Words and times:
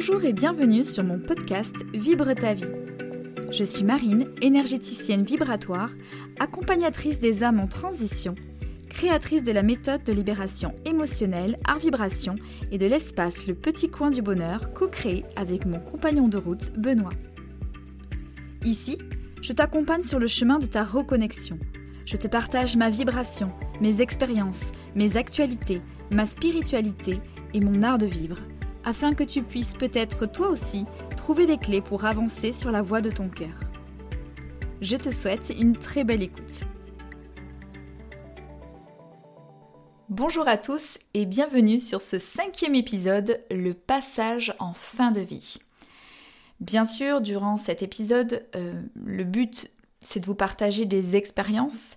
Bonjour 0.00 0.24
et 0.24 0.32
bienvenue 0.32 0.82
sur 0.82 1.04
mon 1.04 1.18
podcast 1.18 1.74
Vibre 1.92 2.32
ta 2.34 2.54
vie. 2.54 2.72
Je 3.50 3.64
suis 3.64 3.84
Marine, 3.84 4.28
énergéticienne 4.40 5.24
vibratoire, 5.24 5.90
accompagnatrice 6.38 7.20
des 7.20 7.42
âmes 7.42 7.60
en 7.60 7.66
transition, 7.66 8.34
créatrice 8.88 9.44
de 9.44 9.52
la 9.52 9.62
méthode 9.62 10.02
de 10.02 10.14
libération 10.14 10.74
émotionnelle 10.86 11.58
Art 11.66 11.80
Vibration 11.80 12.36
et 12.72 12.78
de 12.78 12.86
l'espace 12.86 13.46
Le 13.46 13.54
Petit 13.54 13.90
Coin 13.90 14.10
du 14.10 14.22
Bonheur 14.22 14.72
co-créé 14.72 15.26
avec 15.36 15.66
mon 15.66 15.80
compagnon 15.80 16.28
de 16.28 16.38
route 16.38 16.72
Benoît. 16.78 17.12
Ici, 18.64 18.96
je 19.42 19.52
t'accompagne 19.52 20.02
sur 20.02 20.18
le 20.18 20.28
chemin 20.28 20.58
de 20.58 20.66
ta 20.66 20.82
reconnexion. 20.82 21.58
Je 22.06 22.16
te 22.16 22.26
partage 22.26 22.74
ma 22.74 22.88
vibration, 22.88 23.52
mes 23.82 24.00
expériences, 24.00 24.72
mes 24.94 25.18
actualités, 25.18 25.82
ma 26.10 26.24
spiritualité 26.24 27.20
et 27.52 27.60
mon 27.60 27.82
art 27.82 27.98
de 27.98 28.06
vivre 28.06 28.38
afin 28.84 29.14
que 29.14 29.24
tu 29.24 29.42
puisses 29.42 29.74
peut-être 29.74 30.26
toi 30.26 30.48
aussi 30.48 30.84
trouver 31.16 31.46
des 31.46 31.58
clés 31.58 31.80
pour 31.80 32.04
avancer 32.04 32.52
sur 32.52 32.70
la 32.70 32.82
voie 32.82 33.00
de 33.00 33.10
ton 33.10 33.28
cœur. 33.28 33.58
Je 34.80 34.96
te 34.96 35.10
souhaite 35.10 35.52
une 35.58 35.76
très 35.76 36.04
belle 36.04 36.22
écoute. 36.22 36.60
Bonjour 40.08 40.48
à 40.48 40.56
tous 40.56 40.98
et 41.14 41.24
bienvenue 41.24 41.78
sur 41.78 42.02
ce 42.02 42.18
cinquième 42.18 42.74
épisode, 42.74 43.40
le 43.50 43.74
passage 43.74 44.54
en 44.58 44.74
fin 44.74 45.12
de 45.12 45.20
vie. 45.20 45.58
Bien 46.58 46.84
sûr, 46.84 47.20
durant 47.20 47.56
cet 47.56 47.82
épisode, 47.82 48.44
euh, 48.56 48.82
le 49.04 49.24
but 49.24 49.70
c'est 50.02 50.20
de 50.20 50.26
vous 50.26 50.34
partager 50.34 50.86
des 50.86 51.16
expériences 51.16 51.96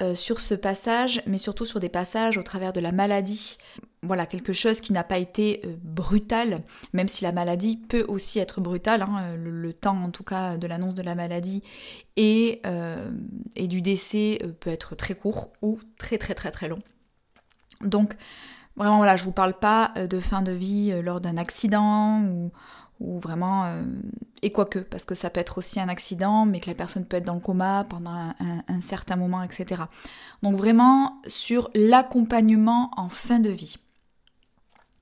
euh, 0.00 0.14
sur 0.14 0.40
ce 0.40 0.54
passage, 0.54 1.22
mais 1.26 1.38
surtout 1.38 1.64
sur 1.64 1.80
des 1.80 1.88
passages 1.88 2.36
au 2.38 2.42
travers 2.42 2.72
de 2.72 2.80
la 2.80 2.92
maladie. 2.92 3.58
Voilà, 4.06 4.26
quelque 4.26 4.52
chose 4.52 4.80
qui 4.80 4.92
n'a 4.92 5.04
pas 5.04 5.18
été 5.18 5.60
euh, 5.64 5.76
brutal, 5.82 6.62
même 6.92 7.08
si 7.08 7.24
la 7.24 7.32
maladie 7.32 7.76
peut 7.76 8.04
aussi 8.08 8.38
être 8.38 8.60
brutale, 8.60 9.02
hein, 9.02 9.22
euh, 9.22 9.36
le, 9.36 9.72
temps 9.72 10.02
en 10.02 10.10
tout 10.10 10.24
cas 10.24 10.56
de 10.56 10.66
l'annonce 10.66 10.94
de 10.94 11.02
la 11.02 11.14
maladie 11.14 11.62
et, 12.16 12.62
et 13.56 13.68
du 13.68 13.82
décès 13.82 14.38
peut 14.60 14.70
être 14.70 14.94
très 14.94 15.14
court 15.14 15.52
ou 15.60 15.78
très 15.98 16.16
très 16.16 16.34
très 16.34 16.50
très 16.50 16.66
long. 16.66 16.78
Donc, 17.82 18.16
vraiment, 18.74 18.96
voilà, 18.96 19.16
je 19.16 19.24
vous 19.24 19.32
parle 19.32 19.58
pas 19.58 19.92
de 19.96 20.18
fin 20.18 20.40
de 20.40 20.52
vie 20.52 20.94
lors 21.02 21.20
d'un 21.20 21.36
accident 21.36 22.22
ou, 22.22 22.50
vraiment 23.00 23.64
euh, 23.64 23.82
et 24.42 24.52
quoique 24.52 24.78
parce 24.78 25.04
que 25.04 25.14
ça 25.14 25.30
peut 25.30 25.40
être 25.40 25.58
aussi 25.58 25.80
un 25.80 25.88
accident 25.88 26.46
mais 26.46 26.60
que 26.60 26.68
la 26.68 26.74
personne 26.74 27.04
peut 27.04 27.18
être 27.18 27.26
dans 27.26 27.34
le 27.34 27.40
coma 27.40 27.84
pendant 27.84 28.32
un, 28.38 28.80
certain 28.80 29.16
moment 29.16 29.42
etc 29.42 29.82
donc 30.42 30.56
vraiment 30.56 31.20
sur 31.26 31.70
l'accompagnement 31.74 32.90
en 32.96 33.08
fin 33.08 33.38
de 33.38 33.50
vie 33.50 33.76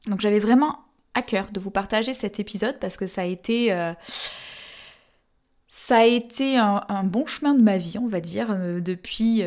donc 0.07 0.21
j'avais 0.21 0.39
vraiment 0.39 0.81
à 1.15 1.23
cœur 1.23 1.51
de 1.53 1.61
vous 1.61 1.71
partager 1.71 2.15
cet 2.15 2.41
épisode 2.41 2.79
parce 2.81 2.97
que 2.97 3.07
ça 3.07 3.23
a 3.23 3.25
été 3.25 3.73
euh, 3.73 3.93
ça 5.69 5.99
a 5.99 6.05
été 6.05 6.57
un, 6.57 7.05
bon 7.05 7.27
chemin 7.27 7.55
de 7.55 7.63
ma 7.63 7.79
vie 7.79 7.99
on 7.99 8.07
va 8.07 8.21
dire 8.21 8.49
euh, 8.51 8.81
depuis 8.81 9.43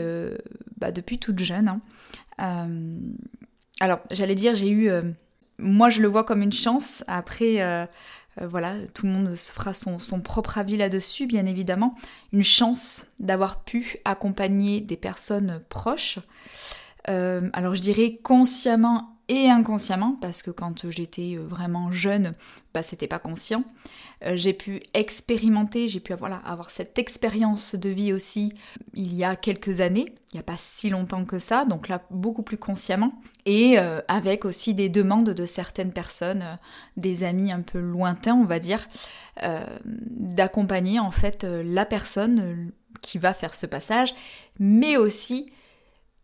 bah, 0.78 0.92
depuis 0.92 1.20
toute 1.20 1.40
jeune 1.40 1.80
hein. 2.38 2.70
alors 3.80 4.00
j'allais 4.12 4.36
dire 4.36 4.56
j'ai 4.56 4.70
eu 4.70 4.90
moi 5.58 5.90
je 5.90 6.02
le 6.02 6.08
vois 6.08 6.24
comme 6.24 6.42
une 6.42 6.54
chance 6.54 7.04
après 7.08 7.62
euh, 8.42 8.48
voilà, 8.48 8.76
tout 8.94 9.06
le 9.06 9.12
monde 9.12 9.36
se 9.36 9.52
fera 9.52 9.74
son, 9.74 9.98
propre 10.22 10.58
avis 10.58 10.78
là-dessus, 10.78 11.26
bien 11.26 11.46
évidemment. 11.46 11.96
Une 12.32 12.44
chance 12.44 13.08
d'avoir 13.20 13.64
pu 13.64 13.98
accompagner 14.06 14.82
des 14.82 14.98
personnes 14.98 15.62
proches. 15.70 16.20
Euh, 17.10 17.50
alors 17.54 17.74
je 17.74 17.82
dirais 17.82 18.20
consciemment 18.22 19.17
et 19.30 19.50
inconsciemment, 19.50 20.18
parce 20.22 20.42
que 20.42 20.52
quand 20.52 20.90
j'étais 20.90 21.36
euh, 21.36 21.46
vraiment 21.46 21.92
jeune, 21.92 22.34
bah, 22.74 22.82
c'était 22.82 23.08
pas 23.08 23.20
conscient. 23.20 23.64
Euh, 24.26 24.38
j'ai 24.38 24.54
pu 24.54 24.82
expérimenter, 24.94 25.88
j'ai 25.90 26.00
pu 26.00 26.14
voilà, 26.14 26.38
avoir 26.46 26.72
cette 26.72 26.98
expérience 26.98 27.76
de 27.76 27.90
vie 27.90 28.14
aussi 28.14 28.54
il 28.94 29.14
y 29.14 29.26
a 29.26 29.36
quelques 29.36 29.82
années, 29.82 30.06
il 30.32 30.36
n'y 30.36 30.40
a 30.40 30.44
pas 30.44 30.56
si 30.58 30.90
longtemps 30.90 31.26
que 31.26 31.40
ça, 31.40 31.66
donc 31.66 31.90
là 31.90 32.04
beaucoup 32.10 32.42
plus 32.42 32.58
consciemment, 32.58 33.22
et 33.46 33.78
euh, 33.78 34.00
avec 34.08 34.46
aussi 34.46 34.74
des 34.74 34.88
demandes 34.88 35.30
de 35.30 35.46
certaines 35.46 35.92
personnes, 35.92 36.58
des 36.96 37.24
amis 37.24 37.52
un 37.52 37.62
peu 37.62 37.80
lointains 37.80 38.36
on 38.36 38.46
va 38.46 38.60
dire, 38.60 38.88
d'accompagner 39.86 41.00
en 41.00 41.12
fait 41.12 41.44
la 41.44 41.86
personne 41.86 42.72
qui 43.02 43.20
va 43.20 43.34
faire 43.36 43.54
ce 43.54 43.68
passage, 43.68 44.16
mais 44.60 44.98
aussi 44.98 45.52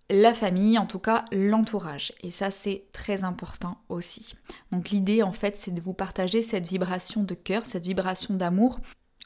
la 0.10 0.34
famille, 0.34 0.78
en 0.78 0.86
tout 0.86 1.00
cas 1.00 1.26
l'entourage. 1.32 2.14
Et 2.22 2.32
ça, 2.32 2.52
c'est 2.52 2.84
très 2.92 3.24
important 3.24 3.78
aussi. 3.90 4.36
Donc 4.72 4.90
l'idée, 4.90 5.24
en 5.24 5.32
fait, 5.32 5.58
c'est 5.58 5.72
de 5.72 5.82
vous 5.82 5.94
partager 5.94 6.42
cette 6.42 6.66
vibration 6.66 7.24
de 7.24 7.34
cœur, 7.34 7.66
cette 7.66 7.86
vibration 7.86 8.34
d'amour. 8.34 8.80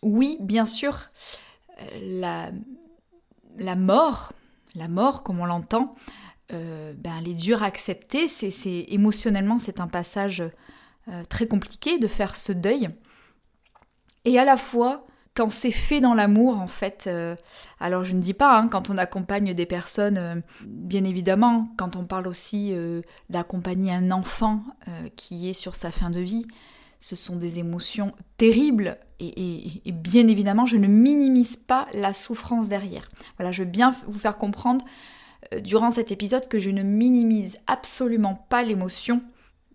Oui, 0.04 0.38
bien 0.40 0.66
sûr, 0.66 1.08
euh, 1.82 2.20
la, 2.20 2.52
la 3.58 3.76
mort, 3.76 4.34
la 4.76 4.88
mort, 4.88 5.24
comme 5.24 5.40
on 5.40 5.46
l'entend, 5.46 5.96
euh, 6.54 6.94
ben, 6.94 7.18
elle 7.20 7.30
est 7.30 7.34
dure 7.34 7.64
à 7.64 7.66
accepter. 7.66 8.28
C'est, 8.28 8.86
émotionnellement, 8.90 9.58
c'est 9.58 9.82
un 9.82 9.88
passage 9.88 10.42
euh, 11.10 11.24
très 11.30 11.48
compliqué 11.48 11.98
de 11.98 12.08
faire 12.08 12.36
ce 12.36 12.52
deuil. 12.52 12.90
Et 14.26 14.40
à 14.40 14.46
la 14.46 14.58
fois, 14.58 15.06
quand 15.38 15.52
c'est 15.52 15.72
fait 15.72 16.02
dans 16.02 16.16
l'amour, 16.16 16.60
en 16.60 16.66
fait, 16.66 17.06
euh, 17.06 17.36
alors 17.80 18.04
je 18.04 18.14
ne 18.14 18.20
dis 18.20 18.34
pas, 18.34 18.58
hein, 18.58 18.68
quand 18.68 18.90
on 18.90 18.98
accompagne 18.98 19.54
des 19.54 19.68
personnes, 19.68 20.18
euh, 20.18 20.36
bien 20.66 21.04
évidemment, 21.04 21.70
quand 21.78 21.96
on 21.96 22.06
parle 22.06 22.28
aussi 22.28 22.72
euh, 22.74 23.02
d'accompagner 23.30 23.94
un 23.94 24.10
enfant 24.10 24.64
qui 25.16 25.48
est 25.48 25.54
sur 25.54 25.76
sa 25.76 25.92
fin 25.92 26.10
de 26.10 26.20
vie, 26.20 26.48
ce 27.00 27.16
sont 27.16 27.36
des 27.36 27.60
émotions 27.60 28.14
terribles 28.38 28.98
et, 29.20 29.80
et, 29.86 29.92
bien 29.92 30.28
évidemment, 30.28 30.66
je 30.66 30.78
ne 30.78 30.88
minimise 30.88 31.56
pas 31.56 31.88
la 31.94 32.14
souffrance 32.14 32.68
derrière. 32.68 33.08
Voilà, 33.38 33.52
je 33.52 33.62
veux 33.62 33.70
bien 33.70 33.94
vous 34.08 34.18
faire 34.18 34.38
comprendre 34.38 34.84
durant 35.62 35.92
cet 35.92 36.12
épisode 36.12 36.48
que 36.48 36.58
je 36.58 36.72
ne 36.72 36.82
minimise 36.82 37.60
absolument 37.68 38.46
pas 38.50 38.64
l'émotion, 38.64 39.22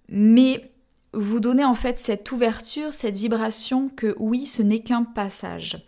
mais 0.09 0.72
vous 1.15 1.41
donnez 1.41 1.65
en 1.65 1.75
fait 1.75 1.99
cette 1.99 2.31
ouverture, 2.33 2.93
cette 2.93 3.17
vibration 3.17 3.89
que 3.89 4.15
oui, 4.19 4.47
ce 4.47 4.63
n'est 4.63 4.83
qu'un 4.83 5.05
passage. 5.05 5.87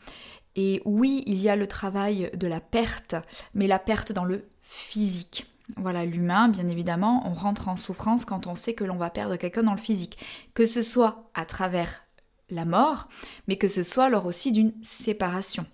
Et 0.56 0.82
oui, 0.84 1.22
il 1.26 1.40
y 1.40 1.48
a 1.48 1.56
le 1.56 1.66
travail 1.66 2.30
de 2.36 2.46
la 2.46 2.60
perte, 2.60 3.16
mais 3.54 3.66
la 3.66 3.78
perte 3.78 4.12
dans 4.12 4.24
le 4.24 4.48
physique. 4.62 5.46
Voilà, 5.76 6.04
l'humain, 6.04 6.48
bien 6.48 6.68
évidemment, 6.68 7.26
on 7.26 7.32
rentre 7.32 7.68
en 7.68 7.76
souffrance 7.76 8.24
quand 8.24 8.46
on 8.46 8.54
sait 8.54 8.74
que 8.74 8.84
l'on 8.84 8.96
va 8.96 9.10
perdre 9.10 9.36
quelqu'un 9.36 9.62
dans 9.62 9.72
le 9.72 9.78
physique. 9.78 10.18
Que 10.52 10.66
ce 10.66 10.82
soit 10.82 11.30
à 11.34 11.46
travers 11.46 12.04
la 12.50 12.64
mort, 12.64 13.08
mais 13.48 13.56
que 13.56 13.68
ce 13.68 13.82
soit 13.82 14.10
lors 14.10 14.26
aussi 14.26 14.52
d'une 14.52 14.74
séparation. 14.82 15.66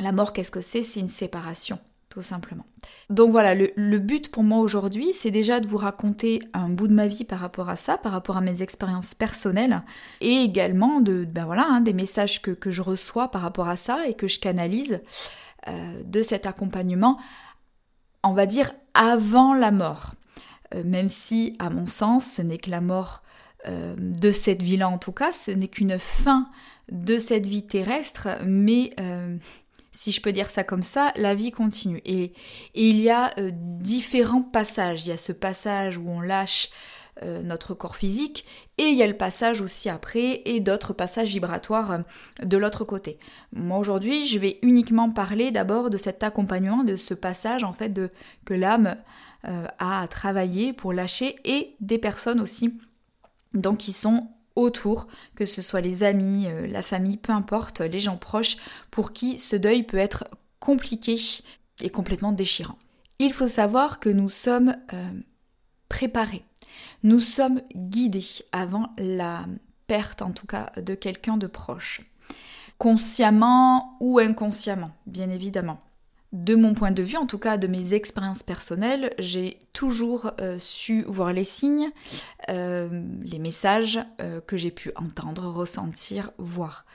La 0.00 0.10
mort, 0.10 0.32
qu'est-ce 0.32 0.50
que 0.50 0.60
c'est? 0.60 0.82
C'est 0.82 1.00
une 1.00 1.08
séparation 1.08 1.78
tout 2.14 2.22
simplement. 2.22 2.64
Donc 3.10 3.32
voilà, 3.32 3.56
le, 3.56 3.98
but 3.98 4.30
pour 4.30 4.44
moi 4.44 4.60
aujourd'hui, 4.60 5.10
c'est 5.14 5.32
déjà 5.32 5.58
de 5.58 5.66
vous 5.66 5.78
raconter 5.78 6.40
un 6.52 6.68
bout 6.68 6.86
de 6.86 6.92
ma 6.92 7.08
vie 7.08 7.24
par 7.24 7.40
rapport 7.40 7.68
à 7.68 7.74
ça, 7.74 7.98
par 7.98 8.12
rapport 8.12 8.36
à 8.36 8.40
mes 8.40 8.62
expériences 8.62 9.14
personnelles, 9.14 9.82
et 10.20 10.42
également 10.42 11.00
de, 11.00 11.24
ben 11.24 11.44
voilà, 11.44 11.66
hein, 11.68 11.80
des 11.80 11.92
messages 11.92 12.40
que, 12.40 12.70
je 12.70 12.82
reçois 12.82 13.32
par 13.32 13.42
rapport 13.42 13.66
à 13.66 13.76
ça 13.76 14.06
et 14.06 14.14
que 14.14 14.28
je 14.28 14.38
canalise 14.38 15.02
euh, 15.66 16.02
de 16.04 16.22
cet 16.22 16.46
accompagnement, 16.46 17.18
on 18.22 18.32
va 18.32 18.46
dire 18.46 18.72
avant 18.94 19.52
la 19.52 19.72
mort. 19.72 20.14
Euh, 20.72 20.84
même 20.84 21.08
si, 21.08 21.56
à 21.58 21.68
mon 21.68 21.86
sens, 21.86 22.24
ce 22.24 22.42
n'est 22.42 22.58
que 22.58 22.70
la 22.70 22.80
mort 22.80 23.24
euh, 23.66 23.96
de 23.98 24.30
cette 24.30 24.62
vie-là 24.62 24.88
en 24.88 24.98
tout 24.98 25.12
cas, 25.12 25.32
ce 25.32 25.50
n'est 25.50 25.68
qu'une 25.68 25.98
fin 25.98 26.48
de 26.92 27.18
cette 27.18 27.46
vie 27.46 27.66
terrestre, 27.66 28.28
mais 28.44 28.90
si 29.94 30.10
je 30.12 30.20
peux 30.20 30.32
dire 30.32 30.50
ça 30.50 30.64
comme 30.64 30.82
ça, 30.82 31.12
la 31.16 31.34
vie 31.34 31.52
continue. 31.52 32.02
Et, 32.04 32.32
il 32.74 33.00
y 33.00 33.08
a 33.08 33.30
euh, 33.38 33.50
différents 33.52 34.42
passages. 34.42 35.02
Il 35.06 35.08
y 35.08 35.12
a 35.12 35.16
ce 35.16 35.32
passage 35.32 35.96
où 35.96 36.08
on 36.08 36.20
lâche 36.20 36.70
euh, 37.22 37.42
notre 37.42 37.74
corps 37.74 37.94
physique, 37.94 38.44
et 38.76 38.86
il 38.86 38.98
y 38.98 39.02
a 39.04 39.06
le 39.06 39.16
passage 39.16 39.60
aussi 39.60 39.88
après, 39.88 40.42
et 40.46 40.58
d'autres 40.58 40.92
passages 40.92 41.28
vibratoires 41.28 41.92
euh, 41.92 41.98
de 42.44 42.56
l'autre 42.56 42.84
côté. 42.84 43.18
Moi 43.52 43.78
aujourd'hui, 43.78 44.26
je 44.26 44.38
vais 44.40 44.58
uniquement 44.62 45.08
parler 45.10 45.52
d'abord 45.52 45.90
de 45.90 45.96
cet 45.96 46.24
accompagnement, 46.24 46.82
de 46.82 46.96
ce 46.96 47.14
passage 47.14 47.62
en 47.62 47.72
fait 47.72 47.94
que 48.44 48.54
l'âme 48.54 48.96
a 49.78 50.00
à 50.00 50.08
travailler 50.08 50.72
pour 50.72 50.92
lâcher, 50.92 51.36
et 51.44 51.76
des 51.80 51.98
personnes 51.98 52.40
aussi 52.40 52.72
donc 53.52 53.78
qui 53.78 53.92
sont 53.92 54.28
autour, 54.56 55.08
que 55.34 55.46
ce 55.46 55.62
soit 55.62 55.80
les 55.80 56.02
amis, 56.02 56.46
euh, 56.46 56.66
la 56.66 56.82
famille, 56.82 57.16
peu 57.16 57.32
importe, 57.32 57.80
les 57.80 58.00
gens 58.00 58.16
proches, 58.16 58.56
pour 58.90 59.12
qui 59.12 59.38
ce 59.38 59.56
deuil 59.56 59.82
peut 59.82 59.98
être 59.98 60.24
compliqué 60.60 61.16
et 61.82 61.90
complètement 61.90 62.32
déchirant. 62.32 62.78
Il 63.18 63.32
faut 63.32 63.48
savoir 63.48 64.00
que 64.00 64.08
nous 64.08 64.28
sommes 64.28 64.76
euh, 64.92 65.10
préparés, 65.88 66.44
nous 67.02 67.20
sommes 67.20 67.60
guidés 67.74 68.26
avant 68.52 68.90
la 68.98 69.44
perte 69.86 70.22
en 70.22 70.30
tout 70.30 70.46
cas 70.46 70.70
de 70.76 70.94
quelqu'un 70.94 71.36
de 71.36 71.46
proche, 71.46 72.00
consciemment 72.78 73.96
ou 74.00 74.18
inconsciemment, 74.18 74.92
bien 75.06 75.30
évidemment. 75.30 75.80
De 76.34 76.56
mon 76.56 76.74
point 76.74 76.90
de 76.90 77.02
vue, 77.02 77.16
en 77.16 77.26
tout 77.26 77.38
cas 77.38 77.56
de 77.56 77.68
mes 77.68 77.94
expériences 77.94 78.42
personnelles, 78.42 79.14
j'ai 79.20 79.60
toujours 79.72 80.32
euh, 80.40 80.58
su 80.58 81.04
voir 81.06 81.32
les 81.32 81.44
signes, 81.44 81.92
euh, 82.50 82.88
les 83.22 83.38
messages 83.38 84.00
euh, 84.20 84.40
que 84.40 84.56
j'ai 84.56 84.72
pu 84.72 84.90
entendre, 84.96 85.46
ressentir, 85.46 86.32
voir. 86.38 86.86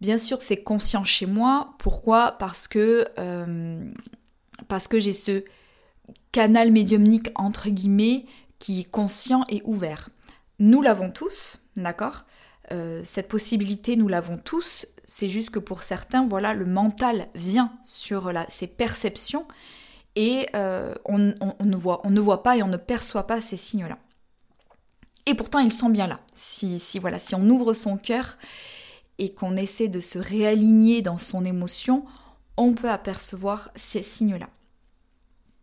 Bien 0.00 0.16
sûr, 0.16 0.40
c'est 0.40 0.62
conscient 0.62 1.02
chez 1.02 1.26
moi. 1.26 1.74
Pourquoi? 1.78 2.36
Parce 2.38 2.68
que, 2.68 3.08
parce 4.68 4.88
que 4.88 5.00
j'ai 5.00 5.14
ce 5.14 5.42
canal 6.32 6.70
médiumnique 6.70 7.30
entre 7.34 7.70
guillemets 7.70 8.26
qui 8.58 8.80
est 8.80 8.90
conscient 8.90 9.44
et 9.48 9.62
ouvert. 9.64 10.10
Nous 10.58 10.82
l'avons 10.82 11.10
tous, 11.10 11.62
d'accord? 11.76 12.26
Cette 13.04 13.28
possibilité, 13.28 13.96
nous 13.96 14.06
l'avons 14.06 14.36
tous 14.36 14.86
c'est 15.06 15.28
juste 15.28 15.50
que 15.50 15.60
pour 15.60 15.82
certains, 15.84 16.26
voilà, 16.26 16.52
le 16.52 16.66
mental 16.66 17.28
vient 17.34 17.70
sur 17.84 18.32
ces 18.48 18.66
perceptions 18.66 19.46
et 20.16 20.48
euh, 20.56 20.94
on, 21.04 21.18
ne 21.18 21.76
voit, 21.76 22.00
on 22.04 22.10
ne 22.10 22.20
voit 22.20 22.42
pas 22.42 22.56
et 22.56 22.62
on 22.62 22.68
ne 22.68 22.76
perçoit 22.76 23.26
pas 23.26 23.40
ces 23.40 23.56
signes-là. 23.56 23.98
Et 25.26 25.34
pourtant, 25.34 25.60
ils 25.60 25.72
sont 25.72 25.88
bien 25.88 26.06
là. 26.06 26.20
Si, 26.34 26.78
si, 26.78 26.98
voilà, 26.98 27.18
si 27.18 27.34
on 27.34 27.48
ouvre 27.48 27.72
son 27.72 27.96
cœur 27.96 28.36
et 29.18 29.32
qu'on 29.32 29.56
essaie 29.56 29.88
de 29.88 30.00
se 30.00 30.18
réaligner 30.18 31.02
dans 31.02 31.18
son 31.18 31.44
émotion, 31.44 32.04
on 32.56 32.74
peut 32.74 32.90
apercevoir 32.90 33.70
ces 33.76 34.02
signes-là. 34.02 34.48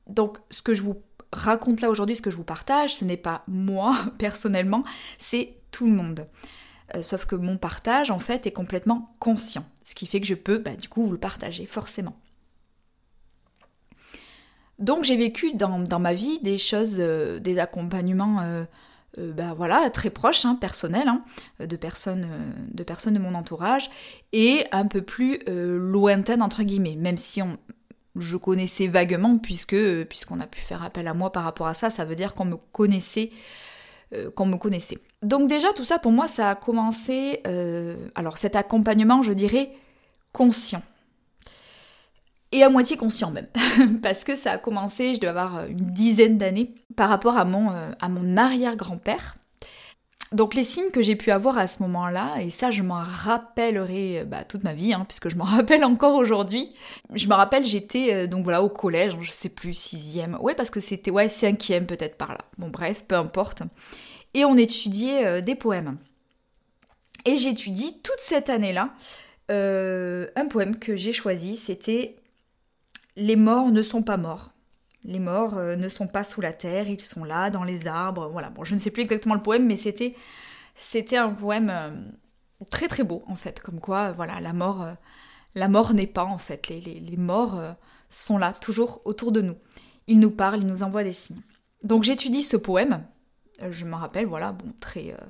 Donc, 0.07 0.37
ce 0.49 0.61
que 0.61 0.73
je 0.73 0.81
vous 0.81 1.01
raconte 1.31 1.81
là 1.81 1.89
aujourd'hui, 1.89 2.15
ce 2.15 2.21
que 2.21 2.31
je 2.31 2.37
vous 2.37 2.43
partage, 2.43 2.95
ce 2.95 3.05
n'est 3.05 3.17
pas 3.17 3.43
moi 3.47 3.97
personnellement, 4.17 4.83
c'est 5.17 5.55
tout 5.71 5.85
le 5.85 5.93
monde. 5.93 6.27
Euh, 6.95 7.01
sauf 7.01 7.25
que 7.25 7.35
mon 7.35 7.57
partage, 7.57 8.11
en 8.11 8.19
fait, 8.19 8.45
est 8.47 8.51
complètement 8.51 9.15
conscient. 9.19 9.65
Ce 9.83 9.95
qui 9.95 10.05
fait 10.05 10.19
que 10.19 10.27
je 10.27 10.35
peux, 10.35 10.57
bah, 10.57 10.75
du 10.75 10.89
coup, 10.89 11.05
vous 11.05 11.11
le 11.11 11.17
partager, 11.17 11.65
forcément. 11.65 12.15
Donc 14.79 15.03
j'ai 15.03 15.15
vécu 15.15 15.53
dans, 15.53 15.99
ma 15.99 16.13
vie 16.13 16.39
des 16.39 16.57
choses, 16.57 16.95
euh, 16.97 17.39
des 17.39 17.59
accompagnements 17.59 18.41
euh, 18.41 18.65
bah, 19.17 19.53
voilà, 19.55 19.89
très 19.91 20.09
proches, 20.09 20.45
hein, 20.45 20.55
personnels, 20.55 21.07
hein, 21.07 21.23
de, 21.59 21.75
personnes, 21.75 22.27
de 22.71 22.83
personnes 22.83 23.13
de 23.13 23.19
mon 23.19 23.35
entourage, 23.35 23.89
et 24.33 24.65
un 24.71 24.87
peu 24.87 25.03
plus 25.03 25.39
lointaines, 25.47 26.41
entre 26.41 26.63
guillemets, 26.63 26.95
même 26.95 27.17
si 27.17 27.43
on, 27.43 27.59
je 28.15 28.37
connaissais 28.37 28.87
vaguement, 28.87 29.37
puisque 29.37 29.75
puisqu'on 30.05 30.39
a 30.39 30.47
pu 30.47 30.61
faire 30.61 30.83
appel 30.83 31.07
à 31.07 31.13
moi 31.13 31.31
par 31.31 31.43
rapport 31.43 31.67
à 31.67 31.75
ça, 31.75 31.89
ça 31.89 32.05
veut 32.05 32.15
dire 32.15 32.33
qu'on 32.33 32.45
me 32.45 32.57
connaissait 32.71 33.31
euh, 34.13 34.31
qu'on 34.31 34.45
me 34.45 34.57
connaissait. 34.57 34.99
Donc 35.21 35.47
déjà, 35.47 35.73
tout 35.73 35.85
ça, 35.85 35.99
pour 35.99 36.11
moi, 36.11 36.27
ça 36.27 36.49
a 36.49 36.55
commencé, 36.55 37.41
euh, 37.47 37.95
alors 38.15 38.37
cet 38.37 38.55
accompagnement, 38.55 39.21
je 39.21 39.31
dirais, 39.31 39.71
conscient. 40.31 40.81
Et 42.51 42.63
à 42.63 42.69
moitié 42.69 42.97
conscient 42.97 43.31
même, 43.31 43.47
parce 44.03 44.23
que 44.23 44.35
ça 44.35 44.51
a 44.51 44.57
commencé, 44.57 45.15
je 45.15 45.19
dois 45.19 45.31
avoir 45.31 45.65
une 45.65 45.91
dizaine 45.91 46.37
d'années, 46.37 46.75
par 46.95 47.09
rapport 47.09 47.37
à 47.37 47.45
mon, 47.45 47.71
euh, 47.71 47.91
à 47.99 48.09
mon 48.09 48.37
arrière-grand-père. 48.37 49.35
Donc 50.33 50.55
les 50.55 50.63
signes 50.63 50.89
que 50.91 51.01
j'ai 51.01 51.15
pu 51.15 51.31
avoir 51.31 51.57
à 51.57 51.67
ce 51.67 51.81
moment-là, 51.83 52.41
et 52.41 52.49
ça 52.49 52.71
je 52.71 52.81
m'en 52.83 53.01
rappellerai 53.03 54.23
bah, 54.25 54.43
toute 54.43 54.63
ma 54.63 54.73
vie, 54.73 54.93
hein, 54.93 55.05
puisque 55.07 55.29
je 55.29 55.35
m'en 55.35 55.43
rappelle 55.45 55.83
encore 55.85 56.15
aujourd'hui. 56.15 56.73
Je 57.13 57.27
me 57.27 57.33
rappelle, 57.33 57.65
j'étais 57.65 58.27
donc 58.27 58.43
voilà 58.43 58.63
au 58.63 58.69
collège, 58.69 59.15
je 59.21 59.31
sais 59.31 59.49
plus, 59.49 59.73
sixième, 59.73 60.37
ouais 60.41 60.55
parce 60.55 60.69
que 60.69 60.79
c'était 60.79 61.11
ouais 61.11 61.27
cinquième 61.27 61.85
peut-être 61.85 62.17
par 62.17 62.31
là. 62.31 62.39
Bon 62.57 62.69
bref, 62.69 63.03
peu 63.07 63.15
importe 63.15 63.63
et 64.33 64.45
on 64.45 64.57
étudiait 64.57 65.25
euh, 65.25 65.41
des 65.41 65.55
poèmes. 65.55 65.97
Et 67.25 67.37
j'étudie 67.37 67.99
toute 68.01 68.19
cette 68.19 68.49
année-là 68.49 68.93
euh, 69.51 70.27
un 70.35 70.47
poème 70.47 70.77
que 70.77 70.95
j'ai 70.95 71.13
choisi, 71.13 71.55
c'était 71.55 72.15
Les 73.15 73.35
morts 73.35 73.71
ne 73.71 73.83
sont 73.83 74.01
pas 74.01 74.17
morts. 74.17 74.52
Les 75.05 75.19
morts 75.19 75.57
euh, 75.57 75.75
ne 75.75 75.89
sont 75.89 76.07
pas 76.07 76.23
sous 76.23 76.41
la 76.41 76.53
terre, 76.53 76.87
ils 76.87 77.01
sont 77.01 77.23
là, 77.23 77.49
dans 77.49 77.63
les 77.63 77.87
arbres. 77.87 78.29
Voilà, 78.29 78.49
bon, 78.49 78.63
je 78.63 78.73
ne 78.73 78.79
sais 78.79 78.91
plus 78.91 79.03
exactement 79.03 79.35
le 79.35 79.41
poème, 79.41 79.65
mais 79.65 79.77
c'était, 79.77 80.15
c'était 80.75 81.17
un 81.17 81.29
poème 81.29 82.13
très 82.71 82.87
très 82.87 83.03
beau, 83.03 83.23
en 83.27 83.35
fait. 83.35 83.59
Comme 83.59 83.79
quoi, 83.79 84.11
voilà, 84.11 84.39
la 84.39 84.53
mort, 84.53 84.87
la 85.55 85.67
mort 85.67 85.93
n'est 85.93 86.07
pas, 86.07 86.25
en 86.25 86.37
fait. 86.37 86.69
Les, 86.69 86.79
les 86.79 87.17
morts 87.17 87.59
sont 88.09 88.37
là, 88.37 88.53
toujours 88.53 89.01
autour 89.05 89.31
de 89.31 89.41
nous. 89.41 89.55
Ils 90.07 90.19
nous 90.19 90.31
parlent, 90.31 90.59
ils 90.59 90.67
nous 90.67 90.83
envoient 90.83 91.03
des 91.03 91.13
signes. 91.13 91.41
Donc 91.83 92.03
j'étudie 92.03 92.43
ce 92.43 92.57
poème, 92.57 93.05
euh, 93.61 93.71
je 93.71 93.85
me 93.85 93.95
rappelle, 93.95 94.25
voilà, 94.25 94.51
bon, 94.53 94.73
très, 94.79 95.11
euh, 95.11 95.25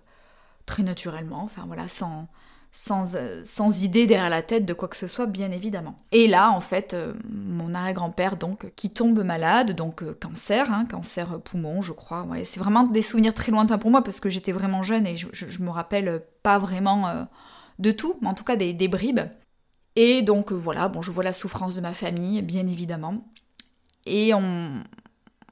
très 0.65 0.83
naturellement, 0.83 1.43
enfin 1.43 1.63
voilà, 1.65 1.87
sans, 1.87 2.27
sans, 2.73 3.15
euh, 3.15 3.41
sans, 3.45 3.83
idée 3.83 4.07
derrière 4.07 4.29
la 4.29 4.41
tête 4.41 4.65
de 4.65 4.73
quoi 4.73 4.89
que 4.89 4.97
ce 4.97 5.07
soit, 5.07 5.25
bien 5.25 5.51
évidemment. 5.51 5.99
Et 6.11 6.27
là, 6.27 6.51
en 6.51 6.59
fait, 6.59 6.95
mon 7.29 7.73
arrière-grand-père, 7.73 8.35
donc, 8.35 8.73
qui 8.75 8.89
tombe 8.89 9.23
malade, 9.23 9.71
donc 9.71 10.03
cancer, 10.19 10.69
hein, 10.71 10.85
cancer 10.89 11.39
poumon, 11.39 11.81
je 11.81 11.93
crois. 11.93 12.27
C'est 12.43 12.59
vraiment 12.59 12.83
des 12.83 13.01
souvenirs 13.01 13.33
très 13.33 13.51
lointains 13.51 13.77
pour 13.77 13.91
moi 13.91 14.03
parce 14.03 14.19
que 14.19 14.29
j'étais 14.29 14.51
vraiment 14.51 14.83
jeune 14.83 15.07
et 15.07 15.15
je, 15.15 15.63
me 15.63 15.69
rappelle 15.69 16.21
pas 16.41 16.59
vraiment 16.59 17.27
de 17.79 17.91
tout, 17.91 18.15
mais 18.21 18.27
en 18.27 18.33
tout 18.33 18.43
cas 18.43 18.57
des, 18.57 18.87
bribes. 18.87 19.21
Et 19.95 20.23
donc 20.23 20.51
voilà, 20.51 20.89
bon, 20.89 21.01
je 21.01 21.11
vois 21.11 21.23
la 21.23 21.33
souffrance 21.33 21.75
de 21.75 21.81
ma 21.81 21.93
famille, 21.93 22.41
bien 22.41 22.67
évidemment. 22.67 23.23
Et 24.05 24.33
on, 24.33 24.83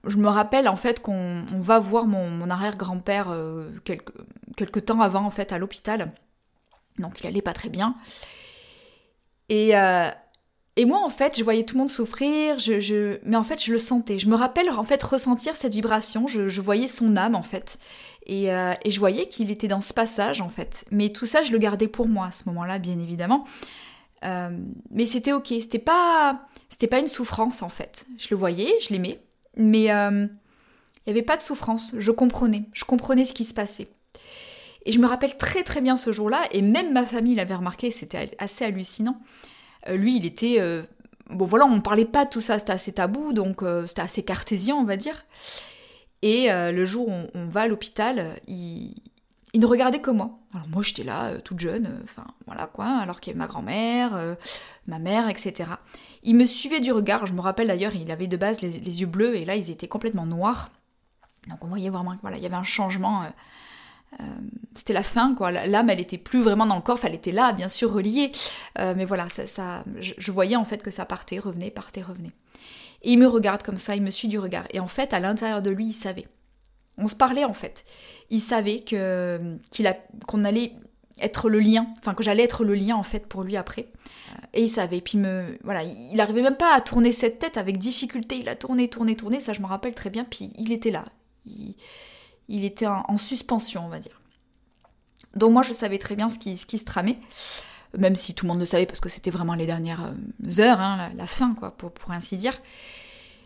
je 0.05 0.17
me 0.17 0.27
rappelle 0.27 0.67
en 0.67 0.75
fait 0.75 1.01
qu'on 1.01 1.45
va 1.51 1.79
voir 1.79 2.05
mon, 2.05 2.49
arrière-grand-père 2.49 3.27
euh, 3.29 3.69
quelques, 3.85 4.85
temps 4.85 5.01
avant 5.01 5.25
en 5.25 5.29
fait 5.29 5.51
à 5.51 5.57
l'hôpital. 5.57 6.11
Donc 6.99 7.21
il 7.21 7.27
allait 7.27 7.41
pas 7.41 7.53
très 7.53 7.69
bien. 7.69 7.95
Et, 9.49 9.75
euh, 9.75 10.09
et 10.77 10.85
moi 10.85 10.99
en 11.03 11.09
fait 11.09 11.37
je 11.37 11.43
voyais 11.43 11.63
tout 11.63 11.75
le 11.75 11.79
monde 11.79 11.89
souffrir, 11.89 12.57
je, 12.59 13.19
mais 13.23 13.35
en 13.35 13.43
fait 13.43 13.63
je 13.63 13.71
le 13.71 13.77
sentais. 13.77 14.19
Je 14.19 14.27
me 14.27 14.35
rappelle 14.35 14.69
en 14.69 14.83
fait 14.83 15.01
ressentir 15.03 15.55
cette 15.55 15.73
vibration, 15.73 16.27
je, 16.27 16.61
voyais 16.61 16.87
son 16.87 17.17
âme 17.17 17.35
en 17.35 17.43
fait. 17.43 17.77
Et, 18.27 18.53
euh, 18.53 18.73
et 18.85 18.91
je 18.91 18.99
voyais 18.99 19.27
qu'il 19.27 19.49
était 19.49 19.67
dans 19.67 19.81
ce 19.81 19.93
passage 19.93 20.41
en 20.41 20.49
fait. 20.49 20.85
Mais 20.91 21.09
tout 21.09 21.25
ça 21.25 21.43
je 21.43 21.51
le 21.51 21.57
gardais 21.57 21.87
pour 21.87 22.07
moi 22.07 22.27
à 22.27 22.31
ce 22.31 22.43
moment-là 22.47 22.79
bien 22.79 22.99
évidemment. 22.99 23.45
mais 24.23 25.05
c'était 25.05 25.33
ok, 25.33 25.47
c'était 25.47 25.79
pas, 25.79 26.41
c'était 26.69 26.87
pas 26.87 26.99
une 26.99 27.07
souffrance 27.07 27.61
en 27.61 27.69
fait. 27.69 28.05
Je 28.17 28.27
le 28.31 28.37
voyais, 28.37 28.71
je 28.79 28.93
l'aimais, 28.93 29.19
mais 29.55 29.91
euh, 29.91 30.27
il 31.05 31.13
n'y 31.13 31.19
avait 31.19 31.25
pas 31.25 31.37
de 31.37 31.41
souffrance, 31.41 31.95
je 31.97 32.11
comprenais, 32.11 32.65
je 32.73 32.83
comprenais 32.83 33.25
ce 33.25 33.33
qui 33.33 33.43
se 33.43 33.53
passait. 33.53 33.89
Et 34.85 34.91
je 34.91 34.99
me 34.99 35.07
rappelle 35.07 35.37
très 35.37 35.63
très 35.63 35.81
bien 35.81 35.97
ce 35.97 36.11
jour-là, 36.11 36.43
et 36.51 36.61
même 36.61 36.91
ma 36.93 37.05
famille 37.05 37.35
l'avait 37.35 37.55
remarqué, 37.55 37.91
c'était 37.91 38.31
assez 38.39 38.65
hallucinant. 38.65 39.21
Euh, 39.87 39.95
lui, 39.95 40.17
il 40.17 40.25
était... 40.25 40.57
Euh, 40.59 40.83
bon 41.29 41.45
voilà, 41.45 41.65
on 41.65 41.75
ne 41.75 41.81
parlait 41.81 42.05
pas 42.05 42.25
de 42.25 42.29
tout 42.29 42.41
ça, 42.41 42.59
c'était 42.59 42.73
assez 42.73 42.91
tabou, 42.91 43.33
donc 43.33 43.63
c'était 43.87 44.01
assez 44.01 44.23
cartésien, 44.23 44.75
on 44.75 44.83
va 44.83 44.97
dire. 44.97 45.25
Et 46.23 46.49
le 46.51 46.85
jour 46.85 47.07
où 47.07 47.13
on, 47.33 47.47
va 47.47 47.61
à 47.61 47.67
l'hôpital, 47.67 48.35
il, 48.47 48.93
il, 49.53 49.59
ne 49.59 49.65
regardait 49.65 50.01
que 50.01 50.11
moi. 50.11 50.39
Alors 50.53 50.67
moi, 50.67 50.83
j'étais 50.83 51.03
là, 51.03 51.39
toute 51.39 51.59
jeune, 51.59 52.01
enfin 52.03 52.25
voilà 52.45 52.67
quoi, 52.67 52.85
alors 52.85 53.21
qu'il 53.21 53.31
y 53.31 53.33
avait 53.33 53.39
ma 53.39 53.47
grand-mère, 53.47 54.35
ma 54.87 54.99
mère, 54.99 55.29
etc. 55.29 55.71
Il 56.23 56.35
me 56.35 56.45
suivait 56.45 56.81
du 56.81 56.91
regard, 56.91 57.25
je 57.25 57.33
me 57.33 57.41
rappelle 57.41 57.67
d'ailleurs, 57.67 57.95
il 57.95 58.11
avait 58.11 58.27
de 58.27 58.37
base 58.37 58.61
les, 58.61 59.01
yeux 59.01 59.07
bleus 59.07 59.37
et 59.37 59.45
là 59.45 59.55
ils 59.55 59.71
étaient 59.71 59.87
complètement 59.87 60.25
noirs. 60.25 60.69
Donc 61.47 61.63
on 61.63 61.67
voyait 61.67 61.89
vraiment 61.89 62.15
voilà, 62.21 62.37
il 62.37 62.43
y 62.43 62.45
avait 62.45 62.55
un 62.55 62.63
changement. 62.63 63.23
Euh, 64.19 64.23
c'était 64.75 64.93
la 64.93 65.03
fin, 65.03 65.33
quoi. 65.35 65.51
L'âme, 65.51 65.89
elle 65.89 65.99
était 65.99 66.17
plus 66.17 66.43
vraiment 66.43 66.65
dans 66.65 66.75
le 66.75 66.81
corps, 66.81 66.99
elle 67.03 67.15
était 67.15 67.31
là, 67.31 67.53
bien 67.53 67.67
sûr, 67.67 67.91
reliée. 67.91 68.31
Euh, 68.79 68.93
mais 68.95 69.05
voilà, 69.05 69.27
ça, 69.29 69.83
je, 69.99 70.31
voyais 70.31 70.55
en 70.55 70.65
fait 70.65 70.83
que 70.83 70.91
ça 70.91 71.05
partait, 71.05 71.39
revenait, 71.39 71.71
partait, 71.71 72.01
revenait. 72.01 72.31
Et 73.03 73.13
il 73.13 73.19
me 73.19 73.27
regarde 73.27 73.63
comme 73.63 73.77
ça, 73.77 73.95
il 73.95 74.01
me 74.01 74.11
suit 74.11 74.27
du 74.27 74.37
regard. 74.37 74.65
Et 74.71 74.79
en 74.79 74.87
fait, 74.87 75.13
à 75.13 75.19
l'intérieur 75.19 75.61
de 75.61 75.69
lui, 75.69 75.87
il 75.87 75.93
savait. 75.93 76.27
On 76.97 77.07
se 77.07 77.15
parlait 77.15 77.45
en 77.45 77.53
fait. 77.53 77.85
Il 78.29 78.41
savait 78.41 78.81
qu'il 78.81 78.99
qu'on 80.27 80.43
allait 80.43 80.73
être 81.19 81.49
le 81.49 81.59
lien, 81.59 81.87
enfin 81.99 82.13
que 82.13 82.23
j'allais 82.23 82.43
être 82.43 82.63
le 82.63 82.75
lien 82.75 82.95
en 82.95 83.03
fait 83.03 83.27
pour 83.27 83.43
lui 83.43 83.57
après. 83.57 83.87
Euh, 84.31 84.45
et 84.53 84.63
il 84.63 84.69
savait, 84.69 85.01
puis 85.01 85.17
me, 85.17 85.57
voilà, 85.63 85.83
il 85.83 86.19
arrivait 86.19 86.41
même 86.41 86.57
pas 86.57 86.75
à 86.75 86.81
tourner 86.81 87.11
cette 87.11 87.39
tête 87.39 87.57
avec 87.57 87.77
difficulté. 87.77 88.37
Il 88.37 88.49
a 88.49 88.55
tourné, 88.55 88.87
tourné, 88.87 89.15
tourné, 89.15 89.39
ça 89.39 89.53
je 89.53 89.61
me 89.61 89.67
rappelle 89.67 89.95
très 89.95 90.09
bien. 90.09 90.25
Puis 90.25 90.51
il 90.57 90.71
était 90.71 90.91
là, 90.91 91.05
il, 91.45 91.75
était 92.65 92.87
en, 92.87 93.17
suspension, 93.17 93.85
on 93.85 93.89
va 93.89 93.99
dire. 93.99 94.19
Donc 95.35 95.51
moi 95.53 95.63
je 95.63 95.73
savais 95.73 95.97
très 95.97 96.15
bien 96.15 96.29
ce 96.29 96.37
qui, 96.37 96.57
se 96.57 96.83
tramait, 96.83 97.17
même 97.97 98.15
si 98.15 98.33
tout 98.33 98.45
le 98.45 98.51
monde 98.51 98.59
le 98.59 98.65
savait 98.65 98.85
parce 98.85 98.99
que 98.99 99.09
c'était 99.09 99.31
vraiment 99.31 99.53
les 99.53 99.65
dernières 99.65 100.05
euh, 100.05 100.61
heures, 100.61 100.79
hein, 100.79 101.11
la, 101.15 101.27
fin 101.27 101.53
quoi, 101.53 101.71
pour, 101.71 102.11
ainsi 102.11 102.35
dire. 102.35 102.61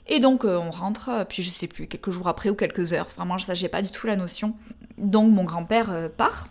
Et 0.08 0.20
donc 0.20 0.46
euh, 0.46 0.58
on 0.58 0.72
rentre, 0.72 1.26
puis 1.30 1.44
je 1.44 1.50
sais 1.50 1.68
plus, 1.68 1.88
quelques 1.88 2.12
jours 2.12 2.28
après 2.28 2.50
ou 2.50 2.56
quelques 2.56 2.94
heures, 2.94 3.08
vraiment 3.16 3.38
ça 3.38 3.54
j'ai 3.54 3.70
pas 3.70 3.82
du 3.82 3.90
tout 3.90 4.08
la 4.08 4.16
notion. 4.16 4.56
Donc 4.98 5.32
mon 5.32 5.44
grand-père 5.44 6.10
part 6.18 6.48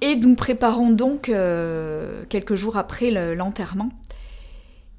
et 0.00 0.16
nous 0.16 0.34
préparons 0.34 0.90
donc 0.90 1.28
euh, 1.28 2.24
quelques 2.28 2.54
jours 2.54 2.76
après 2.76 3.10
l'enterrement. 3.34 3.90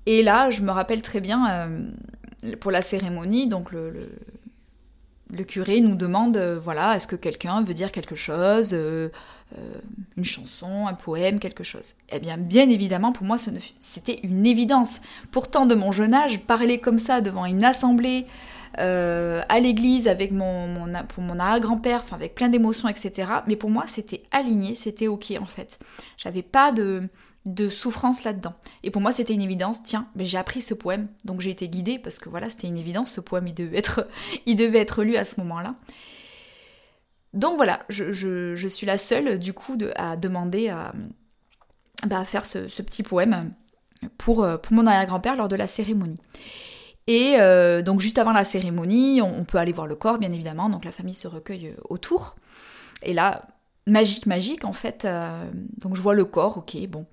et 0.05 0.23
là, 0.23 0.51
je 0.51 0.61
me 0.61 0.71
rappelle 0.71 1.01
très 1.01 1.19
bien, 1.19 1.49
euh, 1.49 2.55
pour 2.59 2.71
la 2.71 2.81
cérémonie, 2.81 3.47
donc 3.47 3.71
le 3.71 4.09
curé 5.45 5.81
nous 5.81 5.95
demande, 5.95 6.37
voilà, 6.37 6.95
est-ce 6.95 7.07
que 7.07 7.15
quelqu'un 7.15 7.61
veut 7.61 7.73
dire 7.73 7.91
quelque 7.91 8.15
chose, 8.15 8.75
une 10.17 10.23
chanson, 10.23 10.87
un 10.87 10.93
poème, 10.93 11.39
quelque 11.39 11.63
chose? 11.63 11.95
Eh 12.09 12.19
bien, 12.19 12.37
bien 12.37 12.69
évidemment, 12.69 13.11
pour 13.11 13.25
moi, 13.25 13.37
c'était 13.79 14.19
une 14.23 14.45
évidence. 14.45 15.01
Pourtant, 15.31 15.65
de 15.65 15.75
mon 15.75 15.91
jeune 15.91 16.13
âge, 16.13 16.39
parler 16.39 16.79
comme 16.79 16.97
ça 16.97 17.21
devant 17.21 17.45
une 17.45 17.63
assemblée, 17.63 18.27
euh, 18.79 19.41
à 19.49 19.59
l'église 19.59 20.07
avec 20.07 20.31
mon, 20.31 20.87
pour 21.09 21.23
mon 21.23 21.39
arrière-grand-père, 21.39 22.03
avec 22.11 22.35
plein 22.35 22.49
d'émotions, 22.49 22.87
etc. 22.87 23.29
Mais 23.47 23.55
pour 23.55 23.69
moi, 23.69 23.83
c'était 23.87 24.23
aligné, 24.31 24.75
c'était 24.75 25.07
ok 25.07 25.33
en 25.39 25.45
fait. 25.45 25.77
J'avais 26.17 26.41
pas 26.41 26.71
de, 26.71 27.09
de 27.45 27.67
souffrance 27.67 28.23
là-dedans. 28.23 28.53
Et 28.83 28.91
pour 28.91 29.01
moi, 29.01 29.11
c'était 29.11 29.33
une 29.33 29.41
évidence. 29.41 29.83
Tiens, 29.83 30.07
mais 30.15 30.25
j'ai 30.25 30.37
appris 30.37 30.61
ce 30.61 30.73
poème, 30.73 31.07
donc 31.25 31.41
j'ai 31.41 31.49
été 31.49 31.67
guidée 31.67 31.99
parce 31.99 32.17
que 32.17 32.29
voilà, 32.29 32.49
c'était 32.49 32.67
une 32.67 32.77
évidence. 32.77 33.11
Ce 33.11 33.21
poème, 33.21 33.47
il 33.47 33.53
devait 33.53 33.77
être, 33.77 35.03
lu 35.03 35.17
à 35.17 35.25
ce 35.25 35.39
moment-là. 35.41 35.75
Donc 37.33 37.55
voilà, 37.55 37.81
je, 37.89 38.67
suis 38.67 38.85
la 38.85 38.97
seule 38.97 39.39
du 39.39 39.53
coup 39.53 39.77
à 39.95 40.17
demander 40.17 40.69
à, 40.69 40.91
bah, 42.05 42.23
faire 42.25 42.45
ce, 42.45 42.59
petit 42.81 43.03
poème 43.03 43.53
pour, 44.17 44.47
pour 44.61 44.73
mon 44.73 44.85
arrière-grand-père 44.85 45.35
lors 45.35 45.47
de 45.47 45.55
la 45.55 45.67
cérémonie. 45.67 46.19
Et 47.11 47.35
euh, 47.41 47.81
donc 47.81 47.99
juste 47.99 48.17
avant 48.19 48.31
la 48.31 48.45
cérémonie, 48.45 49.21
on, 49.21 49.43
peut 49.43 49.57
aller 49.57 49.73
voir 49.73 49.85
le 49.85 49.95
corps, 49.95 50.17
bien 50.17 50.31
évidemment, 50.31 50.69
donc 50.69 50.85
la 50.85 50.93
famille 50.93 51.13
se 51.13 51.27
recueille 51.27 51.67
euh, 51.67 51.81
autour. 51.89 52.37
Et 53.03 53.13
là, 53.13 53.49
magique, 53.85 54.27
magique, 54.27 54.63
en 54.63 54.71
fait, 54.71 55.03
euh, 55.03 55.51
donc 55.77 55.97
je 55.97 56.01
vois 56.01 56.13
le 56.13 56.23
corps, 56.23 56.59
ok, 56.59 56.77
bon. 56.87 57.05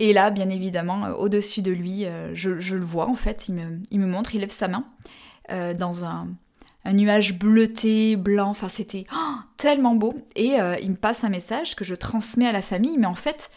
Et 0.00 0.12
là, 0.12 0.30
bien 0.30 0.50
évidemment, 0.50 1.10
au-dessus 1.10 1.62
de 1.62 1.70
lui, 1.70 2.04
je, 2.34 2.50
le 2.50 2.84
vois, 2.84 3.08
en 3.08 3.14
fait, 3.14 3.48
il 3.48 3.54
me, 3.54 4.06
montre, 4.06 4.34
il 4.34 4.40
lève 4.40 4.50
sa 4.50 4.66
main 4.66 4.84
dans 5.48 6.04
un, 6.04 6.28
nuage 6.92 7.38
bleuté, 7.38 8.14
blanc, 8.14 8.50
enfin 8.50 8.68
c'était 8.68 9.06
oh, 9.12 9.34
tellement 9.56 9.96
beau. 9.96 10.14
Et 10.36 10.56
il 10.82 10.90
me 10.90 10.96
passe 10.96 11.24
un 11.24 11.30
message 11.30 11.74
que 11.74 11.84
je 11.84 11.96
transmets 11.96 12.46
à 12.46 12.52
la 12.52 12.62
famille, 12.62 12.96
mais 12.96 13.08
en 13.08 13.16
fait, 13.16 13.50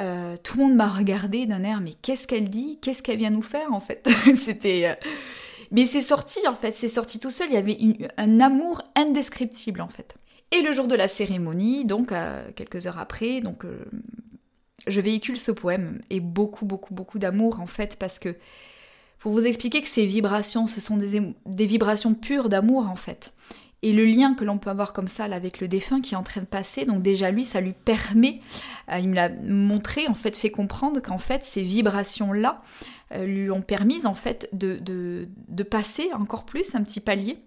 euh, 0.00 0.36
tout 0.42 0.56
le 0.56 0.64
monde 0.64 0.74
m'a 0.74 0.88
regardé 0.88 1.46
d'un 1.46 1.62
air, 1.62 1.80
mais 1.80 1.94
qu'est-ce 2.02 2.26
qu'elle 2.26 2.50
dit? 2.50 2.78
Qu'est-ce 2.80 3.02
qu'elle 3.02 3.18
vient 3.18 3.30
nous 3.30 3.42
faire 3.42 3.72
en 3.72 3.80
fait? 3.80 4.08
C'était. 4.36 4.88
Euh, 4.88 4.94
mais 5.70 5.86
c'est 5.86 6.00
sorti 6.00 6.40
en 6.48 6.54
fait, 6.54 6.72
c'est 6.72 6.88
sorti 6.88 7.18
tout 7.18 7.30
seul. 7.30 7.48
Il 7.50 7.54
y 7.54 7.56
avait 7.56 7.78
un 8.16 8.40
amour 8.40 8.82
indescriptible 8.96 9.80
en 9.80 9.88
fait. 9.88 10.16
Et 10.50 10.62
le 10.62 10.72
jour 10.72 10.88
de 10.88 10.96
la 10.96 11.06
cérémonie, 11.06 11.84
donc 11.84 12.10
euh, 12.10 12.50
quelques 12.56 12.88
heures 12.88 12.98
après, 12.98 13.40
donc 13.40 13.64
je 14.88 15.00
véhicule 15.00 15.36
ce 15.36 15.52
poème 15.52 16.00
et 16.10 16.18
beaucoup, 16.18 16.64
beaucoup, 16.64 16.92
beaucoup 16.92 17.20
d'amour 17.20 17.60
en 17.60 17.66
fait 17.66 17.96
parce 17.96 18.18
que 18.18 18.34
pour 19.20 19.32
vous 19.32 19.46
expliquer 19.46 19.80
que 19.80 19.86
ces 19.86 20.06
vibrations, 20.06 20.66
ce 20.66 20.80
sont 20.80 20.96
des, 20.96 21.22
des 21.46 21.66
vibrations 21.66 22.14
pures 22.14 22.48
d'amour 22.48 22.88
en 22.88 22.96
fait 22.96 23.32
et 23.82 23.92
le 23.92 24.04
lien 24.04 24.34
que 24.34 24.44
l'on 24.44 24.58
peut 24.58 24.70
avoir 24.70 24.92
comme 24.92 25.06
ça 25.06 25.24
avec 25.24 25.60
le 25.60 25.68
défunt 25.68 26.00
qui 26.00 26.14
est 26.14 26.16
en 26.16 26.22
train 26.22 26.42
de 26.42 26.46
passer. 26.46 26.84
Donc 26.84 27.02
déjà 27.02 27.30
lui, 27.30 27.44
ça 27.44 27.60
lui 27.60 27.72
permet, 27.72 28.40
euh, 28.90 28.98
il 28.98 29.08
me 29.08 29.14
l'a 29.14 29.28
montré, 29.28 30.06
en 30.08 30.14
fait, 30.14 30.36
fait 30.36 30.50
comprendre 30.50 31.00
qu'en 31.00 31.18
fait 31.18 31.44
ces 31.44 31.62
vibrations-là 31.62 32.62
euh, 33.12 33.24
lui 33.24 33.50
ont 33.50 33.62
permis 33.62 34.06
en 34.06 34.14
fait 34.14 34.48
de, 34.52 34.78
de, 34.78 35.62
passer 35.62 36.10
encore 36.12 36.44
plus 36.44 36.74
un 36.74 36.82
petit 36.82 37.00
palier. 37.00 37.38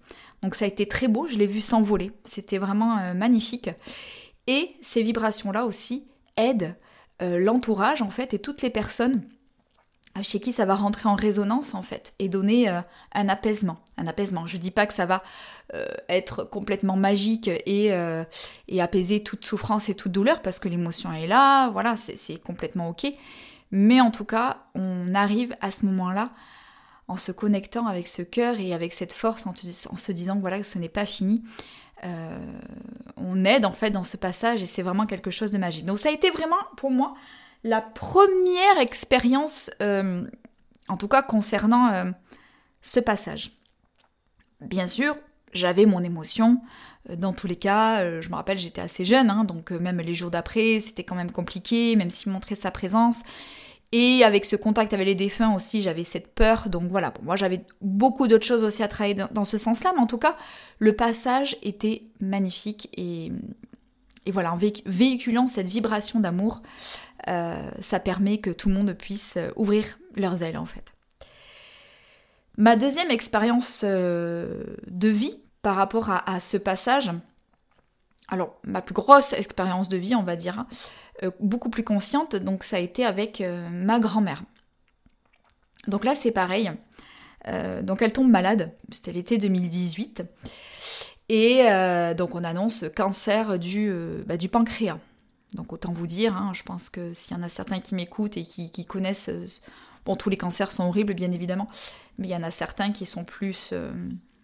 Donc 0.41 0.55
ça 0.55 0.65
a 0.65 0.67
été 0.67 0.87
très 0.87 1.07
beau, 1.07 1.27
je 1.27 1.37
l'ai 1.37 1.47
vu 1.47 1.61
s'envoler, 1.61 2.11
c'était 2.23 2.57
vraiment 2.57 2.97
euh, 2.97 3.13
magnifique. 3.13 3.69
Et 4.47 4.71
ces 4.81 5.03
vibrations-là 5.03 5.65
aussi 5.65 6.07
aident 6.37 6.75
l'entourage 7.21 8.01
en 8.01 8.09
fait 8.09 8.33
et 8.33 8.39
toutes 8.39 8.61
les 8.63 8.69
personnes 8.69 9.21
chez 10.21 10.39
qui 10.39 10.51
ça 10.51 10.65
va 10.65 10.75
rentrer 10.75 11.09
en 11.09 11.15
résonance 11.15 11.73
en 11.73 11.81
fait 11.81 12.13
et 12.19 12.29
donner 12.29 12.69
euh, 12.69 12.81
un 13.13 13.29
apaisement. 13.29 13.77
Un 13.97 14.05
apaisement. 14.05 14.45
Je 14.45 14.57
dis 14.57 14.69
pas 14.69 14.85
que 14.85 14.93
ça 14.93 15.07
va 15.07 15.23
euh, 15.73 15.87
être 16.07 16.43
complètement 16.43 16.95
magique 16.95 17.47
et, 17.47 17.91
euh, 17.93 18.23
et, 18.67 18.81
apaiser 18.81 19.23
toute 19.23 19.43
souffrance 19.43 19.89
et 19.89 19.95
toute 19.95 20.11
douleur 20.11 20.41
parce 20.41 20.59
que 20.59 20.69
l'émotion 20.69 21.11
est 21.11 21.25
là, 21.25 21.69
voilà, 21.69 21.95
c'est 21.97 22.37
complètement 22.37 22.89
ok. 22.89 23.07
Mais 23.71 24.01
en 24.01 24.11
tout 24.11 24.25
cas, 24.25 24.65
on 24.75 25.15
arrive 25.15 25.55
à 25.61 25.71
ce 25.71 25.85
moment-là 25.87 26.29
en 27.07 27.15
se 27.15 27.31
connectant 27.31 27.87
avec 27.87 28.07
ce 28.07 28.21
cœur 28.21 28.59
et 28.59 28.73
avec 28.73 28.93
cette 28.93 29.13
force, 29.13 29.47
en, 29.47 29.53
en 29.89 29.97
se 29.97 30.11
disant 30.11 30.37
voilà 30.39 30.59
que 30.59 30.65
ce 30.65 30.77
n'est 30.77 30.89
pas 30.89 31.05
fini. 31.05 31.43
on 33.17 33.45
aide 33.45 33.65
en 33.65 33.71
fait 33.71 33.89
dans 33.89 34.03
ce 34.03 34.17
passage 34.17 34.61
et 34.61 34.67
c'est 34.67 34.83
vraiment 34.83 35.07
quelque 35.07 35.31
chose 35.31 35.49
de 35.49 35.57
magique. 35.57 35.85
Donc 35.85 35.97
ça 35.97 36.09
a 36.09 36.11
été 36.11 36.29
vraiment 36.29 36.61
pour 36.77 36.91
moi 36.91 37.15
la 37.63 37.81
première 37.81 38.79
expérience, 38.79 39.71
euh, 39.81 40.27
en 40.89 40.97
tout 40.97 41.07
cas 41.07 41.21
concernant 41.21 41.91
euh, 41.93 42.11
ce 42.81 42.99
passage. 42.99 43.51
Bien 44.61 44.87
sûr, 44.87 45.15
j'avais 45.53 45.85
mon 45.85 46.03
émotion. 46.03 46.61
Euh, 47.09 47.15
dans 47.15 47.33
tous 47.33 47.47
les 47.47 47.55
cas, 47.55 48.21
je 48.21 48.29
me 48.29 48.35
rappelle, 48.35 48.57
j'étais 48.57 48.81
assez 48.81 49.05
jeune, 49.05 49.29
hein, 49.29 49.43
donc 49.45 49.71
même 49.71 49.99
les 49.99 50.15
jours 50.15 50.31
d'après, 50.31 50.79
c'était 50.79 51.03
quand 51.03 51.15
même 51.15 51.31
compliqué, 51.31 51.95
même 51.95 52.09
s'il 52.09 52.31
montrait 52.31 52.55
sa 52.55 52.71
présence. 52.71 53.23
Et 53.95 54.23
avec 54.23 54.43
ce 54.43 54.55
contact 54.55 54.91
avec 54.93 55.05
les 55.05 55.13
défunts 55.13 55.53
aussi, 55.53 55.83
j'avais 55.83 56.03
cette 56.03 56.33
peur. 56.33 56.67
Donc 56.67 56.89
voilà, 56.89 57.13
moi 57.21 57.35
j'avais 57.35 57.61
beaucoup 57.79 58.27
d'autres 58.27 58.45
choses 58.45 58.63
aussi 58.63 58.81
à 58.81 58.87
travailler 58.87 59.13
dans, 59.13 59.45
ce 59.45 59.55
sens-là. 59.55 59.93
Mais 59.95 60.01
en 60.01 60.07
tout 60.07 60.17
cas, 60.17 60.35
le 60.79 60.95
passage 60.95 61.57
était 61.61 62.01
magnifique. 62.19 62.89
Et, 62.97 63.31
et 64.25 64.31
voilà, 64.31 64.51
en 64.51 64.57
véhiculant 64.57 65.45
cette 65.45 65.67
vibration 65.67 66.19
d'amour, 66.19 66.63
euh, 67.29 67.55
ça 67.81 67.99
permet 67.99 68.37
que 68.37 68.49
tout 68.49 68.67
le 68.69 68.75
monde 68.75 68.93
puisse 68.93 69.37
euh, 69.37 69.49
ouvrir 69.55 69.97
leurs 70.15 70.43
ailes 70.43 70.57
en 70.57 70.65
fait. 70.65 70.93
Ma 72.57 72.75
deuxième 72.75 73.09
expérience 73.09 73.83
euh, 73.85 74.63
de 74.87 75.07
vie 75.07 75.39
par 75.61 75.75
rapport 75.77 76.09
à, 76.09 76.39
ce 76.41 76.57
passage, 76.57 77.09
alors 78.27 78.59
ma 78.65 78.81
plus 78.81 78.93
grosse 78.93 79.31
expérience 79.31 79.87
de 79.87 79.95
vie 79.95 80.13
on 80.13 80.23
va 80.23 80.35
dire, 80.35 80.59
hein, 80.59 80.67
beaucoup 81.39 81.69
plus 81.69 81.85
consciente, 81.85 82.35
donc 82.35 82.65
ça 82.65 82.75
a 82.75 82.79
été 82.79 83.05
avec 83.05 83.41
ma 83.71 83.97
grand-mère. 83.99 84.43
Donc 85.87 86.03
là 86.03 86.15
c'est 86.15 86.31
pareil, 86.31 86.69
donc 87.81 88.01
elle 88.01 88.11
tombe 88.11 88.29
malade, 88.29 88.73
c'était 88.91 89.13
l'été 89.13 89.37
2018, 89.37 90.23
et 91.29 91.63
donc 92.17 92.35
on 92.35 92.43
annonce 92.43 92.83
cancer 92.93 93.57
du, 93.57 93.89
bah, 94.27 94.35
du 94.35 94.49
pancréas. 94.49 94.99
Donc 95.53 95.71
autant 95.73 95.93
vous 95.93 96.07
dire, 96.07 96.35
hein, 96.35 96.51
je 96.53 96.63
pense 96.63 96.89
que 96.89 97.13
s'il 97.13 97.37
y 97.37 97.39
en 97.39 97.43
a 97.43 97.49
certains 97.49 97.79
qui 97.79 97.95
m'écoutent 97.95 98.37
et 98.37 98.43
qui, 98.43 98.85
connaissent, 98.85 99.29
euh, 99.29 99.45
bon 100.05 100.15
tous 100.15 100.29
les 100.29 100.37
cancers 100.37 100.71
sont 100.71 100.85
horribles 100.85 101.13
bien 101.13 101.31
évidemment, 101.31 101.69
mais 102.17 102.27
il 102.27 102.31
y 102.31 102.35
en 102.35 102.43
a 102.43 102.51
certains 102.51 102.91
qui 102.91 103.05
sont 103.05 103.23
plus, 103.23 103.69
euh, 103.71 103.91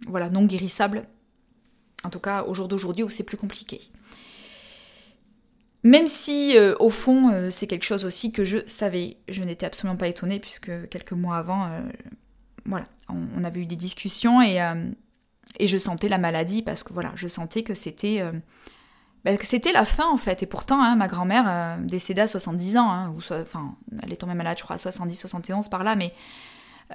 voilà, 0.08 0.30
non 0.30 0.46
guérissables. 0.46 1.08
En 2.04 2.10
tout 2.10 2.20
cas 2.20 2.44
au 2.44 2.54
jour 2.54 2.68
d'aujourd'hui 2.68 3.04
où 3.04 3.10
c'est 3.10 3.24
plus 3.24 3.38
compliqué. 3.38 3.82
Même 5.84 6.08
si 6.08 6.58
euh, 6.58 6.76
au 6.80 6.90
fond 6.90 7.50
c'est 7.52 7.68
quelque 7.68 7.86
chose 7.86 8.06
aussi 8.06 8.32
que 8.32 8.46
je 8.46 8.58
savais, 8.66 9.18
je 9.28 9.44
n'étais 9.44 9.66
absolument 9.66 9.98
pas 9.98 10.08
étonnée 10.08 10.40
puisque 10.40 10.90
quelques 10.90 11.14
mois 11.14 11.38
avant, 11.38 11.70
voilà, 12.66 12.88
on, 13.10 13.44
avait 13.44 13.62
eu 13.62 13.66
des 13.66 13.76
discussions 13.76 14.42
et, 14.42 14.60
et 15.58 15.68
je 15.68 15.78
sentais 15.78 16.10
la 16.10 16.18
maladie 16.18 16.62
parce 16.62 16.84
que 16.84 16.94
voilà, 16.94 17.12
je 17.16 17.28
sentais 17.28 17.64
que 17.64 17.74
c'était 17.74 18.22
bah, 19.26 19.32
c'était 19.42 19.72
la 19.72 19.86
fin 19.86 20.08
en 20.08 20.18
fait. 20.18 20.44
Et 20.44 20.46
pourtant, 20.46 20.82
hein, 20.82 20.96
ma 20.96 21.08
grand-mère 21.08 21.46
euh, 21.48 21.78
décédée 21.82 22.22
à 22.22 22.28
70 22.28 22.78
ans, 22.78 22.90
hein, 22.90 23.14
enfin, 23.32 23.76
elle 24.02 24.14
est 24.14 24.18
tombée 24.18 24.34
malade, 24.34 24.58
je 24.58 24.64
crois, 24.64 24.76
à 24.76 24.80
70, 24.80 25.16
71 25.16 25.68
par 25.68 25.84
là, 25.84 25.96
mais 25.96 26.14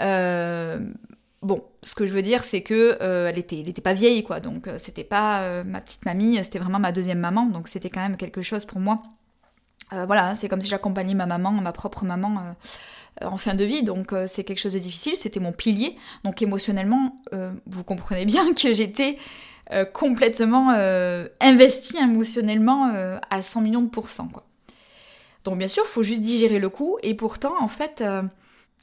euh, 0.00 0.78
bon, 1.42 1.62
ce 1.82 1.94
que 1.94 2.06
je 2.06 2.14
veux 2.14 2.22
dire, 2.22 2.42
c'est 2.42 2.62
que 2.62 2.98
euh, 3.02 3.28
elle 3.28 3.38
était, 3.38 3.62
pas 3.82 3.92
vieille, 3.92 4.22
quoi. 4.24 4.40
Donc, 4.40 4.68
c'était 4.78 5.04
pas 5.04 5.62
ma 5.64 5.80
petite 5.80 6.04
mamie, 6.06 6.36
c'était 6.42 6.58
vraiment 6.58 6.78
ma 6.78 6.92
deuxième 6.92 7.20
maman. 7.20 7.46
Donc, 7.46 7.68
c'était 7.68 7.90
quand 7.90 8.00
même 8.00 8.16
quelque 8.16 8.42
chose 8.42 8.64
pour 8.64 8.80
moi. 8.80 9.02
voilà, 9.92 10.34
c'est 10.34 10.48
comme 10.48 10.62
si 10.62 10.68
j'accompagnais 10.68 11.14
ma 11.14 11.26
maman, 11.26 11.52
ma 11.52 11.72
propre 11.72 12.04
maman. 12.04 12.56
en 13.20 13.36
fin 13.36 13.54
de 13.54 13.64
vie, 13.64 13.82
donc 13.84 14.14
c'est 14.26 14.44
quelque 14.44 14.58
chose 14.58 14.72
de 14.72 14.78
difficile, 14.78 15.16
c'était 15.16 15.40
mon 15.40 15.52
pilier. 15.52 15.96
Donc 16.24 16.40
émotionnellement, 16.40 17.20
vous 17.66 17.84
comprenez 17.84 18.24
bien 18.24 18.54
que 18.54 18.72
j'étais 18.72 19.18
euh, 19.72 19.86
complètement 19.86 20.72
euh, 20.76 21.26
investi 21.40 21.96
émotionnellement 21.96 22.88
euh, 22.94 23.18
à 23.30 23.40
100 23.40 23.62
millions 23.62 23.82
de 23.82 23.88
pourcents. 23.88 24.28
Quoi. 24.28 24.44
Donc 25.44 25.56
bien 25.56 25.68
sûr, 25.68 25.84
il 25.86 25.90
faut 25.90 26.02
juste 26.02 26.20
digérer 26.20 26.58
le 26.58 26.68
coup, 26.68 26.98
et 27.02 27.14
pourtant, 27.14 27.54
en 27.60 27.68
fait, 27.68 28.04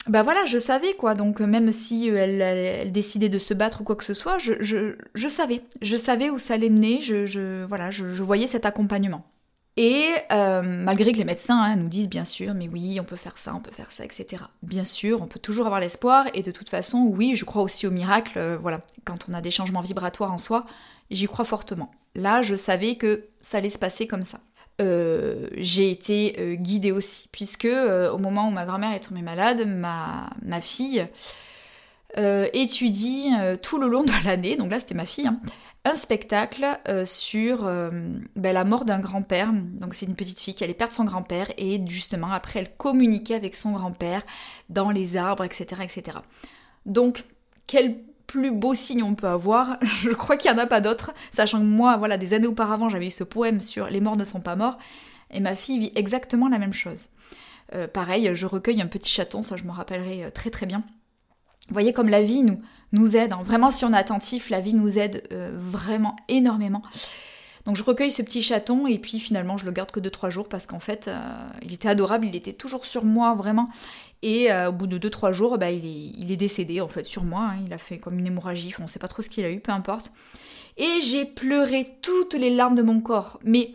bah 0.08 0.22
voilà, 0.22 0.44
je 0.44 0.58
savais 0.58 0.94
quoi. 0.94 1.14
Donc 1.14 1.40
même 1.40 1.72
si 1.72 2.08
elle, 2.08 2.90
décidait 2.92 3.28
de 3.28 3.38
se 3.38 3.54
battre 3.54 3.80
ou 3.80 3.84
quoi 3.84 3.96
que 3.96 4.04
ce 4.04 4.14
soit, 4.14 4.38
je, 4.38 4.52
je, 4.60 5.28
savais. 5.28 5.62
Je 5.82 5.96
savais 5.96 6.30
où 6.30 6.38
ça 6.38 6.54
allait 6.54 6.70
mener, 6.70 7.00
je, 7.00 7.26
je 7.26 7.64
voilà, 7.64 7.90
je, 7.90 8.04
voyais 8.22 8.46
cet 8.46 8.64
accompagnement. 8.64 9.24
Et 9.76 10.10
malgré 10.30 11.12
que 11.12 11.18
les 11.18 11.24
médecins 11.24 11.60
hein, 11.60 11.76
nous 11.76 11.88
disent 11.88 12.08
bien 12.08 12.26
sûr, 12.26 12.52
mais 12.54 12.68
oui, 12.68 13.00
on 13.00 13.04
peut 13.04 13.16
faire 13.16 13.38
ça, 13.38 13.54
on 13.54 13.60
peut 13.60 13.72
faire 13.72 13.90
ça, 13.90 14.04
etc. 14.04 14.42
Bien 14.62 14.84
sûr, 14.84 15.22
on 15.22 15.26
peut 15.26 15.40
toujours 15.40 15.64
avoir 15.66 15.80
l'espoir, 15.80 16.26
et 16.34 16.42
de 16.42 16.50
toute 16.50 16.68
façon, 16.68 17.06
oui, 17.10 17.34
je 17.36 17.44
crois 17.44 17.62
aussi 17.62 17.86
au 17.86 17.90
miracle, 17.90 18.58
voilà, 18.60 18.80
quand 19.04 19.26
on 19.30 19.32
a 19.32 19.40
des 19.40 19.50
changements 19.50 19.80
vibratoires 19.80 20.32
en 20.32 20.38
soi, 20.38 20.66
j'y 21.10 21.26
crois 21.26 21.46
fortement. 21.46 21.90
Là, 22.14 22.42
je 22.42 22.54
savais 22.54 22.96
que 22.96 23.26
ça 23.40 23.58
allait 23.58 23.70
se 23.70 23.78
passer 23.78 24.06
comme 24.06 24.24
ça. 24.24 24.40
Euh, 24.80 25.48
j'ai 25.56 25.90
été 25.90 26.36
euh, 26.38 26.54
guidée 26.54 26.92
aussi, 26.92 27.28
puisque 27.30 27.66
euh, 27.66 28.10
au 28.10 28.18
moment 28.18 28.48
où 28.48 28.50
ma 28.50 28.64
grand-mère 28.64 28.92
est 28.92 29.00
tombée 29.00 29.22
malade, 29.22 29.66
ma, 29.66 30.30
ma 30.42 30.60
fille 30.60 31.06
étudie 32.52 33.30
tout 33.62 33.78
le 33.78 33.88
long 33.88 34.04
de 34.04 34.12
l'année, 34.26 34.56
donc 34.56 34.70
là 34.70 34.78
c'était 34.78 34.94
ma 34.94 35.06
fille, 35.06 35.26
hein, 35.26 35.40
un 35.84 35.94
spectacle 35.96 36.64
sur 37.04 37.64
ben, 37.64 38.52
la 38.52 38.64
mort 38.64 38.84
d'un 38.84 39.00
grand-père. 39.00 39.52
Donc 39.52 39.94
c'est 39.94 40.06
une 40.06 40.14
petite 40.14 40.38
fille 40.38 40.54
qui 40.54 40.62
allait 40.62 40.74
perdre 40.74 40.92
son 40.92 41.04
grand-père 41.04 41.50
et 41.58 41.80
justement 41.86 42.30
après 42.30 42.60
elle 42.60 42.76
communiquait 42.76 43.34
avec 43.34 43.56
son 43.56 43.72
grand-père 43.72 44.22
dans 44.68 44.90
les 44.90 45.16
arbres, 45.16 45.42
etc. 45.42 45.82
etc. 45.82 46.18
Donc 46.86 47.24
quel 47.66 47.96
plus 48.26 48.50
beau 48.50 48.74
signe 48.74 49.02
on 49.02 49.14
peut 49.14 49.28
avoir? 49.28 49.78
Je 49.82 50.10
crois 50.10 50.36
qu'il 50.36 50.50
n'y 50.50 50.58
en 50.58 50.62
a 50.62 50.66
pas 50.66 50.80
d'autre, 50.80 51.12
sachant 51.32 51.58
que 51.58 51.64
moi, 51.64 51.96
voilà, 51.96 52.16
des 52.16 52.34
années 52.34 52.46
auparavant, 52.46 52.88
j'avais 52.88 53.08
eu 53.08 53.10
ce 53.10 53.24
poème 53.24 53.60
sur 53.60 53.88
Les 53.88 54.00
morts 54.00 54.16
ne 54.16 54.24
sont 54.24 54.40
pas 54.40 54.56
morts, 54.56 54.78
et 55.30 55.40
ma 55.40 55.54
fille 55.54 55.78
vit 55.78 55.92
exactement 55.94 56.48
la 56.48 56.58
même 56.58 56.72
chose. 56.72 57.10
Euh, 57.74 57.86
pareil, 57.86 58.30
je 58.34 58.46
recueille 58.46 58.80
un 58.80 58.86
petit 58.86 59.10
chaton, 59.10 59.42
ça 59.42 59.56
je 59.56 59.64
me 59.64 59.70
rappellerai 59.70 60.24
euh, 60.24 60.30
très 60.30 60.50
très 60.50 60.66
bien. 60.66 60.82
Vous 61.68 61.74
voyez 61.74 61.92
comme 61.92 62.08
la 62.08 62.22
vie 62.22 62.44
nous, 62.92 63.16
aide, 63.16 63.32
hein. 63.32 63.42
vraiment 63.44 63.70
si 63.70 63.84
on 63.84 63.92
est 63.92 63.96
attentif, 63.96 64.50
la 64.50 64.60
vie 64.60 64.74
nous 64.74 64.98
aide 64.98 65.22
euh, 65.32 65.50
vraiment 65.54 66.16
énormément. 66.28 66.82
Donc 67.64 67.76
je 67.76 67.82
recueille 67.84 68.10
ce 68.10 68.22
petit 68.22 68.42
chaton 68.42 68.88
et 68.88 68.98
puis 68.98 69.20
finalement 69.20 69.56
je 69.56 69.64
le 69.64 69.70
garde 69.70 69.92
que 69.92 70.00
2-3 70.00 70.30
jours 70.30 70.48
parce 70.48 70.66
qu'en 70.66 70.80
fait 70.80 71.08
il 71.62 71.72
était 71.72 71.88
adorable, 71.88 72.26
il 72.26 72.34
était 72.34 72.52
toujours 72.52 72.84
sur 72.84 73.04
moi 73.04 73.34
vraiment. 73.34 73.68
Et 74.22 74.52
euh, 74.52 74.68
au 74.68 74.72
bout 74.72 74.86
de 74.86 74.98
2-3 74.98 75.32
jours, 75.32 75.58
bah, 75.58 75.70
il, 75.70 75.84
est, 75.84 76.12
il, 76.16 76.30
est, 76.30 76.36
décédé 76.36 76.80
en 76.80 76.88
fait 76.88 77.04
sur 77.04 77.24
moi. 77.24 77.50
Hein. 77.50 77.62
Il 77.66 77.72
a 77.72 77.78
fait 77.78 77.98
comme 77.98 78.18
une 78.18 78.26
hémorragie, 78.26 78.72
on 78.78 78.84
ne 78.84 78.88
sait 78.88 79.00
pas 79.00 79.08
trop 79.08 79.20
ce 79.20 79.28
qu'il 79.28 79.44
a 79.44 79.50
eu, 79.50 79.60
peu 79.60 79.72
importe. 79.72 80.12
Et 80.76 81.00
j'ai 81.02 81.24
pleuré 81.24 81.86
toutes 82.00 82.34
les 82.34 82.50
larmes 82.50 82.76
de 82.76 82.82
mon 82.82 83.00
corps. 83.00 83.40
Mais 83.44 83.74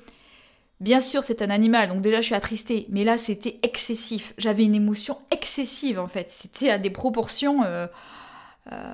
bien 0.79 0.99
sûr, 0.99 1.23
c'est 1.23 1.41
un 1.41 1.49
animal, 1.49 1.89
donc 1.89 2.01
déjà 2.01 2.21
je 2.21 2.27
suis 2.27 2.35
attristée. 2.35 2.87
Mais 2.89 3.03
là, 3.03 3.17
c'était 3.17 3.59
excessif. 3.63 4.33
J'avais 4.37 4.63
une 4.63 4.75
émotion 4.75 5.17
excessive 5.31 5.99
en 5.99 6.07
fait. 6.07 6.29
C'était 6.29 6.69
à 6.69 6.77
des 6.77 6.89
proportions. 6.89 7.63
Euh, 7.63 7.87
euh, 8.71 8.93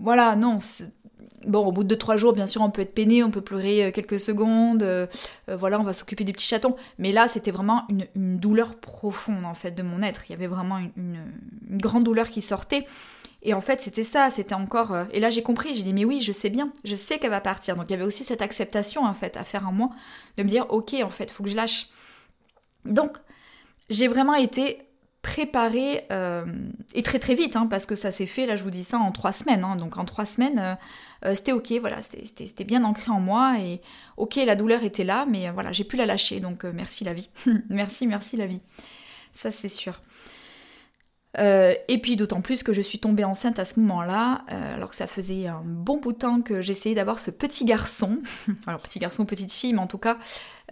voilà, 0.00 0.36
non, 0.36 0.58
Bon, 1.44 1.66
au 1.66 1.72
bout 1.72 1.82
de 1.82 1.96
2-3 1.96 2.18
jours, 2.18 2.32
bien 2.34 2.46
sûr, 2.46 2.62
on 2.62 2.70
peut 2.70 2.82
être 2.82 2.94
peiné, 2.94 3.24
on 3.24 3.32
peut 3.32 3.40
pleurer 3.40 3.86
euh, 3.86 3.90
quelques 3.90 4.20
secondes, 4.20 4.86
voilà, 5.48 5.80
on 5.80 5.82
va 5.82 5.92
s'occuper 5.92 6.22
du 6.22 6.32
petit 6.32 6.46
chaton. 6.46 6.76
Mais 6.98 7.10
là, 7.10 7.26
c'était 7.26 7.50
vraiment 7.50 7.84
une, 7.88 8.38
douleur 8.38 8.76
profonde, 8.76 9.44
en 9.44 9.54
fait, 9.54 9.72
de 9.72 9.82
mon 9.82 10.02
être. 10.02 10.22
Il 10.28 10.30
y 10.30 10.34
avait 10.36 10.46
vraiment 10.46 10.78
une, 10.78 11.18
grande 11.70 12.04
douleur 12.04 12.30
qui 12.30 12.42
sortait. 12.42 12.86
Et 13.42 13.54
en 13.54 13.60
fait, 13.60 13.80
c'était 13.80 14.04
ça, 14.04 14.30
c'était 14.30 14.54
encore... 14.54 14.96
et 15.12 15.18
là, 15.18 15.30
j'ai 15.30 15.42
compris, 15.42 15.74
j'ai 15.74 15.82
dit, 15.82 15.92
mais 15.92 16.04
oui, 16.04 16.20
je 16.20 16.30
sais 16.30 16.50
bien, 16.50 16.72
je 16.84 16.94
sais 16.94 17.18
qu'elle 17.18 17.30
va 17.30 17.40
partir. 17.40 17.76
Donc, 17.76 17.86
il 17.88 17.90
y 17.90 17.94
avait 17.94 18.04
aussi 18.04 18.22
cette 18.22 18.40
acceptation, 18.40 19.04
en 19.04 19.14
fait, 19.14 19.36
à 19.36 19.44
faire 19.44 19.68
en 19.68 19.72
moi, 19.72 19.90
de 20.36 20.44
me 20.44 20.48
dire, 20.48 20.66
ok, 20.70 20.94
en 21.02 21.10
fait, 21.10 21.30
faut 21.30 21.42
que 21.42 21.50
je 21.50 21.56
lâche. 21.56 21.88
Donc, 22.84 23.18
j'ai 23.90 24.08
vraiment 24.08 24.34
été 24.34 24.78
préparé 25.22 26.04
euh, 26.10 26.44
et 26.94 27.02
très 27.02 27.20
très 27.20 27.36
vite 27.36 27.54
hein, 27.54 27.68
parce 27.68 27.86
que 27.86 27.94
ça 27.94 28.10
s'est 28.10 28.26
fait 28.26 28.44
là 28.44 28.56
je 28.56 28.64
vous 28.64 28.70
dis 28.70 28.82
ça 28.82 28.98
en 28.98 29.12
trois 29.12 29.32
semaines 29.32 29.62
hein. 29.62 29.76
donc 29.76 29.96
en 29.96 30.04
trois 30.04 30.26
semaines 30.26 30.58
euh, 30.58 30.74
euh, 31.24 31.34
c'était 31.36 31.52
ok 31.52 31.72
voilà 31.80 31.98
c'était 32.02 32.64
bien 32.64 32.82
ancré 32.82 33.12
en 33.12 33.20
moi 33.20 33.56
et 33.60 33.80
ok 34.16 34.34
la 34.44 34.56
douleur 34.56 34.82
était 34.82 35.04
là 35.04 35.24
mais 35.28 35.48
voilà 35.50 35.70
j'ai 35.70 35.84
pu 35.84 35.96
la 35.96 36.06
lâcher 36.06 36.40
donc 36.40 36.64
merci 36.64 37.04
la 37.04 37.14
vie 37.14 37.30
merci 37.70 38.08
merci 38.08 38.36
la 38.36 38.46
vie 38.46 38.60
ça 39.32 39.52
c'est 39.52 39.68
sûr 39.68 40.02
euh, 41.38 41.74
et 41.88 41.98
puis 41.98 42.16
d'autant 42.16 42.42
plus 42.42 42.62
que 42.62 42.72
je 42.72 42.82
suis 42.82 42.98
tombée 42.98 43.24
enceinte 43.24 43.58
à 43.58 43.64
ce 43.64 43.80
moment-là, 43.80 44.42
euh, 44.50 44.74
alors 44.74 44.90
que 44.90 44.96
ça 44.96 45.06
faisait 45.06 45.46
un 45.46 45.62
bon 45.64 45.96
bout 45.96 46.12
de 46.12 46.18
temps 46.18 46.42
que 46.42 46.60
j'essayais 46.60 46.94
d'avoir 46.94 47.18
ce 47.18 47.30
petit 47.30 47.64
garçon, 47.64 48.18
alors 48.66 48.80
petit 48.80 48.98
garçon 48.98 49.24
petite 49.24 49.52
fille, 49.52 49.72
mais 49.72 49.80
en 49.80 49.86
tout 49.86 49.98
cas 49.98 50.18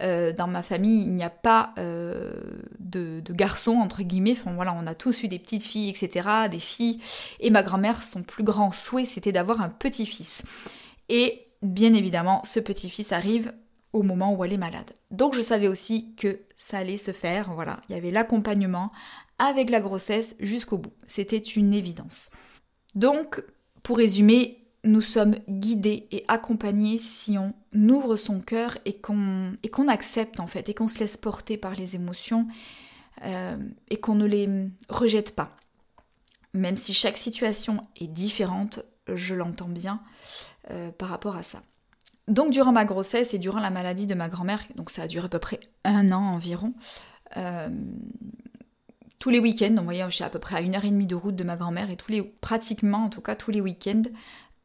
euh, 0.01 0.31
dans 0.31 0.47
ma 0.47 0.61
famille 0.61 1.01
il 1.01 1.13
n'y 1.13 1.23
a 1.23 1.31
pas 1.31 1.73
de, 1.77 3.21
de 3.21 3.33
garçons 3.33 3.77
entre 3.77 4.03
guillemets, 4.03 4.37
voilà 4.55 4.75
on 4.79 4.85
a 4.85 4.93
tous 4.93 5.23
eu 5.23 5.27
des 5.27 5.39
petites 5.39 5.63
filles 5.63 5.89
etc, 5.89 6.27
des 6.51 6.59
filles, 6.59 7.01
et 7.39 7.49
ma 7.49 7.63
grand-mère 7.63 8.03
son 8.03 8.21
plus 8.21 8.43
grand 8.43 8.71
souhait 8.71 9.05
c'était 9.05 9.31
d'avoir 9.31 9.61
un 9.61 9.69
petit-fils. 9.69 10.43
Et 11.09 11.47
bien 11.63 11.93
évidemment 11.95 12.43
ce 12.45 12.59
petit-fils 12.59 13.11
arrive 13.11 13.51
au 13.93 14.03
moment 14.03 14.33
où 14.33 14.45
elle 14.45 14.53
est 14.53 14.57
malade. 14.57 14.91
Donc 15.09 15.35
je 15.35 15.41
savais 15.41 15.67
aussi 15.67 16.13
que 16.15 16.39
ça 16.55 16.77
allait 16.77 16.97
se 16.97 17.11
faire, 17.11 17.51
voilà, 17.53 17.81
il 17.89 17.95
y 17.95 17.97
avait 17.97 18.11
l'accompagnement 18.11 18.91
avec 19.41 19.71
la 19.71 19.81
grossesse 19.81 20.35
jusqu'au 20.39 20.77
bout. 20.77 20.93
C'était 21.07 21.37
une 21.37 21.73
évidence. 21.73 22.29
Donc, 22.93 23.43
pour 23.81 23.97
résumer, 23.97 24.59
nous 24.83 25.01
sommes 25.01 25.35
guidés 25.49 26.07
et 26.11 26.23
accompagnés 26.27 26.99
si 26.99 27.37
on 27.37 27.53
ouvre 27.73 28.15
son 28.15 28.39
cœur 28.39 28.77
et 28.85 28.93
qu'on 28.93 29.87
accepte 29.87 30.39
en 30.39 30.47
fait 30.47 30.69
et 30.69 30.73
qu'on 30.75 30.87
se 30.87 30.99
laisse 30.99 31.17
porter 31.17 31.57
par 31.57 31.73
les 31.73 31.95
émotions 31.95 32.47
euh, 33.23 33.57
et 33.89 33.97
qu'on 33.97 34.15
ne 34.15 34.25
les 34.25 34.47
rejette 34.89 35.35
pas. 35.35 35.55
Même 36.53 36.77
si 36.77 36.93
chaque 36.93 37.17
situation 37.17 37.87
est 37.99 38.07
différente, 38.07 38.79
je 39.07 39.33
l'entends 39.33 39.69
bien 39.69 40.01
euh, 40.69 40.91
par 40.91 41.09
rapport 41.09 41.35
à 41.35 41.43
ça. 41.43 41.63
Donc 42.27 42.51
durant 42.51 42.71
ma 42.71 42.85
grossesse 42.85 43.33
et 43.33 43.39
durant 43.39 43.59
la 43.59 43.71
maladie 43.71 44.05
de 44.05 44.13
ma 44.13 44.29
grand-mère, 44.29 44.63
donc 44.75 44.91
ça 44.91 45.03
a 45.03 45.07
duré 45.07 45.25
à 45.25 45.29
peu 45.29 45.39
près 45.39 45.59
un 45.83 46.11
an 46.11 46.21
environ, 46.21 46.73
euh, 47.37 47.69
tous 49.21 49.29
les 49.29 49.39
week-ends, 49.39 49.69
donc 49.69 49.93
je 49.93 50.09
suis 50.09 50.23
à 50.23 50.29
peu 50.29 50.39
près 50.39 50.55
à 50.55 50.61
une 50.61 50.75
heure 50.75 50.83
et 50.83 50.89
demie 50.89 51.05
de 51.05 51.13
route 51.13 51.35
de 51.35 51.43
ma 51.43 51.55
grand-mère, 51.55 51.91
et 51.91 51.95
tous 51.95 52.11
les, 52.11 52.23
pratiquement 52.23 53.05
en 53.05 53.09
tout 53.09 53.21
cas 53.21 53.35
tous 53.35 53.51
les 53.51 53.61
week-ends, 53.61 54.01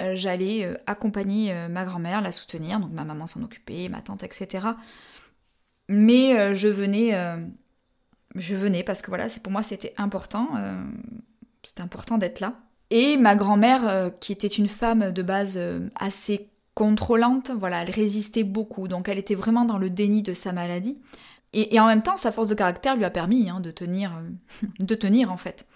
euh, 0.00 0.16
j'allais 0.16 0.64
euh, 0.64 0.74
accompagner 0.86 1.54
ma 1.68 1.84
grand-mère, 1.84 2.22
la 2.22 2.32
soutenir, 2.32 2.80
donc 2.80 2.90
ma 2.90 3.04
maman 3.04 3.26
s'en 3.26 3.42
occupait, 3.42 3.90
ma 3.90 4.00
tante, 4.00 4.24
etc. 4.24 4.66
Mais 5.88 6.54
je 6.54 6.68
venais, 6.68 7.14
je 8.34 8.56
venais 8.56 8.82
parce 8.82 9.02
que 9.02 9.08
voilà, 9.08 9.28
pour 9.40 9.52
moi 9.52 9.62
c'était 9.62 9.94
important, 9.98 10.48
c'était 11.62 11.82
important 11.82 12.18
d'être 12.18 12.40
là. 12.40 12.54
Et 12.90 13.16
ma 13.16 13.36
grand-mère, 13.36 14.10
qui 14.18 14.32
était 14.32 14.48
une 14.48 14.66
femme 14.66 15.12
de 15.12 15.22
base 15.22 15.60
assez 15.94 16.48
contrôlante, 16.74 17.52
voilà, 17.56 17.82
elle 17.82 17.90
résistait 17.90 18.42
beaucoup, 18.42 18.88
donc 18.88 19.08
elle 19.08 19.18
était 19.18 19.36
vraiment 19.36 19.64
dans 19.64 19.78
le 19.78 19.90
déni 19.90 20.22
de 20.22 20.32
sa 20.32 20.52
maladie. 20.52 20.98
Et, 21.52 21.80
en 21.80 21.86
même 21.86 22.02
temps, 22.02 22.16
sa 22.16 22.32
force 22.32 22.48
de 22.48 22.54
caractère 22.54 22.96
lui 22.96 23.04
a 23.04 23.10
permis 23.10 23.48
hein, 23.48 23.60
de 23.60 23.70
tenir, 23.70 24.12
euh, 24.12 24.66
de 24.80 24.94
tenir 24.94 25.32
en 25.32 25.36
fait. 25.36 25.66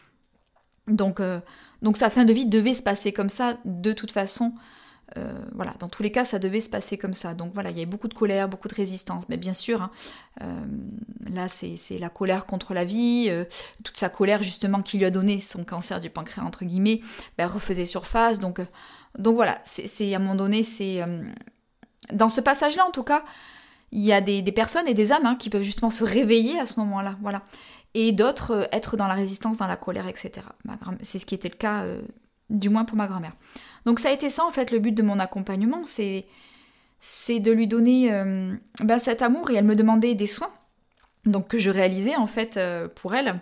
Donc, 0.88 1.20
euh, 1.20 1.40
donc 1.82 1.96
sa 1.96 2.10
fin 2.10 2.24
de 2.24 2.32
vie 2.32 2.46
devait 2.46 2.74
se 2.74 2.82
passer 2.82 3.12
comme 3.12 3.28
ça, 3.28 3.56
de 3.64 3.92
toute 3.92 4.12
façon. 4.12 4.54
Euh, 5.16 5.32
voilà, 5.54 5.74
dans 5.80 5.88
tous 5.88 6.04
les 6.04 6.12
cas, 6.12 6.24
ça 6.24 6.38
devait 6.38 6.60
se 6.60 6.68
passer 6.68 6.96
comme 6.96 7.14
ça. 7.14 7.34
Donc 7.34 7.52
voilà, 7.52 7.70
il 7.70 7.76
y 7.76 7.80
avait 7.80 7.90
beaucoup 7.90 8.08
de 8.08 8.14
colère, 8.14 8.48
beaucoup 8.48 8.68
de 8.68 8.74
résistance. 8.74 9.28
Mais 9.28 9.36
bien 9.36 9.52
sûr, 9.52 9.82
hein, 9.82 9.90
là, 11.32 11.48
c'est 11.48 11.98
la 11.98 12.10
colère 12.10 12.46
contre 12.46 12.74
la 12.74 12.84
vie, 12.84 13.28
toute 13.82 13.96
sa 13.96 14.08
colère 14.08 14.42
justement 14.44 14.82
qui 14.82 14.98
lui 14.98 15.04
a 15.04 15.10
donné 15.10 15.40
son 15.40 15.64
cancer 15.64 16.00
du 16.00 16.10
pancréas, 16.10 16.44
entre 16.44 16.64
guillemets, 16.64 17.00
ben, 17.38 17.48
refaisait 17.48 17.86
surface. 17.86 18.38
Donc 18.38 18.60
donc 19.18 19.34
voilà, 19.34 19.58
c'est 19.64 20.14
à 20.14 20.16
un 20.16 20.20
moment 20.20 20.36
donné, 20.36 20.62
c'est... 20.62 21.02
Dans 22.12 22.28
ce 22.28 22.40
passage-là, 22.40 22.86
en 22.86 22.92
tout 22.92 23.04
cas, 23.04 23.24
il 23.92 24.00
y 24.04 24.12
a 24.12 24.20
des, 24.20 24.42
personnes 24.52 24.86
et 24.86 24.94
des 24.94 25.12
âmes 25.12 25.26
hein, 25.26 25.36
qui 25.36 25.50
peuvent 25.50 25.62
justement 25.62 25.90
se 25.90 26.04
réveiller 26.04 26.58
à 26.58 26.66
ce 26.66 26.78
moment-là, 26.80 27.16
voilà. 27.22 27.42
Et 27.94 28.12
d'autres 28.12 28.52
euh, 28.52 28.66
être 28.72 28.96
dans 28.96 29.08
la 29.08 29.14
résistance, 29.14 29.56
dans 29.56 29.66
la 29.66 29.76
colère, 29.76 30.06
etc. 30.06 30.46
C'est 31.02 31.18
ce 31.18 31.26
qui 31.26 31.34
était 31.34 31.48
le 31.48 31.56
cas, 31.56 31.82
euh, 31.82 32.02
du 32.50 32.68
moins 32.68 32.84
pour 32.84 32.96
ma 32.96 33.08
grand-mère. 33.08 33.32
Donc 33.84 33.98
ça 33.98 34.10
a 34.10 34.12
été 34.12 34.30
ça, 34.30 34.44
en 34.44 34.50
fait, 34.50 34.70
le 34.70 34.78
but 34.78 34.92
de 34.92 35.02
mon 35.02 35.18
accompagnement, 35.18 35.82
c'est 35.86 36.26
c'est 37.02 37.40
de 37.40 37.50
lui 37.50 37.66
donner 37.66 38.12
bah, 38.84 38.98
cet 38.98 39.22
amour 39.22 39.50
et 39.50 39.54
elle 39.54 39.64
me 39.64 39.74
demandait 39.74 40.14
des 40.14 40.26
soins, 40.26 40.52
donc 41.24 41.48
que 41.48 41.56
je 41.56 41.70
réalisais 41.70 42.14
en 42.14 42.26
fait 42.26 42.60
pour 42.94 43.14
elle. 43.14 43.40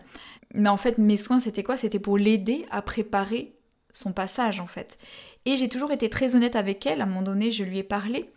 Mais 0.54 0.68
en 0.68 0.76
fait, 0.76 0.98
mes 0.98 1.16
soins, 1.16 1.40
c'était 1.40 1.64
quoi? 1.64 1.76
C'était 1.76 1.98
pour 1.98 2.18
l'aider 2.18 2.66
à 2.70 2.82
préparer 2.82 3.56
son 3.90 4.12
passage 4.12 4.60
en 4.60 4.68
fait. 4.68 4.96
Et 5.44 5.56
j'ai 5.56 5.68
toujours 5.68 5.92
été 5.92 6.08
très 6.08 6.34
honnête 6.34 6.56
avec 6.56 6.86
elle. 6.86 7.00
À 7.00 7.04
un 7.04 7.06
moment 7.06 7.22
donné, 7.22 7.50
je 7.50 7.64
lui 7.64 7.78
ai 7.78 7.82
parlé. 7.82 8.30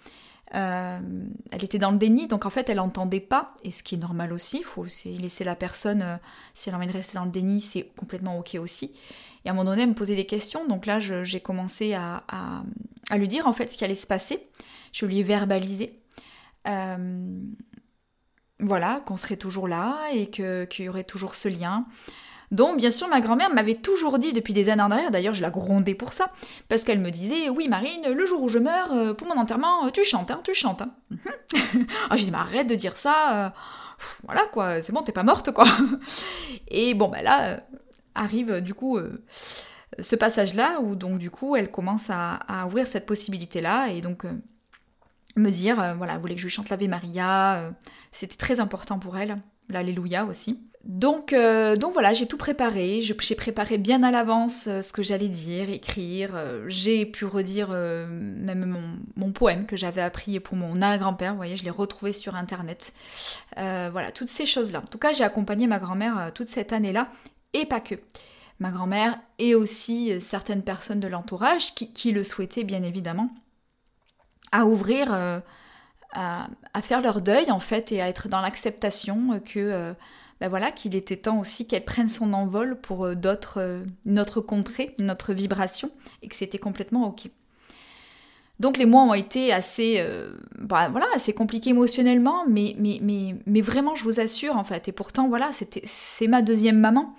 Euh, 0.53 0.99
elle 1.51 1.63
était 1.63 1.79
dans 1.79 1.91
le 1.91 1.97
déni, 1.97 2.27
donc 2.27 2.45
en 2.45 2.49
fait, 2.49 2.69
elle 2.69 2.77
n'entendait 2.77 3.21
pas, 3.21 3.53
et 3.63 3.71
ce 3.71 3.83
qui 3.83 3.95
est 3.95 3.97
normal 3.97 4.33
aussi. 4.33 4.57
Il 4.59 4.63
faut 4.63 4.81
aussi 4.81 5.17
laisser 5.17 5.43
la 5.43 5.55
personne, 5.55 6.01
euh, 6.01 6.17
si 6.53 6.69
elle 6.69 6.75
a 6.75 6.77
envie 6.77 6.87
de 6.87 6.93
rester 6.93 7.17
dans 7.17 7.25
le 7.25 7.31
déni, 7.31 7.61
c'est 7.61 7.83
complètement 7.97 8.37
ok 8.37 8.57
aussi. 8.59 8.93
Et 9.45 9.49
à 9.49 9.51
un 9.51 9.55
moment 9.55 9.69
donné, 9.69 9.83
elle 9.83 9.89
me 9.89 9.95
posait 9.95 10.15
des 10.15 10.25
questions, 10.25 10.67
donc 10.67 10.85
là, 10.85 10.99
j'ai 10.99 11.39
commencé 11.39 11.93
à, 11.93 12.23
lui 13.15 13.27
dire 13.27 13.47
en 13.47 13.53
fait 13.53 13.71
ce 13.71 13.77
qui 13.77 13.83
allait 13.83 13.95
se 13.95 14.07
passer. 14.07 14.47
Je 14.91 15.05
lui 15.05 15.19
ai 15.19 15.23
verbalisé. 15.23 15.99
Euh, 16.67 17.41
voilà, 18.59 19.01
qu'on 19.05 19.17
serait 19.17 19.37
toujours 19.37 19.67
là 19.67 19.97
et 20.13 20.29
qu'il 20.29 20.85
y 20.85 20.89
aurait 20.89 21.03
toujours 21.03 21.33
ce 21.33 21.49
lien. 21.49 21.85
Donc, 22.51 22.77
bien 22.77 22.91
sûr, 22.91 23.07
ma 23.07 23.21
grand-mère 23.21 23.53
m'avait 23.53 23.75
toujours 23.75 24.19
dit 24.19 24.33
depuis 24.33 24.53
des 24.53 24.67
années 24.67 24.83
en 24.83 24.91
arrière, 24.91 25.09
d'ailleurs, 25.09 25.33
je 25.33 25.41
la 25.41 25.49
grondais 25.49 25.95
pour 25.95 26.11
ça, 26.11 26.31
parce 26.67 26.83
qu'elle 26.83 26.99
me 26.99 27.09
disait 27.09 27.49
Oui, 27.49 27.69
Marine, 27.69 28.09
le 28.13 28.25
jour 28.25 28.41
où 28.43 28.49
je 28.49 28.59
meurs, 28.59 28.91
euh, 28.91 29.13
pour 29.13 29.27
mon 29.27 29.37
enterrement, 29.39 29.85
euh, 29.85 29.89
tu 29.89 30.03
chantes, 30.03 30.31
hein, 30.31 30.41
tu 30.43 30.53
chantes. 30.53 30.81
Hein. 30.81 30.91
ah, 32.09 32.17
je 32.17 32.25
dis 32.25 32.31
Mais 32.31 32.37
arrête 32.37 32.67
de 32.67 32.75
dire 32.75 32.97
ça, 32.97 33.45
euh, 33.45 33.49
voilà 34.25 34.41
quoi, 34.51 34.81
c'est 34.81 34.91
bon, 34.91 35.01
t'es 35.01 35.13
pas 35.13 35.23
morte 35.23 35.51
quoi. 35.51 35.65
Et 36.67 36.93
bon, 36.93 37.07
bah 37.07 37.21
là, 37.21 37.61
arrive 38.15 38.59
du 38.59 38.73
coup 38.73 38.99
ce 39.99 40.15
passage-là, 40.17 40.81
où 40.81 40.95
donc 40.95 41.19
du 41.19 41.31
coup, 41.31 41.55
elle 41.55 41.71
commence 41.71 42.09
à, 42.09 42.39
ouvrir 42.67 42.85
cette 42.85 43.05
possibilité-là, 43.05 43.89
et 43.89 44.01
donc 44.01 44.25
me 45.37 45.49
dire, 45.49 45.95
voilà, 45.97 46.13
elle 46.13 46.19
voulait 46.19 46.35
que 46.35 46.41
je 46.41 46.47
chante 46.49 46.69
l'Ave 46.69 46.87
Maria, 46.87 47.71
c'était 48.11 48.35
très 48.35 48.59
important 48.59 48.99
pour 48.99 49.17
elle, 49.17 49.37
l'Alléluia 49.69 50.25
aussi. 50.25 50.70
Donc, 50.83 51.31
euh, 51.31 51.75
donc 51.75 51.93
voilà, 51.93 52.13
j'ai 52.13 52.25
tout 52.25 52.37
préparé. 52.37 53.01
J'ai 53.01 53.35
préparé 53.35 53.77
bien 53.77 54.01
à 54.01 54.09
l'avance 54.09 54.65
euh, 54.67 54.81
ce 54.81 54.91
que 54.91 55.03
j'allais 55.03 55.27
dire, 55.27 55.69
écrire. 55.69 56.31
Euh, 56.33 56.65
j'ai 56.67 57.05
pu 57.05 57.25
redire 57.25 57.69
même 57.69 58.99
mon, 59.15 59.31
poème 59.31 59.65
que 59.65 59.77
j'avais 59.77 60.01
appris 60.01 60.39
pour 60.39 60.57
mon 60.57 60.81
arrière-grand-père. 60.81 61.31
Vous 61.31 61.37
voyez, 61.37 61.55
je 61.55 61.63
l'ai 61.63 61.69
retrouvé 61.69 62.13
sur 62.13 62.35
internet. 62.35 62.93
voilà, 63.55 64.11
toutes 64.11 64.27
ces 64.27 64.45
choses-là. 64.45 64.79
En 64.79 64.87
tout 64.87 64.97
cas, 64.97 65.13
j'ai 65.13 65.23
accompagné 65.23 65.67
ma 65.67 65.79
grand-mère 65.79 66.31
toute 66.33 66.49
cette 66.49 66.73
année-là, 66.73 67.09
et 67.53 67.65
pas 67.65 67.79
que. 67.79 67.95
Ma 68.59 68.69
grand-mère 68.69 69.17
et 69.39 69.55
aussi 69.55 70.21
certaines 70.21 70.61
personnes 70.61 70.99
de 70.99 71.07
l'entourage 71.07 71.73
qui, 71.73 72.11
le 72.11 72.23
souhaitaient 72.23 72.63
bien 72.63 72.83
évidemment, 72.83 73.31
à 74.51 74.65
ouvrir, 74.65 75.11
à, 76.13 76.47
faire 76.81 77.01
leur 77.01 77.21
deuil 77.21 77.49
en 77.49 77.59
fait 77.59 77.91
et 77.91 78.01
à 78.01 78.09
être 78.09 78.27
dans 78.27 78.41
l'acceptation 78.41 79.39
que 79.39 79.95
ben 80.41 80.49
voilà, 80.49 80.71
qu'il 80.71 80.95
était 80.95 81.17
temps 81.17 81.39
aussi 81.39 81.67
qu'elle 81.67 81.85
prenne 81.85 82.07
son 82.07 82.33
envol 82.33 82.75
pour 82.81 83.05
euh, 83.05 83.15
d'autres, 83.15 83.59
euh, 83.59 83.83
notre 84.05 84.41
contrée, 84.41 84.95
notre 84.97 85.33
vibration, 85.33 85.91
et 86.23 86.27
que 86.27 86.35
c'était 86.35 86.57
complètement 86.57 87.07
ok. 87.07 87.29
Donc 88.59 88.79
les 88.79 88.87
mois 88.87 89.03
ont 89.03 89.13
été 89.13 89.53
assez, 89.53 89.97
euh, 89.99 90.33
bah, 90.57 90.89
voilà, 90.89 91.05
assez 91.13 91.33
compliqués 91.33 91.69
émotionnellement, 91.69 92.43
mais, 92.49 92.75
mais, 92.79 92.97
mais, 93.03 93.35
mais 93.45 93.61
vraiment, 93.61 93.93
je 93.93 94.03
vous 94.03 94.19
assure, 94.19 94.57
en 94.57 94.63
fait. 94.63 94.87
Et 94.87 94.91
pourtant, 94.91 95.29
voilà, 95.29 95.51
c'était, 95.53 95.83
c'est 95.85 96.27
ma 96.27 96.41
deuxième 96.41 96.79
maman. 96.79 97.13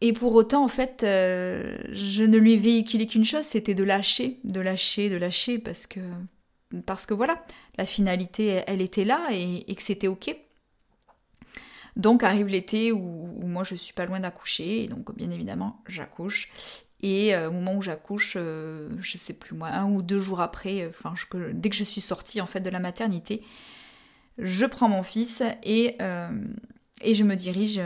Et 0.00 0.12
pour 0.12 0.36
autant, 0.36 0.64
en 0.64 0.68
fait, 0.68 0.98
je 1.02 2.22
ne 2.22 2.36
lui 2.36 2.54
ai 2.54 2.58
véhiculé 2.58 3.08
qu'une 3.08 3.24
chose, 3.24 3.44
c'était 3.44 3.74
de 3.74 3.84
lâcher, 3.84 4.38
de 4.44 4.60
lâcher, 4.60 5.10
de 5.10 5.16
lâcher, 5.16 5.58
parce 5.58 5.88
que, 5.88 6.00
parce 6.86 7.06
que 7.06 7.14
voilà, 7.14 7.44
la 7.76 7.86
finalité, 7.86 8.62
elle 8.68 8.82
était 8.82 9.04
là 9.04 9.28
et, 9.32 9.64
et 9.68 9.74
que 9.74 9.82
c'était 9.82 10.08
ok. 10.08 10.36
Donc 11.96 12.22
arrive 12.22 12.46
l'été 12.46 12.92
où, 12.92 13.46
moi 13.46 13.64
je 13.64 13.74
suis 13.74 13.92
pas 13.92 14.06
loin 14.06 14.20
d'accoucher, 14.20 14.84
et 14.84 14.88
donc 14.88 15.14
bien 15.14 15.30
évidemment 15.30 15.82
j'accouche. 15.86 16.50
Et 17.02 17.34
euh, 17.34 17.48
au 17.48 17.52
moment 17.52 17.74
où 17.74 17.82
j'accouche, 17.82 18.34
euh, 18.36 18.88
je 19.00 19.18
sais 19.18 19.34
plus 19.34 19.56
moi, 19.56 19.68
un 19.68 19.90
ou 19.90 20.02
deux 20.02 20.20
jours 20.20 20.40
après, 20.40 20.86
enfin 20.86 21.14
dès 21.52 21.68
que 21.68 21.76
je 21.76 21.84
suis 21.84 22.00
sortie 22.00 22.40
en 22.40 22.46
fait 22.46 22.60
de 22.60 22.70
la 22.70 22.78
maternité, 22.78 23.42
je 24.38 24.64
prends 24.66 24.88
mon 24.88 25.02
fils 25.02 25.42
et, 25.64 25.96
euh, 26.00 26.30
et 27.02 27.14
je 27.14 27.24
me 27.24 27.34
dirige 27.34 27.80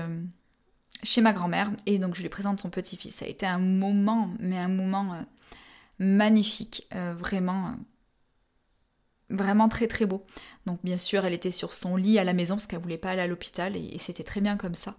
chez 1.02 1.20
ma 1.20 1.32
grand-mère 1.32 1.70
et 1.86 1.98
donc 1.98 2.14
je 2.14 2.22
lui 2.22 2.28
présente 2.28 2.60
son 2.60 2.70
petit-fils. 2.70 3.14
Ça 3.14 3.24
a 3.24 3.28
été 3.28 3.46
un 3.46 3.58
moment, 3.58 4.30
mais 4.38 4.58
un 4.58 4.68
moment 4.68 5.16
magnifique, 5.98 6.88
vraiment 7.16 7.74
Vraiment 9.28 9.68
très 9.68 9.88
très 9.88 10.06
beau. 10.06 10.24
Donc 10.66 10.78
bien 10.84 10.96
sûr, 10.96 11.24
elle 11.24 11.34
était 11.34 11.50
sur 11.50 11.74
son 11.74 11.96
lit 11.96 12.18
à 12.18 12.24
la 12.24 12.32
maison 12.32 12.54
parce 12.54 12.66
qu'elle 12.68 12.78
voulait 12.78 12.96
pas 12.96 13.10
aller 13.10 13.22
à 13.22 13.26
l'hôpital 13.26 13.76
et, 13.76 13.98
c'était 13.98 14.22
très 14.22 14.40
bien 14.40 14.56
comme 14.56 14.76
ça. 14.76 14.94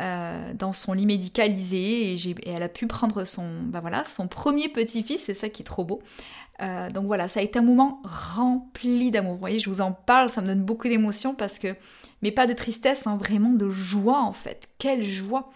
Euh, 0.00 0.52
dans 0.52 0.72
son 0.72 0.92
lit 0.92 1.06
médicalisé 1.06 2.14
et, 2.14 2.34
elle 2.46 2.62
a 2.62 2.68
pu 2.68 2.86
prendre 2.86 3.24
son, 3.24 3.62
bah 3.62 3.80
voilà, 3.80 4.04
son 4.04 4.26
premier 4.26 4.68
petit-fils, 4.68 5.22
c'est 5.24 5.34
ça 5.34 5.48
qui 5.48 5.62
est 5.62 5.64
trop 5.64 5.84
beau. 5.84 6.02
Euh, 6.60 6.90
donc 6.90 7.06
voilà, 7.06 7.28
ça 7.28 7.38
a 7.40 7.42
été 7.44 7.58
un 7.58 7.62
moment 7.62 8.02
rempli 8.04 9.12
d'amour. 9.12 9.34
Vous 9.34 9.38
voyez, 9.38 9.60
je 9.60 9.70
vous 9.70 9.80
en 9.80 9.92
parle, 9.92 10.28
ça 10.28 10.40
me 10.40 10.48
donne 10.48 10.64
beaucoup 10.64 10.88
d'émotions 10.88 11.34
parce 11.34 11.60
que, 11.60 11.76
mais 12.22 12.32
pas 12.32 12.48
de 12.48 12.52
tristesse, 12.52 13.06
hein, 13.06 13.16
vraiment 13.16 13.50
de 13.50 13.70
joie 13.70 14.22
en 14.22 14.32
fait. 14.32 14.68
Quelle 14.78 15.04
joie! 15.04 15.52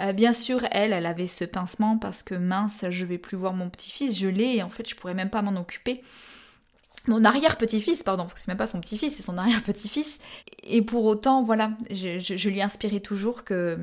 Euh, 0.00 0.12
bien 0.12 0.32
sûr, 0.32 0.60
elle, 0.70 0.94
elle 0.94 1.06
avait 1.06 1.26
ce 1.26 1.44
pincement 1.44 1.98
parce 1.98 2.22
que 2.22 2.34
mince, 2.34 2.86
je 2.88 3.04
vais 3.04 3.18
plus 3.18 3.36
voir 3.36 3.52
mon 3.52 3.68
petit-fils, 3.68 4.18
je 4.18 4.28
l'ai 4.28 4.56
et 4.56 4.62
en 4.62 4.70
fait, 4.70 4.88
je 4.88 4.94
pourrais 4.94 5.14
même 5.14 5.30
pas 5.30 5.42
m'en 5.42 5.60
occuper 5.60 6.02
mon 7.06 7.24
arrière-petit-fils, 7.24 8.02
pardon, 8.02 8.24
parce 8.24 8.34
que 8.34 8.40
c'est 8.40 8.48
même 8.48 8.56
pas 8.56 8.66
son 8.66 8.80
petit-fils, 8.80 9.16
c'est 9.16 9.22
son 9.22 9.38
arrière-petit-fils. 9.38 10.18
Et 10.64 10.82
pour 10.82 11.04
autant, 11.04 11.42
voilà, 11.42 11.70
je, 11.90 12.48
lui 12.48 12.60
inspirais 12.60 13.00
toujours 13.00 13.44
que, 13.44 13.78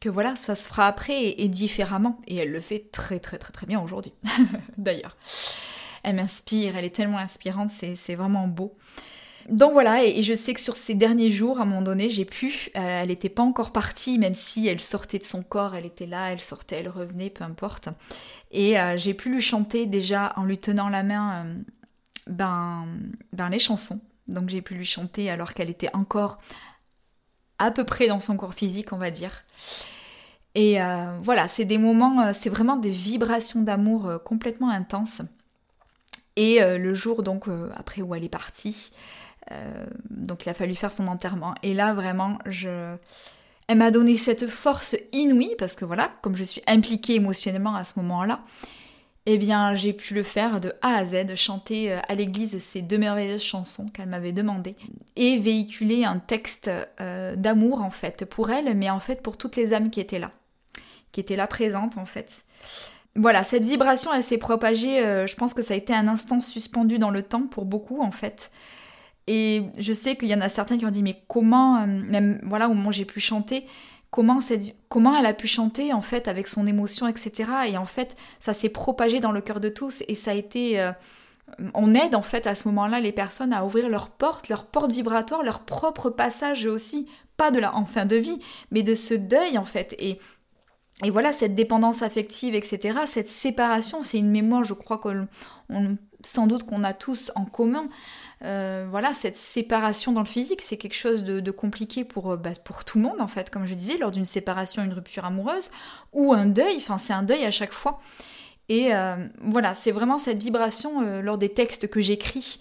que 0.00 0.08
voilà, 0.08 0.36
ça 0.36 0.54
se 0.54 0.68
fera 0.68 0.86
après 0.86 1.34
et, 1.38 1.48
différemment. 1.48 2.20
Et 2.26 2.36
elle 2.36 2.50
le 2.50 2.60
fait 2.60 2.90
très 2.90 3.20
très 3.20 3.38
très 3.38 3.52
très 3.52 3.66
bien 3.66 3.80
aujourd'hui, 3.80 4.12
d'ailleurs. 4.78 5.16
Elle 6.02 6.16
m'inspire, 6.16 6.76
elle 6.76 6.84
est 6.84 6.94
tellement 6.94 7.18
inspirante, 7.18 7.68
c'est 7.68 8.14
vraiment 8.14 8.48
beau. 8.48 8.76
Donc 9.48 9.72
voilà, 9.72 10.04
et, 10.04 10.22
je 10.22 10.34
sais 10.34 10.54
que 10.54 10.60
sur 10.60 10.76
ces 10.76 10.94
derniers 10.94 11.30
jours, 11.30 11.58
à 11.58 11.62
un 11.62 11.64
moment 11.64 11.82
donné, 11.82 12.08
j'ai 12.08 12.24
pu, 12.24 12.70
euh, 12.76 13.00
elle 13.02 13.08
n'était 13.08 13.28
pas 13.28 13.42
encore 13.42 13.72
partie, 13.72 14.18
même 14.18 14.34
si 14.34 14.68
elle 14.68 14.80
sortait 14.80 15.18
de 15.18 15.24
son 15.24 15.42
corps, 15.42 15.74
elle 15.74 15.86
était 15.86 16.06
là, 16.06 16.30
elle 16.30 16.40
sortait, 16.40 16.76
elle 16.76 16.88
revenait, 16.88 17.30
peu 17.30 17.44
importe. 17.44 17.88
Et 18.50 18.78
euh, 18.78 18.96
j'ai 18.96 19.14
pu 19.14 19.30
lui 19.30 19.40
chanter 19.40 19.86
déjà 19.86 20.32
en 20.36 20.44
lui 20.44 20.58
tenant 20.58 20.88
la 20.88 21.02
main. 21.02 21.44
Euh, 21.44 21.54
ben, 22.26 22.86
les 23.50 23.58
chansons. 23.58 24.00
Donc 24.28 24.48
j'ai 24.48 24.62
pu 24.62 24.74
lui 24.74 24.84
chanter 24.84 25.30
alors 25.30 25.54
qu'elle 25.54 25.70
était 25.70 25.94
encore 25.94 26.38
à 27.58 27.70
peu 27.70 27.84
près 27.84 28.06
dans 28.06 28.20
son 28.20 28.36
corps 28.36 28.54
physique, 28.54 28.92
on 28.92 28.96
va 28.96 29.10
dire. 29.10 29.44
Et 30.54 30.82
euh, 30.82 31.18
voilà, 31.22 31.46
c'est 31.46 31.64
des 31.64 31.78
moments, 31.78 32.22
euh, 32.22 32.32
c'est 32.34 32.50
vraiment 32.50 32.76
des 32.76 32.90
vibrations 32.90 33.60
d'amour 33.62 34.06
euh, 34.06 34.18
complètement 34.18 34.70
intenses. 34.70 35.22
Et 36.36 36.60
le 36.60 36.94
jour 36.94 37.22
donc 37.22 37.48
après 37.76 38.00
où 38.00 38.14
elle 38.14 38.24
est 38.24 38.30
partie, 38.30 38.92
donc 40.08 40.46
il 40.46 40.48
a 40.48 40.54
fallu 40.54 40.74
faire 40.74 40.92
son 40.92 41.06
enterrement. 41.06 41.54
Et 41.62 41.74
là 41.74 41.92
vraiment, 41.92 42.38
je, 42.46 42.96
elle 43.66 43.76
m'a 43.76 43.90
donné 43.90 44.16
cette 44.16 44.46
force 44.48 44.96
inouïe 45.12 45.54
parce 45.58 45.74
que 45.74 45.84
voilà, 45.84 46.12
comme 46.22 46.36
je 46.36 46.44
suis 46.44 46.62
impliquée 46.66 47.16
émotionnellement 47.16 47.74
à 47.74 47.84
ce 47.84 47.98
moment-là, 47.98 48.40
eh 49.26 49.38
bien 49.38 49.74
j'ai 49.74 49.92
pu 49.92 50.14
le 50.14 50.22
faire 50.22 50.60
de 50.60 50.72
A 50.82 50.96
à 50.96 51.06
Z, 51.06 51.34
chanter 51.34 51.92
euh, 51.92 51.98
à 52.08 52.14
l'église 52.14 52.58
ces 52.62 52.82
deux 52.82 52.98
merveilleuses 52.98 53.42
chansons 53.42 53.86
qu'elle 53.88 54.08
m'avait 54.08 54.32
demandées 54.32 54.76
et 55.16 55.38
véhiculer 55.38 56.04
un 56.04 56.18
texte 56.18 56.70
euh, 57.00 57.36
d'amour 57.36 57.82
en 57.82 57.90
fait 57.90 58.24
pour 58.24 58.50
elle, 58.50 58.76
mais 58.76 58.88
en 58.90 59.00
fait 59.00 59.22
pour 59.22 59.36
toutes 59.36 59.56
les 59.56 59.74
âmes 59.74 59.90
qui 59.90 60.00
étaient 60.00 60.18
là, 60.18 60.30
qui 61.12 61.20
étaient 61.20 61.36
là 61.36 61.46
présentes 61.46 61.98
en 61.98 62.06
fait. 62.06 62.44
Voilà, 63.16 63.44
cette 63.44 63.64
vibration 63.64 64.12
elle 64.12 64.22
s'est 64.22 64.38
propagée, 64.38 65.00
euh, 65.00 65.26
je 65.26 65.36
pense 65.36 65.52
que 65.52 65.62
ça 65.62 65.74
a 65.74 65.76
été 65.76 65.94
un 65.94 66.08
instant 66.08 66.40
suspendu 66.40 66.98
dans 66.98 67.10
le 67.10 67.22
temps 67.22 67.46
pour 67.46 67.66
beaucoup 67.66 68.00
en 68.00 68.12
fait. 68.12 68.50
Et 69.26 69.62
je 69.78 69.92
sais 69.92 70.16
qu'il 70.16 70.28
y 70.28 70.34
en 70.34 70.40
a 70.40 70.48
certains 70.48 70.78
qui 70.78 70.86
ont 70.86 70.90
dit 70.90 71.02
mais 71.02 71.22
comment, 71.28 71.86
même 71.86 72.40
voilà 72.42 72.68
au 72.68 72.74
moment 72.74 72.88
où 72.88 72.92
j'ai 72.92 73.04
pu 73.04 73.20
chanter, 73.20 73.64
comment, 74.10 74.40
elle 75.16 75.26
a 75.26 75.34
pu 75.34 75.46
chanter 75.46 75.92
en 75.92 76.02
fait 76.02 76.28
avec 76.28 76.48
son 76.48 76.66
émotion, 76.66 77.06
etc. 77.06 77.50
Et 77.68 77.76
en 77.76 77.86
fait, 77.86 78.16
ça 78.38 78.52
s'est 78.52 78.68
propagé 78.68 79.20
dans 79.20 79.32
le 79.32 79.40
cœur 79.40 79.60
de 79.60 79.68
tous 79.68 80.02
et 80.08 80.14
ça 80.14 80.32
a 80.32 80.34
été... 80.34 80.80
Euh, 80.80 80.92
on 81.74 81.94
aide 81.94 82.14
en 82.14 82.22
fait 82.22 82.46
à 82.46 82.54
ce 82.54 82.68
moment-là 82.68 83.00
les 83.00 83.10
personnes 83.10 83.52
à 83.52 83.64
ouvrir 83.64 83.88
leurs 83.88 84.10
portes, 84.10 84.48
leurs 84.48 84.66
portes 84.66 84.92
vibratoires, 84.92 85.42
leur 85.42 85.60
propre 85.60 86.08
passage 86.08 86.64
aussi, 86.64 87.08
pas 87.36 87.50
de 87.50 87.58
la 87.58 87.74
en 87.74 87.84
fin 87.84 88.06
de 88.06 88.16
vie, 88.16 88.38
mais 88.70 88.84
de 88.84 88.94
ce 88.94 89.14
deuil 89.14 89.58
en 89.58 89.64
fait. 89.64 89.96
Et, 89.98 90.20
et 91.02 91.10
voilà, 91.10 91.32
cette 91.32 91.56
dépendance 91.56 92.02
affective, 92.02 92.54
etc., 92.54 93.00
cette 93.06 93.28
séparation, 93.28 94.02
c'est 94.02 94.18
une 94.18 94.30
mémoire, 94.30 94.64
je 94.64 94.74
crois, 94.74 94.98
qu'on 94.98 95.26
sans 96.22 96.46
doute 96.46 96.64
qu'on 96.64 96.84
a 96.84 96.92
tous 96.92 97.32
en 97.34 97.44
commun. 97.44 97.88
Euh, 98.42 98.86
voilà, 98.88 99.12
cette 99.12 99.36
séparation 99.36 100.12
dans 100.12 100.22
le 100.22 100.26
physique, 100.26 100.62
c'est 100.62 100.78
quelque 100.78 100.94
chose 100.94 101.24
de, 101.24 101.50
compliqué 101.50 102.04
pour, 102.04 102.32
euh, 102.32 102.36
bah, 102.36 102.50
pour 102.64 102.84
tout 102.84 102.98
le 102.98 103.04
monde, 103.04 103.20
en 103.20 103.28
fait, 103.28 103.50
comme 103.50 103.66
je 103.66 103.74
disais, 103.74 103.98
lors 103.98 104.10
d'une 104.10 104.24
séparation, 104.24 104.82
une 104.82 104.92
rupture 104.92 105.24
amoureuse, 105.24 105.70
ou 106.12 106.32
un 106.32 106.46
deuil, 106.46 106.76
enfin 106.78 106.96
c'est 106.96 107.12
un 107.12 107.22
deuil 107.22 107.44
à 107.44 107.50
chaque 107.50 107.72
fois. 107.72 108.00
Et 108.70 108.94
euh, 108.94 109.16
voilà, 109.42 109.74
c'est 109.74 109.90
vraiment 109.90 110.16
cette 110.16 110.40
vibration 110.40 111.20
lors 111.20 111.38
des 111.38 111.48
textes 111.48 111.88
que 111.90 112.00
j'écris 112.00 112.60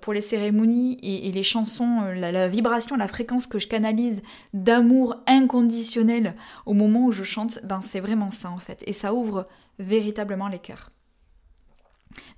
pour 0.00 0.14
les 0.14 0.22
cérémonies 0.22 0.98
et, 1.02 1.30
les 1.30 1.42
chansons, 1.42 2.00
la, 2.14 2.48
vibration, 2.48 2.96
la 2.96 3.08
fréquence 3.08 3.46
que 3.46 3.58
je 3.58 3.68
canalise 3.68 4.22
d'amour 4.54 5.16
inconditionnel 5.26 6.34
au 6.64 6.72
moment 6.72 7.04
où 7.04 7.12
je 7.12 7.24
chante, 7.24 7.58
ben 7.64 7.82
c'est 7.82 8.00
vraiment 8.00 8.30
ça 8.30 8.50
en 8.50 8.56
fait. 8.56 8.82
Et 8.86 8.94
ça 8.94 9.12
ouvre 9.12 9.48
véritablement 9.78 10.48
les 10.48 10.60
cœurs. 10.60 10.90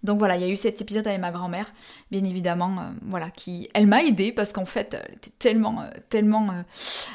Donc 0.03 0.19
voilà, 0.19 0.37
il 0.37 0.43
y 0.43 0.45
a 0.45 0.49
eu 0.49 0.57
cet 0.57 0.81
épisode 0.81 1.07
avec 1.07 1.21
ma 1.21 1.33
grand-mère, 1.33 1.73
bien 2.11 2.25
évidemment, 2.25 2.79
euh, 2.79 2.91
voilà, 3.03 3.31
qui, 3.31 3.69
elle 3.75 3.87
m'a 3.87 4.03
aidée 4.03 4.33
parce 4.33 4.53
qu'en 4.53 4.65
fait, 4.65 4.95
elle 4.95 5.15
était 5.15 5.33
tellement, 5.39 5.83
euh, 5.83 5.91
tellement 6.09 6.51
euh, 6.51 6.63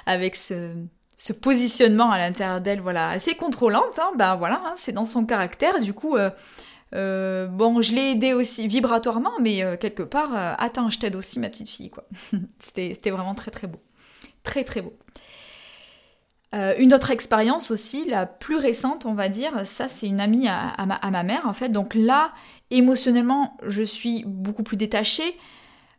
avec 0.05 0.35
ce, 0.35 0.73
positionnement 1.41 2.11
à 2.11 2.17
l'intérieur 2.17 2.61
d'elle, 2.61 2.81
voilà, 2.81 3.09
assez 3.09 3.35
contrôlante, 3.35 3.99
hein, 3.99 4.11
ben 4.17 4.35
voilà, 4.35 4.61
hein, 4.65 4.75
c'est 4.77 4.93
dans 4.93 5.05
son 5.05 5.25
caractère, 5.25 5.79
du 5.81 5.93
coup, 5.93 6.15
bon, 6.91 7.81
je 7.81 7.93
l'ai 7.93 8.11
aidée 8.11 8.33
aussi 8.33 8.67
vibratoirement, 8.67 9.33
mais 9.41 9.77
quelque 9.77 10.03
part, 10.03 10.29
attends, 10.59 10.89
je 10.89 10.99
t'aide 10.99 11.15
aussi, 11.15 11.39
ma 11.39 11.49
petite 11.49 11.69
fille, 11.69 11.89
quoi. 11.89 12.07
C'était 12.59 13.09
vraiment 13.09 13.35
très 13.35 13.51
très 13.51 13.67
beau, 13.67 13.81
très 14.43 14.63
très 14.63 14.81
beau. 14.81 14.93
Euh, 16.55 16.73
une 16.77 16.93
autre 16.93 17.11
expérience 17.11 17.71
aussi, 17.71 18.05
la 18.07 18.25
plus 18.25 18.55
récente, 18.55 19.05
on 19.05 19.13
va 19.13 19.27
dire, 19.27 19.65
ça 19.65 19.89
c'est 19.89 20.07
une 20.07 20.21
amie 20.21 20.47
à, 20.47 20.85
ma, 20.85 21.23
mère 21.23 21.45
en 21.45 21.53
fait. 21.53 21.69
Donc 21.69 21.93
là, 21.93 22.31
émotionnellement, 22.71 23.57
je 23.67 23.83
suis 23.83 24.23
beaucoup 24.25 24.63
plus 24.63 24.77
détachée, 24.77 25.37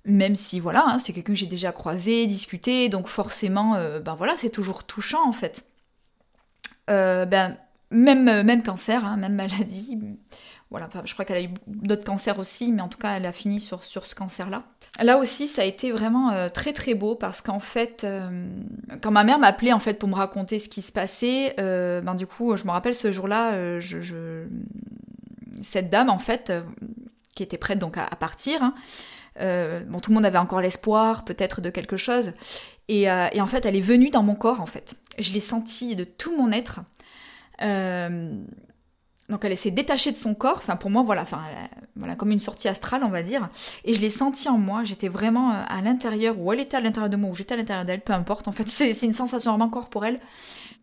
même 0.07 0.35
si 0.35 0.59
voilà, 0.59 0.85
hein, 0.87 0.99
c'est 0.99 1.13
quelqu'un 1.13 1.35
que 1.35 1.39
j'ai 1.39 1.47
déjà 1.47 1.71
croisé, 1.73 2.27
discuté, 2.27 2.89
donc 2.89 3.09
forcément, 3.09 3.75
euh, 3.75 4.01
ben 4.01 4.15
voilà, 4.15 4.35
c'est 4.39 4.49
toujours 4.49 4.85
touchant 4.85 5.29
en 5.29 5.33
fait. 5.33 5.67
Euh, 6.89 7.27
ben, 7.27 7.59
même, 7.91 8.43
même 8.43 8.63
cancer, 8.63 9.05
hein, 9.05 9.19
même 9.19 9.35
maladie, 9.35 9.99
Voilà, 10.71 10.91
je 11.05 11.13
crois 11.15 11.25
qu'elle 11.25 11.39
a 11.39 11.43
eu 11.43 11.49
d'autres 11.67 12.05
cancers 12.05 12.39
aussi, 12.39 12.73
mais 12.73 12.83
en 12.83 12.89
tout 12.89 12.99
cas, 12.99 13.17
elle 13.17 13.25
a 13.25 13.33
fini 13.33 13.59
sur, 13.59 13.83
sur 13.85 14.05
ce 14.05 14.15
cancer-là. 14.15 14.65
Là 15.01 15.17
aussi, 15.17 15.49
ça 15.49 15.63
a 15.63 15.65
été 15.65 15.91
vraiment 15.93 16.31
euh, 16.31 16.51
très 16.51 16.75
très 16.75 16.93
beau 16.93 17.15
parce 17.15 17.41
qu'en 17.41 17.61
fait, 17.61 18.05
euh, 18.05 18.47
quand 19.01 19.11
ma 19.11 19.25
mère 19.25 19.39
m'appelait 19.39 19.73
en 19.73 19.79
fait 19.79 19.95
pour 19.95 20.11
me 20.11 20.15
raconter 20.15 20.59
ce 20.59 20.69
qui 20.69 20.83
se 20.83 20.93
passait, 20.93 21.55
euh, 21.59 22.03
ben 22.03 22.15
du 22.15 22.27
coup, 22.27 22.55
je 22.59 22.65
me 22.65 22.71
rappelle 22.71 22.95
ce 22.95 23.11
jour-là, 23.11 23.81
je, 23.81 24.47
cette 25.63 25.89
dame 25.89 26.11
en 26.11 26.19
fait, 26.19 26.53
qui 27.35 27.43
était 27.43 27.59
prête 27.59 27.79
donc 27.79 27.97
à, 27.97 28.07
partir. 28.17 28.63
Hein, 28.63 28.75
bon, 29.87 30.01
tout 30.01 30.11
le 30.11 30.17
monde 30.17 30.27
avait 30.27 30.37
encore 30.37 30.61
l'espoir, 30.61 31.25
peut-être 31.25 31.63
de 31.63 31.71
quelque 31.71 31.97
chose. 31.97 32.33
Et, 32.89 33.05
et, 33.05 33.41
en 33.41 33.47
fait, 33.47 33.65
elle 33.65 33.77
est 33.77 33.81
venue 33.81 34.11
dans 34.11 34.23
mon 34.23 34.35
corps, 34.35 34.61
en 34.61 34.67
fait. 34.67 34.97
Je 35.19 35.33
l'ai 35.33 35.41
sentie 35.41 35.97
de 35.97 36.05
tout 36.05 36.37
mon 36.37 36.53
être. 36.53 36.81
Donc 39.29 39.45
elle 39.45 39.57
s'est 39.59 39.71
détachée 39.71 40.11
de 40.11 40.17
son 40.17 40.35
corps, 40.35 40.57
enfin 40.57 40.77
pour 40.77 40.89
moi 40.89 41.03
voilà, 41.03 41.21
enfin 41.23 41.43
voilà 41.97 42.17
comme 42.17 42.31
une 42.31 42.41
sortie 42.41 42.67
astrale 42.67 43.05
on 43.05 43.11
va 43.11 43.23
dire, 43.23 43.51
et 43.85 43.93
je 43.93 44.01
l'ai 44.01 44.09
sentie 44.09 44.49
en 44.49 44.57
moi, 44.57 44.85
j'étais 44.85 45.09
vraiment 45.09 45.51
euh, 45.51 45.63
à 45.69 45.83
l'intérieur, 45.83 46.39
ou 46.39 46.51
elle 46.51 46.61
était 46.61 46.79
à 46.79 46.81
l'intérieur 46.81 47.11
de 47.11 47.17
moi, 47.17 47.31
ou 47.31 47.35
j'étais 47.35 47.53
à 47.53 47.59
l'intérieur 47.59 47.85
d'elle, 47.85 48.01
peu 48.01 48.15
importe, 48.15 48.49
en 48.49 48.53
fait 48.53 48.67
c'est 48.69 49.03
une 49.03 49.13
sensation 49.13 49.51
vraiment 49.51 49.69
corporelle, 49.69 50.19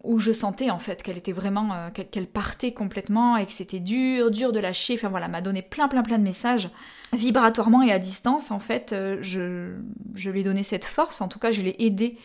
où 0.04 0.20
je 0.20 0.32
sentais 0.32 0.70
en 0.70 0.78
fait 0.78 1.02
qu'elle 1.02 1.18
était 1.18 1.32
vraiment, 1.32 1.74
euh, 1.74 1.90
qu'elle 1.90 2.28
partait 2.28 2.72
complètement, 2.72 3.36
et 3.36 3.48
que 3.48 3.52
c'était 3.52 3.80
dur, 3.80 4.30
dur 4.30 4.52
de 4.52 4.60
lâcher, 4.60 4.94
enfin 4.94 5.10
voilà, 5.10 5.28
m'a 5.28 5.42
donné 5.42 5.64
plein 5.64 5.88
plein 5.88 6.04
plein 6.04 6.20
de 6.20 6.24
messages, 6.24 6.70
vibratoirement 7.14 7.82
et 7.82 7.92
à 7.92 7.98
distance. 7.98 8.52
En 8.52 8.60
fait, 8.60 8.94
euh, 8.94 9.18
je, 9.22 9.74
je 10.14 10.30
lui 10.30 10.42
ai 10.42 10.44
donné 10.44 10.62
cette 10.62 10.86
force, 10.86 11.20
en 11.22 11.28
tout 11.28 11.40
cas 11.40 11.52
je 11.52 11.62
l'ai 11.62 11.76
aidée 11.80 12.20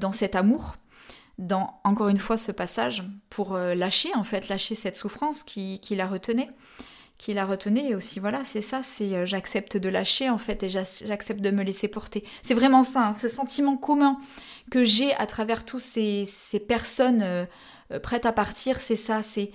dans 0.00 0.12
cet 0.12 0.34
amour, 0.34 0.76
dans 1.38 1.80
encore 1.84 2.08
une 2.08 2.18
fois 2.18 2.36
ce 2.36 2.52
passage 2.52 3.04
pour 3.30 3.54
euh, 3.54 3.74
lâcher 3.74 4.10
en 4.14 4.24
fait, 4.24 4.48
lâcher 4.48 4.74
cette 4.74 4.96
souffrance 4.96 5.42
qui, 5.42 5.80
la 5.90 6.06
retenait 6.06 6.50
qui 7.16 7.34
la 7.34 7.44
retenait. 7.44 7.90
Et 7.90 7.94
aussi 7.94 8.20
voilà 8.20 8.44
c'est 8.44 8.60
ça 8.60 8.82
c'est 8.82 9.14
euh, 9.14 9.26
j'accepte 9.26 9.76
de 9.76 9.88
lâcher 9.88 10.28
en 10.30 10.38
fait 10.38 10.62
et 10.64 10.68
j'accepte 10.68 11.40
de 11.40 11.50
me 11.50 11.62
laisser 11.62 11.88
porter. 11.88 12.24
C'est 12.42 12.54
vraiment 12.54 12.82
ça 12.82 13.08
hein, 13.08 13.12
ce 13.12 13.28
sentiment 13.28 13.76
commun 13.76 14.18
que 14.70 14.84
j'ai 14.84 15.14
à 15.14 15.26
travers 15.26 15.64
tous 15.64 15.80
ces, 15.80 16.26
personnes 16.66 17.22
euh, 17.22 17.46
prêtes 18.02 18.26
à 18.26 18.32
partir 18.32 18.80
c'est 18.80 18.96
ça 18.96 19.22
c'est 19.22 19.50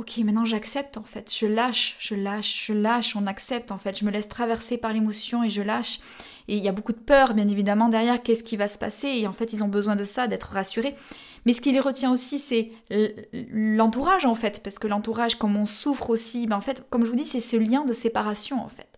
ok 0.00 0.18
maintenant 0.18 0.44
j'accepte 0.44 0.96
en 0.96 1.04
fait 1.04 1.32
je 1.32 1.46
lâche 1.46 1.96
je 1.98 2.14
lâche 2.14 2.66
je 2.66 2.72
lâche 2.72 3.14
on 3.16 3.26
accepte 3.26 3.70
en 3.70 3.78
fait 3.78 3.98
je 3.98 4.04
me 4.04 4.10
laisse 4.10 4.28
traverser 4.28 4.78
par 4.78 4.92
l'émotion 4.92 5.44
et 5.44 5.50
je 5.50 5.62
lâche 5.62 6.00
et 6.50 6.56
il 6.56 6.64
y 6.64 6.68
a 6.68 6.72
beaucoup 6.72 6.92
de 6.92 6.98
peur, 6.98 7.34
bien 7.34 7.46
évidemment, 7.46 7.88
derrière, 7.88 8.20
qu'est-ce 8.24 8.42
qui 8.42 8.56
va 8.56 8.66
se 8.66 8.76
passer? 8.76 9.06
Et 9.06 9.28
en 9.28 9.32
fait, 9.32 9.52
ils 9.52 9.62
ont 9.62 9.68
besoin 9.68 9.94
de 9.94 10.02
ça, 10.02 10.26
d'être 10.26 10.48
rassurés. 10.48 10.96
Mais 11.46 11.52
ce 11.52 11.60
qui 11.60 11.70
les 11.70 11.78
retient 11.78 12.10
aussi, 12.10 12.40
c'est 12.40 12.72
l'entourage, 13.52 14.26
en 14.26 14.34
fait. 14.34 14.60
Parce 14.60 14.80
que 14.80 14.88
l'entourage, 14.88 15.36
comme 15.36 15.54
on 15.54 15.64
souffre 15.64 16.10
aussi, 16.10 16.48
ben 16.48 16.56
en 16.56 16.60
fait, 16.60 16.84
comme 16.90 17.04
je 17.04 17.10
vous 17.10 17.16
dis, 17.16 17.24
c'est 17.24 17.38
ce 17.38 17.56
lien 17.56 17.84
de 17.84 17.92
séparation, 17.92 18.60
en 18.60 18.68
fait. 18.68 18.88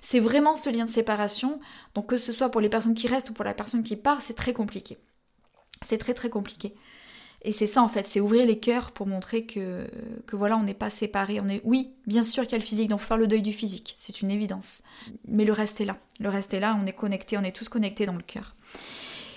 C'est 0.00 0.18
vraiment 0.18 0.54
ce 0.54 0.70
lien 0.70 0.86
de 0.86 0.90
séparation. 0.90 1.60
Donc 1.94 2.06
que 2.06 2.16
ce 2.16 2.32
soit 2.32 2.48
pour 2.48 2.62
les 2.62 2.70
personnes 2.70 2.94
qui 2.94 3.06
restent 3.06 3.28
ou 3.28 3.34
pour 3.34 3.44
la 3.44 3.52
personne 3.52 3.82
qui 3.82 3.96
part, 3.96 4.22
c'est 4.22 4.32
très 4.32 4.54
compliqué. 4.54 4.96
C'est 5.82 5.98
très 5.98 6.14
très 6.14 6.30
compliqué. 6.30 6.74
Et 7.42 7.52
c'est 7.52 7.68
ça 7.68 7.82
en 7.82 7.88
fait, 7.88 8.04
c'est 8.04 8.20
ouvrir 8.20 8.46
les 8.46 8.58
cœurs 8.58 8.90
pour 8.90 9.06
montrer 9.06 9.46
que, 9.46 9.86
que 10.26 10.34
voilà, 10.34 10.56
on 10.56 10.64
n'est 10.64 10.74
pas 10.74 10.90
séparés. 10.90 11.40
On 11.40 11.48
est, 11.48 11.60
oui, 11.64 11.94
bien 12.06 12.24
sûr 12.24 12.42
qu'il 12.42 12.52
y 12.52 12.54
a 12.56 12.58
le 12.58 12.64
physique, 12.64 12.88
donc 12.88 13.00
faut 13.00 13.06
faire 13.06 13.16
le 13.16 13.28
deuil 13.28 13.42
du 13.42 13.52
physique, 13.52 13.94
c'est 13.96 14.22
une 14.22 14.30
évidence. 14.30 14.82
Mais 15.26 15.44
le 15.44 15.52
reste 15.52 15.80
est 15.80 15.84
là. 15.84 15.96
Le 16.18 16.28
reste 16.28 16.52
est 16.54 16.60
là, 16.60 16.76
on 16.82 16.86
est 16.86 16.92
connectés, 16.92 17.38
on 17.38 17.42
est 17.42 17.54
tous 17.54 17.68
connectés 17.68 18.06
dans 18.06 18.16
le 18.16 18.22
cœur. 18.22 18.56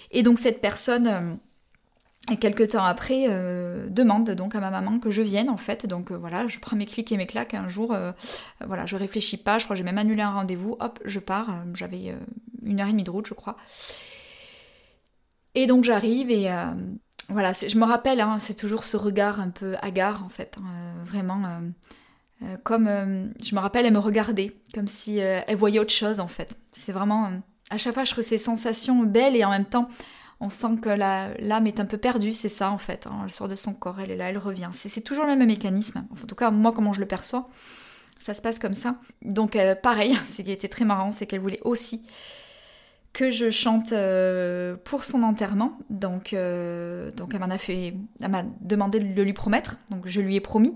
Et 0.10 0.24
donc 0.24 0.40
cette 0.40 0.62
personne, 0.62 1.08
euh, 1.08 2.36
quelques 2.36 2.70
temps 2.70 2.84
après, 2.84 3.26
euh, 3.30 3.88
demande 3.90 4.32
donc 4.32 4.56
à 4.56 4.60
ma 4.60 4.72
maman 4.72 5.00
que 5.00 5.12
je 5.12 5.22
vienne 5.22 5.50
en 5.50 5.58
fait. 5.58 5.86
Donc 5.86 6.12
euh, 6.12 6.18
voilà, 6.18 6.48
je 6.48 6.60
prends 6.60 6.76
mes 6.76 6.88
clics 6.88 7.12
et 7.12 7.18
mes 7.18 7.28
claques 7.28 7.54
un 7.54 7.70
jour. 7.70 7.96
voilà, 8.66 8.88
je 8.88 8.96
réfléchis 8.96 9.38
pas, 9.38 9.60
je 9.60 9.66
crois 9.66 9.76
que 9.76 9.78
j'ai 9.78 9.86
même 9.86 10.00
annulé 10.00 10.22
un 10.22 10.34
rendez-vous. 10.34 10.76
Hop, 10.80 11.00
je 11.06 11.20
pars. 11.20 11.64
J'avais 11.76 12.16
une 12.64 12.82
heure 12.82 12.88
et 12.88 12.92
demie 12.92 13.04
de 13.04 13.12
route, 13.12 13.28
je 13.28 13.36
crois. 13.36 13.58
Et 15.54 15.68
donc 15.68 15.84
j'arrive 15.84 16.32
et 16.32 16.50
voilà, 17.32 17.54
je 17.54 17.78
me 17.78 17.86
rappelle, 17.86 18.20
hein, 18.20 18.38
c'est 18.40 18.54
toujours 18.54 18.84
ce 18.84 18.98
regard 18.98 19.40
un 19.40 19.50
peu 19.50 19.76
hagard 19.82 20.24
en 20.24 20.30
fait, 20.30 20.58
hein, 20.60 20.66
euh, 20.68 21.04
vraiment. 21.06 21.44
Euh, 21.46 21.70
euh, 22.44 22.58
comme 22.64 22.88
je 23.42 23.56
me 23.56 23.60
rappelle, 23.60 23.86
elle 23.86 23.94
me 23.94 24.00
regardait, 24.00 24.56
comme 24.74 24.88
si 24.88 25.18
elle 25.20 25.56
voyait 25.56 25.80
autre 25.80 25.94
chose 25.94 26.20
en 26.20 26.28
fait. 26.28 26.58
C'est 26.72 26.92
vraiment. 26.92 27.32
à 27.70 27.78
chaque 27.78 27.94
fois, 27.94 28.04
je 28.04 28.12
trouve 28.12 28.24
ces 28.24 28.40
sensations 28.40 29.04
belles 29.04 29.36
et 29.36 29.46
en 29.46 29.52
même 29.52 29.66
temps, 29.66 29.88
on 30.40 30.50
sent 30.50 30.78
que 30.82 30.90
l'âme 30.90 31.68
est 31.68 31.80
un 31.80 31.86
peu 31.86 31.98
perdue, 31.98 32.34
c'est 32.34 32.50
ça 32.50 32.72
en 32.72 32.80
fait. 32.80 33.06
Hein. 33.06 33.22
elle 33.24 33.32
sort 33.32 33.48
de 33.48 33.56
son 33.56 33.74
corps, 33.74 34.00
elle 34.00 34.10
est 34.10 34.18
là, 34.18 34.30
elle 34.30 34.40
revient. 34.40 34.70
C'est 34.72 35.02
toujours 35.02 35.26
le 35.26 35.36
même 35.36 35.48
mécanisme. 35.48 36.04
en 36.12 36.26
tout 36.26 36.36
cas, 36.36 36.50
moi, 36.50 36.72
comment 36.72 36.94
je 36.94 37.00
le 37.00 37.06
perçois, 37.06 37.48
ça 38.18 38.34
se 38.34 38.42
passe 38.42 38.58
comme 38.58 38.74
ça. 38.74 38.96
Donc, 39.22 39.56
pareil, 39.84 40.18
ce 40.26 40.42
qui 40.42 40.52
était 40.52 40.68
très 40.68 40.84
marrant, 40.84 41.12
c'est 41.12 41.28
qu'elle 41.28 41.42
voulait 41.42 41.62
aussi 41.64 42.04
que 43.14 43.30
je 43.30 43.50
chante 43.50 43.92
euh, 43.92 44.76
pour 44.84 45.04
son 45.04 45.24
enterrement. 45.24 45.78
Donc, 45.90 46.34
euh, 46.34 47.12
donc 47.12 47.34
elle 47.34 47.40
m'en 47.40 47.50
a 47.50 47.58
fait, 47.58 47.94
elle 48.22 48.32
m'a 48.32 48.44
demandé 48.62 49.00
de 49.00 49.22
lui 49.22 49.34
promettre. 49.34 49.78
Donc 49.90 50.04
je 50.06 50.22
lui 50.22 50.36
ai 50.36 50.40
promis. 50.40 50.74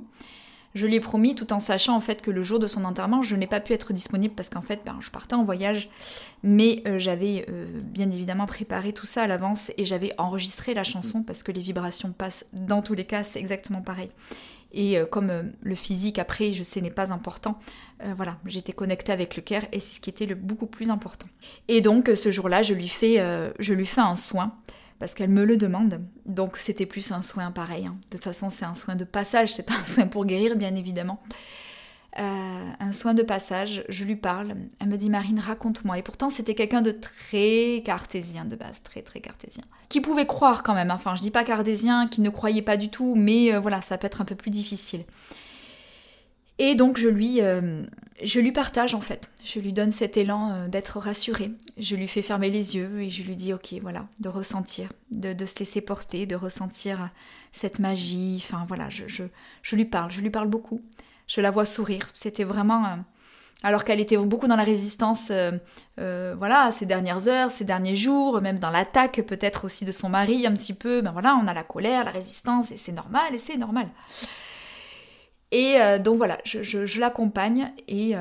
Je 0.74 0.86
lui 0.88 0.95
ai 0.95 1.00
promis 1.00 1.36
tout 1.36 1.54
en 1.54 1.62
sachant 1.62 1.95
en 1.95 2.02
fait 2.02 2.21
que 2.21 2.32
le 2.32 2.43
jour 2.43 2.60
de 2.60 2.67
son 2.67 2.84
enterrement, 2.84 3.24
je 3.24 3.38
n'ai 3.38 3.48
pas 3.48 3.62
pu 3.62 3.71
être 3.71 3.93
disponible 3.93 4.36
parce 4.36 4.50
qu'en 4.50 4.62
fait, 4.62 4.82
ben, 4.86 4.98
je 5.00 5.10
partais 5.10 5.36
en 5.36 5.45
voyage, 5.45 5.89
mais 6.43 6.84
euh, 6.86 7.00
j'avais 7.00 7.45
bien 7.82 8.12
évidemment 8.12 8.45
préparé 8.45 8.91
tout 8.91 9.06
ça 9.06 9.24
à 9.24 9.28
l'avance 9.28 9.71
et 9.78 9.86
j'avais 9.86 10.12
enregistré 10.17 10.74
la 10.74 10.84
chanson 10.84 11.24
parce 11.24 11.43
que 11.43 11.54
les 11.54 11.62
vibrations 11.62 12.12
passent 12.12 12.45
dans 12.52 12.82
tous 12.82 12.93
les 12.93 13.06
cas, 13.06 13.24
c'est 13.24 13.39
exactement 13.39 13.82
pareil. 13.82 14.10
Et 14.71 14.97
euh, 14.97 15.06
comme 15.06 15.30
euh, 15.30 15.43
le 15.62 15.75
physique, 15.75 16.19
après, 16.19 16.54
je 16.54 16.63
sais, 16.63 16.82
n'est 16.82 16.91
pas 16.91 17.13
important, 17.13 17.60
euh, 18.04 18.13
voilà, 18.15 18.38
j'étais 18.45 18.73
connectée 18.73 19.12
avec 19.12 19.36
le 19.36 19.41
cœur 19.41 19.63
et 19.71 19.80
c'est 19.80 19.95
ce 19.95 19.99
qui 19.99 20.10
était 20.10 20.25
le 20.25 20.36
beaucoup 20.36 20.67
plus 20.67 20.89
important. 20.89 21.28
Et 21.67 21.82
donc, 21.82 22.12
ce 22.15 22.32
jour-là, 22.32 22.62
je, 22.62 22.73
lui 22.73 22.88
fais, 22.88 23.17
je 23.60 23.73
lui 23.73 23.86
fais 23.86 24.01
un 24.01 24.15
soin 24.15 24.56
parce 24.99 25.13
qu'elle 25.13 25.30
me 25.30 25.45
le 25.45 25.58
demande. 25.58 26.01
Donc, 26.25 26.58
c'était 26.58 26.86
plus 26.86 27.12
un 27.12 27.21
soin 27.21 27.51
pareil. 27.51 27.86
Hein. 27.86 27.95
De 28.12 28.17
toute 28.17 28.23
façon, 28.23 28.49
c'est 28.49 28.65
un 28.65 28.75
soin 28.75 28.95
de 28.95 29.06
passage, 29.06 29.54
c'est 29.54 29.63
pas 29.63 29.75
un 29.75 29.84
soin 29.84 30.08
pour 30.08 30.25
guérir, 30.25 30.56
bien 30.56 30.75
évidemment. 30.75 31.21
Euh, 32.17 32.71
un 32.80 32.93
soin 32.93 33.13
de 33.13 33.23
passage, 33.23 33.84
je 33.89 34.06
lui 34.06 34.15
parle, 34.15 34.56
elle 34.80 34.88
me 34.88 34.95
dit 34.95 35.10
Marine, 35.10 35.39
raconte-moi. 35.39 35.97
Et 35.97 36.01
pourtant, 36.01 36.30
c'était 36.30 36.56
quelqu'un 36.56 36.82
de 36.82 36.91
très 36.91 37.82
cartésien 37.84 38.45
de 38.45 38.56
base, 38.56 38.82
très 38.84 39.01
très 39.01 39.19
cartésien. 39.19 39.65
Qui 39.89 39.99
pouvait 39.99 40.25
croire 40.25 40.63
quand 40.63 40.73
même, 40.73 40.91
enfin, 40.91 41.15
je 41.15 41.21
dis 41.21 41.32
pas 41.32 41.43
cartésien, 41.43 42.08
qui 42.08 42.21
ne 42.21 42.30
croyait 42.30 42.62
pas 42.62 42.78
du 42.78 42.89
tout, 42.89 43.15
mais 43.15 43.54
euh, 43.54 43.60
voilà, 43.60 43.82
ça 43.82 43.97
peut 43.97 44.08
être 44.08 44.21
un 44.21 44.25
peu 44.25 44.36
plus 44.36 44.51
difficile. 44.51 45.04
Et 46.58 46.75
donc, 46.75 46.97
je 46.97 47.10
lui, 47.10 47.41
euh, 47.41 47.84
je 48.23 48.39
lui 48.39 48.54
partage 48.54 48.93
en 48.93 49.01
fait, 49.01 49.30
je 49.43 49.60
lui 49.60 49.73
donne 49.73 49.91
cet 49.91 50.15
élan 50.15 50.69
d'être 50.69 50.99
rassurée. 50.99 51.51
Je 51.78 51.97
lui 51.97 52.08
fais 52.08 52.21
fermer 52.21 52.49
les 52.49 52.78
yeux 52.78 53.01
et 53.01 53.10
je 53.10 53.23
lui 53.23 53.36
dis, 53.36 53.51
ok, 53.51 53.73
voilà, 53.82 54.08
de 54.21 54.30
ressentir, 54.30 54.88
de, 55.12 55.45
se 55.45 55.60
laisser 55.60 55.82
porter, 55.82 56.25
de 56.25 56.38
ressentir 56.38 57.10
cette 57.51 57.80
magie. 57.80 58.41
Enfin, 58.41 58.63
voilà, 58.69 58.89
je, 58.89 59.04
je 59.62 59.75
lui 59.75 59.84
parle, 59.84 60.12
je 60.12 60.21
lui 60.21 60.30
parle 60.30 60.47
beaucoup 60.47 60.82
je 61.28 61.42
la 61.42 61.52
vois 61.52 61.66
sourire. 61.66 62.10
C'était 62.14 62.44
vraiment... 62.44 62.86
Euh, 62.86 62.96
alors 63.64 63.84
qu'elle 63.84 64.00
était 64.00 64.18
beaucoup 64.18 64.48
dans 64.48 64.58
la 64.58 64.64
résistance, 64.64 65.30
euh, 65.32 65.52
euh, 66.00 66.36
voilà, 66.38 66.72
ces 66.72 66.86
dernières 66.86 67.28
heures, 67.28 67.50
ces 67.50 67.64
derniers 67.64 67.96
jours, 67.96 68.40
même 68.42 68.60
dans 68.60 68.70
l'attaque 68.70 69.22
peut-être 69.26 69.66
aussi 69.66 69.86
de 69.86 69.92
son 69.92 70.10
mari 70.10 70.46
un 70.46 70.54
petit 70.54 70.74
peu, 70.74 71.02
ben 71.02 71.12
voilà, 71.12 71.40
on 71.42 71.48
a 71.48 71.54
la 71.54 71.64
colère, 71.64 72.04
la 72.04 72.12
résistance, 72.12 72.72
et 72.72 72.78
c'est 72.78 72.92
normal, 72.92 73.34
et 73.34 73.40
c'est 73.40 73.58
normal. 73.58 73.90
Et 75.52 75.78
donc 76.00 76.18
voilà, 76.18 76.38
je, 76.44 77.00
l'accompagne 77.00 77.72
et, 77.88 78.14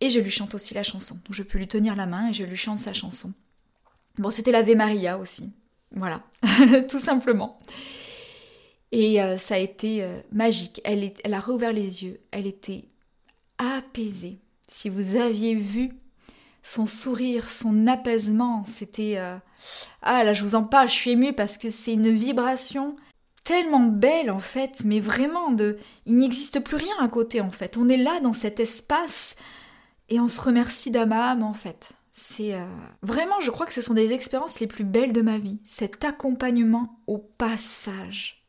et 0.00 0.10
je 0.10 0.18
lui 0.18 0.30
chante 0.30 0.54
aussi 0.54 0.72
la 0.72 0.82
chanson. 0.82 1.16
Donc 1.26 1.34
je 1.34 1.42
peux 1.42 1.58
lui 1.58 1.68
tenir 1.68 1.94
la 1.94 2.06
main 2.06 2.30
et 2.30 2.32
je 2.32 2.42
lui 2.42 2.56
chante 2.56 2.78
sa 2.78 2.94
chanson. 2.94 3.34
Bon, 4.18 4.30
c'était 4.30 4.50
l'Ave 4.50 4.74
Maria 4.74 5.18
aussi. 5.18 5.52
Voilà, 5.94 6.22
tout 6.88 6.98
simplement. 6.98 7.58
Et 8.92 9.22
euh, 9.22 9.38
ça 9.38 9.54
a 9.54 9.58
été 9.58 10.02
euh, 10.02 10.20
magique. 10.32 10.80
Elle, 10.84 11.34
a 11.34 11.40
rouvert 11.40 11.72
les 11.72 12.04
yeux. 12.04 12.20
Elle 12.30 12.46
était 12.46 12.84
apaisée. 13.58 14.38
Si 14.66 14.88
vous 14.88 15.16
aviez 15.16 15.54
vu 15.54 15.92
son 16.62 16.86
sourire, 16.86 17.50
son 17.50 17.86
apaisement, 17.86 18.64
c'était... 18.66 19.14
Euh, 19.16 19.36
ah 20.02 20.24
là, 20.24 20.34
je 20.34 20.42
vous 20.42 20.54
en 20.54 20.64
parle, 20.64 20.88
je 20.88 20.94
suis 20.94 21.10
émue 21.12 21.32
parce 21.32 21.58
que 21.58 21.70
c'est 21.70 21.92
une 21.92 22.10
vibration 22.10 22.96
tellement 23.44 23.86
belle 23.86 24.30
en 24.30 24.40
fait, 24.40 24.82
mais 24.84 25.00
vraiment 25.00 25.50
de... 25.50 25.78
Il 26.06 26.16
n'existe 26.16 26.60
plus 26.60 26.76
rien 26.76 26.94
à 26.98 27.08
côté 27.08 27.40
en 27.40 27.50
fait. 27.50 27.76
On 27.76 27.88
est 27.88 27.96
là 27.96 28.20
dans 28.20 28.32
cet 28.32 28.60
espace 28.60 29.36
et 30.08 30.20
on 30.20 30.28
se 30.28 30.40
remercie 30.40 30.94
âme 30.96 31.42
en 31.42 31.54
fait. 31.54 31.92
C'est 32.12 32.54
vraiment, 33.02 33.40
je 33.40 33.50
crois 33.50 33.64
que 33.64 33.72
ce 33.72 33.80
sont 33.80 33.94
des 33.94 34.12
expériences 34.12 34.60
les 34.60 34.66
plus 34.66 34.84
belles 34.84 35.12
de 35.12 35.22
ma 35.22 35.38
vie. 35.38 35.58
Cet 35.64 36.04
accompagnement 36.04 37.00
au 37.06 37.18
passage. 37.18 38.39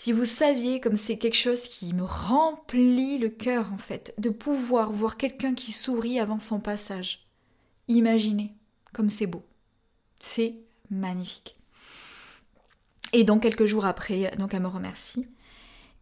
Si 0.00 0.12
vous 0.12 0.26
saviez 0.26 0.78
comme 0.78 0.96
c'est 0.96 1.18
quelque 1.18 1.34
chose 1.34 1.66
qui 1.66 1.92
me 1.92 2.04
remplit 2.04 3.18
le 3.18 3.30
cœur 3.30 3.72
en 3.72 3.78
fait, 3.78 4.14
de 4.16 4.30
pouvoir 4.30 4.92
voir 4.92 5.16
quelqu'un 5.16 5.54
qui 5.54 5.72
sourit 5.72 6.20
avant 6.20 6.38
son 6.38 6.60
passage. 6.60 7.26
Imaginez 7.88 8.54
comme 8.92 9.08
c'est 9.08 9.26
beau. 9.26 9.44
C'est 10.20 10.54
magnifique. 10.88 11.56
Et 13.12 13.24
donc 13.24 13.42
quelques 13.42 13.64
jours 13.64 13.86
après, 13.86 14.30
donc 14.38 14.54
elle 14.54 14.62
me 14.62 14.68
remercie. 14.68 15.26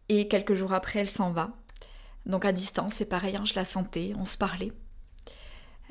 Et 0.09 0.27
quelques 0.27 0.53
jours 0.53 0.73
après, 0.73 0.99
elle 0.99 1.09
s'en 1.09 1.31
va. 1.31 1.57
Donc 2.27 2.45
à 2.45 2.51
distance, 2.51 2.93
c'est 2.93 3.09
pareil, 3.09 3.35
hein, 3.35 3.45
je 3.45 3.55
la 3.55 3.65
sentais, 3.65 4.13
on 4.15 4.25
se 4.25 4.37
parlait 4.37 4.73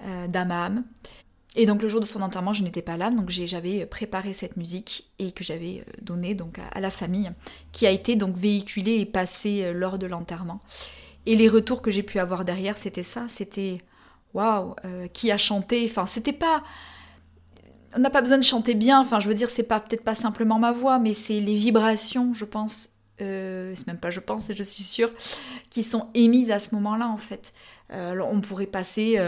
euh, 0.05 0.29
d'âme 0.29 0.53
à 0.53 0.67
âme. 0.67 0.85
Et 1.59 1.65
donc 1.65 1.83
le 1.83 1.89
jour 1.89 2.01
de 2.01 2.07
son 2.07 2.21
enterrement, 2.21 2.53
je 2.53 2.63
n'étais 2.63 2.83
pas 2.83 2.99
là, 2.99 3.11
donc 3.11 3.31
j'avais 3.31 3.87
préparé 3.87 4.35
cette 4.35 4.59
musique 4.59 5.11
et 5.19 5.33
que 5.33 5.43
j'avais 5.43 5.81
euh, 5.81 5.93
donnée 6.03 6.35
donc 6.35 6.59
à, 6.59 6.81
la 6.81 6.91
famille, 6.91 7.33
qui 7.73 7.87
a 7.87 7.91
été 7.91 8.15
donc 8.15 8.37
véhiculée 8.37 8.99
et 8.99 9.07
passée 9.07 9.65
euh, 9.65 9.73
lors 9.73 9.99
de 9.99 10.07
l'enterrement. 10.07 10.61
Et 11.25 11.35
les 11.35 11.49
retours 11.49 11.81
que 11.81 11.91
j'ai 11.91 12.03
pu 12.03 12.19
avoir 12.19 12.45
derrière, 12.45 12.77
c'était 12.77 13.03
ça, 13.03 13.25
c'était 13.29 13.79
waouh, 14.35 14.77
euh, 14.85 15.09
qui 15.09 15.33
a 15.33 15.39
chanté? 15.39 15.87
Enfin, 15.91 16.05
c'était 16.05 16.35
pas, 16.35 16.63
on 17.97 18.01
n'a 18.01 18.11
pas 18.11 18.21
besoin 18.21 18.37
de 18.37 18.45
chanter 18.45 18.75
bien. 18.75 19.01
Enfin, 19.01 19.19
je 19.21 19.29
veux 19.29 19.35
dire, 19.35 19.49
c'est 19.49 19.63
pas 19.63 19.81
peut-être 19.81 20.05
pas 20.05 20.15
simplement 20.15 20.59
ma 20.59 20.73
voix, 20.73 20.99
mais 20.99 21.15
c'est 21.15 21.41
les 21.41 21.57
vibrations, 21.57 22.35
je 22.35 22.45
pense. 22.45 22.96
C'est 23.19 23.87
même 23.87 23.99
pas 23.99 24.11
je 24.11 24.21
pense, 24.21 24.51
je 24.53 24.63
suis 24.63 24.83
sûre, 24.83 25.13
qui 25.71 25.83
sont 25.83 26.11
émises 26.15 26.51
à 26.51 26.59
ce 26.59 26.75
moment-là 26.75 27.09
en 27.09 27.17
fait. 27.17 27.53
alors 27.91 28.29
on 28.31 28.41
pourrait 28.41 28.67
passer 28.67 29.19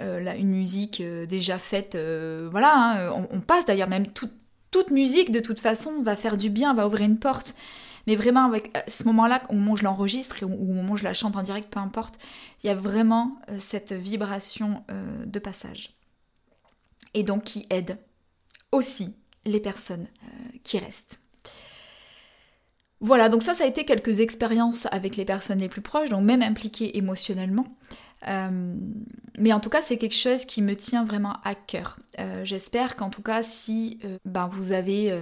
euh, 0.00 0.34
une 0.36 0.50
musique 0.50 1.00
euh, 1.00 1.26
déjà 1.26 1.58
faite, 1.58 1.96
euh, 1.96 2.48
voilà, 2.50 3.10
hein, 3.10 3.26
on, 3.30 3.40
passe 3.40 3.66
d'ailleurs 3.66 3.88
même 3.88 4.06
toute 4.06 4.90
musique 4.90 5.32
de 5.32 5.40
toute 5.40 5.60
façon 5.60 6.02
va 6.02 6.16
faire 6.16 6.36
du 6.36 6.48
bien, 6.48 6.72
va 6.72 6.86
ouvrir 6.86 7.02
une 7.02 7.18
porte. 7.18 7.54
Mais 8.06 8.16
vraiment, 8.16 8.44
avec 8.46 8.76
ce 8.88 9.04
moment-là, 9.04 9.42
au 9.48 9.54
moment 9.54 9.72
où 9.72 9.76
je 9.76 9.84
l'enregistre 9.84 10.36
ou 10.42 10.46
au 10.46 10.74
moment 10.74 10.94
où 10.94 10.96
je 10.96 11.04
la 11.04 11.12
chante 11.12 11.36
en 11.36 11.42
direct, 11.42 11.70
peu 11.70 11.78
importe, 11.78 12.18
il 12.62 12.66
y 12.66 12.70
a 12.70 12.74
vraiment 12.74 13.36
cette 13.60 13.92
vibration 13.92 14.82
de 15.24 15.38
passage. 15.38 15.94
Et 17.14 17.22
donc 17.22 17.44
qui 17.44 17.66
aide 17.70 17.98
aussi 18.72 19.14
les 19.44 19.60
personnes 19.60 20.08
qui 20.64 20.80
restent. 20.80 21.21
Voilà, 23.02 23.28
donc 23.28 23.42
ça, 23.42 23.52
ça 23.52 23.64
a 23.64 23.66
été 23.66 23.84
quelques 23.84 24.20
expériences 24.20 24.86
avec 24.92 25.16
les 25.16 25.24
personnes 25.24 25.58
les 25.58 25.68
plus 25.68 25.82
proches, 25.82 26.08
donc 26.08 26.22
même 26.22 26.40
impliquées 26.40 26.96
émotionnellement. 26.96 27.66
Euh, 28.28 28.76
mais 29.36 29.52
en 29.52 29.58
tout 29.58 29.70
cas, 29.70 29.82
c'est 29.82 29.96
quelque 29.96 30.14
chose 30.14 30.44
qui 30.44 30.62
me 30.62 30.76
tient 30.76 31.04
vraiment 31.04 31.34
à 31.42 31.56
cœur. 31.56 31.98
Euh, 32.20 32.44
j'espère 32.44 32.94
qu'en 32.94 33.10
tout 33.10 33.22
cas, 33.22 33.42
si 33.42 33.98
euh, 34.04 34.18
ben, 34.24 34.48
vous 34.52 34.70
avez... 34.70 35.20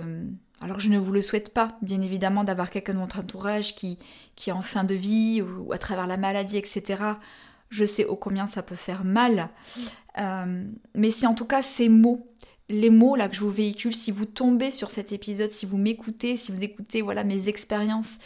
alors 0.61 0.79
je 0.79 0.91
ne 0.91 0.99
vous 0.99 1.11
le 1.11 1.23
souhaite 1.23 1.55
pas, 1.55 1.79
bien 1.81 2.03
évidemment, 2.03 2.45
d'avoir 2.45 2.71
quelqu'un 2.71 2.93
de 2.93 2.99
votre 2.99 3.19
entourage 3.19 3.75
qui, 3.75 3.99
qui 4.37 4.51
est 4.51 4.53
en 4.53 4.61
fin 4.61 4.85
de 4.85 4.95
vie 4.95 5.41
ou, 5.41 5.73
à 5.73 5.79
travers 5.79 6.07
la 6.07 6.19
maladie, 6.19 6.59
etc. 6.59 7.03
Je 7.71 7.87
sais 7.87 8.05
ô 8.05 8.15
combien 8.15 8.47
ça 8.47 8.63
peut 8.63 8.75
faire 8.75 9.05
mal. 9.05 9.49
mais 10.95 11.11
si 11.11 11.27
en 11.27 11.35
tout 11.35 11.47
cas 11.47 11.63
ces 11.63 11.89
mots, 11.89 12.27
les 12.71 12.91
mots 12.91 13.17
là 13.17 13.29
que 13.29 13.35
je 13.35 13.41
vous 13.41 13.51
véhicule, 13.51 13.95
si 13.95 14.11
vous 14.11 14.25
tombez 14.25 14.71
sur 14.71 14.91
cet 14.91 15.13
épisode, 15.13 15.51
si 15.51 15.67
vous 15.67 15.77
m'écoutez, 15.77 16.37
si 16.37 16.53
vous 16.53 16.63
écoutez 16.63 17.03
voilà 17.03 17.25
mes 17.25 17.49
expériences, 17.49 18.19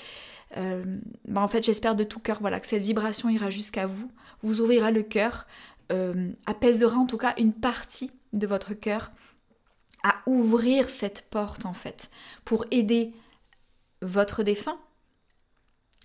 euh, 0.56 0.84
bah, 1.26 1.40
en 1.40 1.48
fait, 1.48 1.64
j'espère 1.64 1.96
de 1.96 2.04
tout 2.04 2.20
cœur 2.20 2.38
voilà, 2.40 2.60
que 2.60 2.66
cette 2.66 2.82
vibration 2.82 3.28
ira 3.28 3.50
jusqu'à 3.50 3.86
vous, 3.86 4.10
vous 4.42 4.60
ouvrira 4.60 4.90
le 4.90 5.02
cœur, 5.02 5.46
euh, 5.92 6.30
apaisera 6.46 6.96
en 6.96 7.06
tout 7.06 7.16
cas 7.16 7.34
une 7.38 7.52
partie 7.52 8.10
de 8.32 8.46
votre 8.46 8.74
cœur 8.74 9.12
à 10.02 10.16
ouvrir 10.26 10.90
cette 10.90 11.28
porte 11.30 11.64
en 11.64 11.72
fait 11.72 12.10
pour 12.44 12.66
aider 12.70 13.12
votre 14.02 14.42
défunt. 14.42 14.78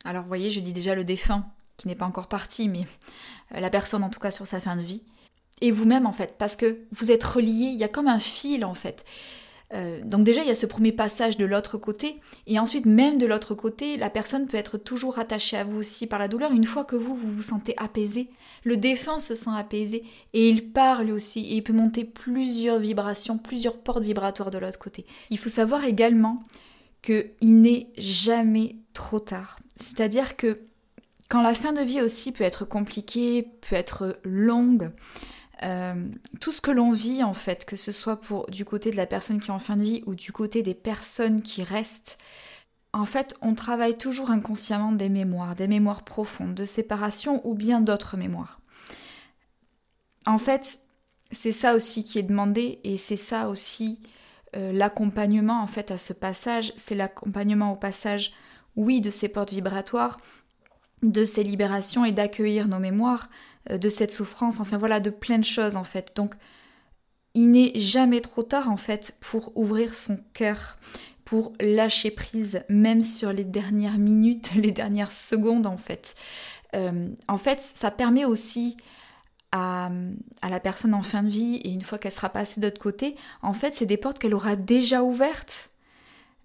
Alors 0.06 0.24
vous 0.24 0.30
voyez, 0.30 0.50
je 0.50 0.62
dis 0.62 0.74
déjà 0.74 0.96
le 0.96 1.04
défunt 1.04 1.46
qui 1.76 1.88
n'est 1.88 1.96
pas 1.96 2.06
encore 2.06 2.28
parti, 2.28 2.70
mais 2.70 2.86
euh, 3.54 3.60
la 3.60 3.70
personne 3.70 4.04
en 4.04 4.10
tout 4.10 4.20
cas 4.20 4.32
sur 4.32 4.48
sa 4.48 4.62
fin 4.62 4.78
de 4.78 4.82
vie. 4.82 5.04
Et 5.62 5.72
vous-même 5.72 6.06
en 6.06 6.14
fait, 6.14 6.36
parce 6.38 6.56
que 6.56 6.80
vous 6.92 7.12
êtes 7.12 7.24
relié, 7.24 7.66
il 7.66 7.78
y 7.78 7.84
a 7.84 7.88
comme 7.88 8.08
un 8.08 8.20
fil 8.20 8.66
en 8.66 8.74
fait. 8.74 9.06
Euh, 9.74 10.00
donc 10.04 10.24
déjà, 10.24 10.42
il 10.42 10.48
y 10.48 10.52
a 10.52 10.56
ce 10.56 10.66
premier 10.66 10.92
passage 10.92 11.38
de 11.38 11.46
l'autre 11.46 11.78
côté, 11.78 12.20
et 12.48 12.60
ensuite, 12.60 12.86
même 12.86 13.18
de 13.18 13.28
l'autre 13.28 13.54
côté, 13.54 13.98
la 13.98 14.10
personne 14.10 14.48
peut 14.48 14.58
être 14.58 14.78
toujours 14.78 15.20
attachée 15.20 15.58
à 15.58 15.64
vous 15.64 15.80
aussi 15.80 16.08
par 16.08 16.18
la 16.20 16.28
douleur. 16.28 16.52
Une 16.52 16.64
fois 16.64 16.86
que 16.86 16.96
vous, 16.96 17.16
vous 17.16 17.30
vous 17.30 17.42
sentez 17.44 17.76
apaisé, 17.78 18.30
le 18.64 18.78
défunt 18.78 19.20
se 19.20 19.36
sent 19.36 19.52
apaisé, 19.56 20.04
et 20.34 20.50
il 20.50 20.72
parle 20.72 21.12
aussi, 21.12 21.42
et 21.42 21.58
il 21.58 21.64
peut 21.64 21.74
monter 21.74 22.04
plusieurs 22.04 22.80
vibrations, 22.80 23.38
plusieurs 23.38 23.78
portes 23.78 24.04
vibratoires 24.04 24.52
de 24.52 24.58
l'autre 24.58 24.80
côté. 24.80 25.06
Il 25.30 25.38
faut 25.38 25.50
savoir 25.50 25.86
également 25.86 26.44
qu'il 27.04 27.32
n'est 27.42 27.90
jamais 27.98 28.76
trop 28.94 29.20
tard. 29.20 29.60
C'est-à-dire 29.76 30.36
que 30.36 30.60
quand 31.30 31.44
la 31.44 31.54
fin 31.54 31.74
de 31.74 31.82
vie 31.82 32.02
aussi 32.02 32.32
peut 32.32 32.44
être 32.44 32.66
compliquée, 32.66 33.48
peut 33.62 33.76
être 33.76 34.20
longue, 34.24 34.92
euh, 35.64 36.08
tout 36.40 36.52
ce 36.52 36.62
que 36.62 36.72
l'on 36.72 36.92
vit 36.92 37.24
en 37.24 37.34
fait, 37.34 37.66
que 37.66 37.76
ce 37.76 37.92
soit 37.92 38.20
pour 38.20 38.50
du 38.50 38.66
côté 38.66 38.92
de 38.92 38.98
la 38.98 39.06
personne 39.06 39.42
qui 39.42 39.50
est 39.50 39.54
en 39.54 39.60
fin 39.60 39.76
de 39.76 39.84
vie 39.84 40.04
ou 40.06 40.16
du 40.16 40.32
côté 40.32 40.64
des 40.64 40.74
personnes 40.74 41.42
qui 41.42 41.64
restent, 41.64 42.18
en 42.94 43.06
fait, 43.06 43.36
on 43.42 43.54
travaille 43.54 43.98
toujours 43.98 44.32
inconsciemment 44.32 44.92
des 44.92 45.10
mémoires, 45.10 45.56
des 45.56 45.68
mémoires 45.68 46.04
profondes, 46.04 46.56
de 46.56 46.66
séparation 46.66 47.46
ou 47.48 47.54
bien 47.54 47.82
d'autres 47.82 48.18
mémoires. 48.18 48.62
En 50.26 50.38
fait, 50.38 50.80
c'est 51.32 51.52
ça 51.52 51.76
aussi 51.76 52.04
qui 52.04 52.18
est 52.20 52.24
demandé 52.24 52.80
et 52.84 52.98
c'est 52.98 53.18
ça 53.18 53.50
aussi 53.50 54.00
euh, 54.56 54.72
l'accompagnement 54.72 55.62
en 55.62 55.68
fait 55.68 55.92
à 55.92 55.98
ce 55.98 56.14
passage, 56.14 56.74
c'est 56.76 56.96
l'accompagnement 56.96 57.74
au 57.74 57.76
passage, 57.76 58.34
oui, 58.76 59.02
de 59.02 59.10
ces 59.10 59.30
portes 59.30 59.52
vibratoires, 59.52 60.20
de 61.04 61.26
ces 61.26 61.44
libérations 61.44 62.06
et 62.06 62.12
d'accueillir 62.12 62.68
nos 62.68 62.80
mémoires, 62.80 63.30
euh, 63.70 63.78
de 63.78 63.90
cette 63.90 64.12
souffrance, 64.12 64.60
enfin 64.60 64.78
voilà, 64.78 65.00
de 65.00 65.10
plein 65.10 65.38
de 65.38 65.46
choses 65.46 65.76
en 65.76 65.84
fait. 65.84 66.14
Donc 66.16 66.36
il 67.34 67.52
n'est 67.52 67.72
jamais 67.76 68.22
trop 68.22 68.44
tard 68.44 68.70
en 68.70 68.78
fait 68.78 69.18
pour 69.22 69.56
ouvrir 69.56 69.96
son 69.96 70.20
cœur, 70.34 70.78
pour 71.26 71.54
lâcher 71.60 72.12
prise, 72.12 72.64
même 72.70 73.04
sur 73.04 73.32
les 73.34 73.44
dernières 73.44 73.98
minutes, 73.98 74.52
les 74.56 74.72
dernières 74.72 75.12
secondes 75.12 75.68
en 75.68 75.78
fait. 75.78 76.16
Euh, 76.76 77.10
en 77.28 77.38
fait, 77.38 77.60
ça 77.62 77.92
permet 77.92 78.26
aussi 78.26 78.78
à, 79.52 79.90
à, 80.44 80.50
la 80.50 80.60
personne 80.60 80.94
en 80.94 81.02
fin 81.02 81.24
de 81.24 81.30
vie, 81.30 81.56
et 81.64 81.72
une 81.72 81.82
fois 81.82 81.98
qu'elle 81.98 82.12
sera 82.12 82.30
passée 82.30 82.62
de 82.62 82.68
l'autre 82.68 82.82
côté, 82.82 83.16
en 83.42 83.54
fait, 83.54 83.74
c'est 83.74 83.88
des 83.88 83.98
portes 83.98 84.20
qu'elle 84.20 84.36
aura 84.36 84.56
déjà 84.56 85.02
ouvertes. 85.02 85.72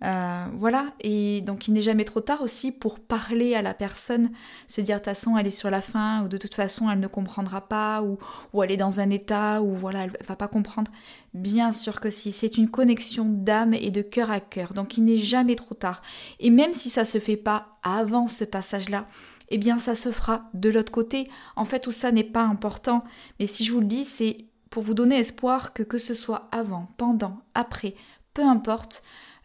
Euh, 0.05 0.47
voilà, 0.59 0.93
et 1.01 1.41
donc 1.41 1.67
il 1.67 1.73
n'est 1.73 1.83
jamais 1.83 2.05
trop 2.05 2.21
tard 2.21 2.43
aussi 2.43 2.73
pour 2.73 3.01
parler 3.01 3.55
à 3.55 3.63
la 3.63 3.73
personne, 3.73 4.31
se 4.69 4.83
dire 4.83 4.97
de 4.97 5.01
toute 5.01 5.07
façon 5.07 5.39
elle 5.39 5.47
est 5.47 5.51
sur 5.51 5.71
la 5.71 5.81
fin, 5.81 6.25
ou 6.25 6.29
de 6.29 6.37
toute 6.37 6.55
façon 6.55 6.91
elle 6.91 7.01
ne 7.01 7.07
comprendra 7.07 7.63
pas, 7.63 8.03
ou, 8.03 8.19
ou 8.53 8.63
elle 8.63 8.71
est 8.71 8.77
dans 8.77 9.01
un 9.01 9.09
état 9.09 9.63
où 9.63 9.75
voilà, 9.75 10.05
elle 10.05 10.13
va 10.27 10.37
pas 10.37 10.49
comprendre. 10.49 10.91
Bien 11.33 11.73
sûr 11.73 12.01
que 12.01 12.11
si, 12.11 12.33
c'est 12.33 12.59
une 12.59 12.71
connexion 12.71 13.25
d'âme 13.25 13.73
et 13.73 13.91
de 13.91 14.03
cœur 14.03 14.31
à 14.31 14.41
cœur, 14.41 14.75
donc 14.75 14.99
il 14.99 15.05
n'est 15.05 15.17
jamais 15.17 15.57
trop 15.57 15.75
tard. 15.75 16.03
Et 16.39 16.51
même 16.51 16.75
si 16.75 16.91
ça 16.91 17.07
se 17.07 17.19
fait 17.19 17.39
pas 17.39 17.79
avant 17.83 18.27
ce 18.27 18.45
passage-là, 18.45 19.07
eh 19.49 19.57
bien 19.57 19.79
ça 19.79 19.95
se 19.95 20.13
fera 20.13 20.51
de 20.53 20.69
l'autre 20.69 20.93
côté. 20.93 21.31
En 21.57 21.65
fait, 21.65 21.81
tout 21.81 21.93
ça 21.93 22.13
n'est 22.13 22.25
pas 22.25 22.45
important, 22.45 23.05
mais 23.41 23.47
si 23.47 23.65
je 23.65 23.73
vous 23.73 23.81
le 23.81 23.87
dis, 23.87 24.05
c'est 24.05 24.47
pour 24.69 24.83
vous 24.83 24.95
donner 24.95 25.19
espoir 25.19 25.73
que 25.73 25.83
que 25.83 25.99
ce 25.99 26.13
soit 26.13 26.49
avant, 26.53 26.89
pendant, 26.99 27.41
après, 27.55 27.95
peu 28.35 28.43
importe, 28.43 29.03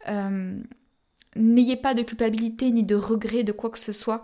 euh, 0.08 0.60
n'ayez 1.36 1.76
pas 1.76 1.94
de 1.94 2.04
culpabilité 2.04 2.72
ni 2.72 2.84
de 2.84 2.96
regret 2.96 3.44
de 3.44 3.52
quoi 3.52 3.70
que 3.70 3.80
ce 3.80 3.92
soit. 3.92 4.24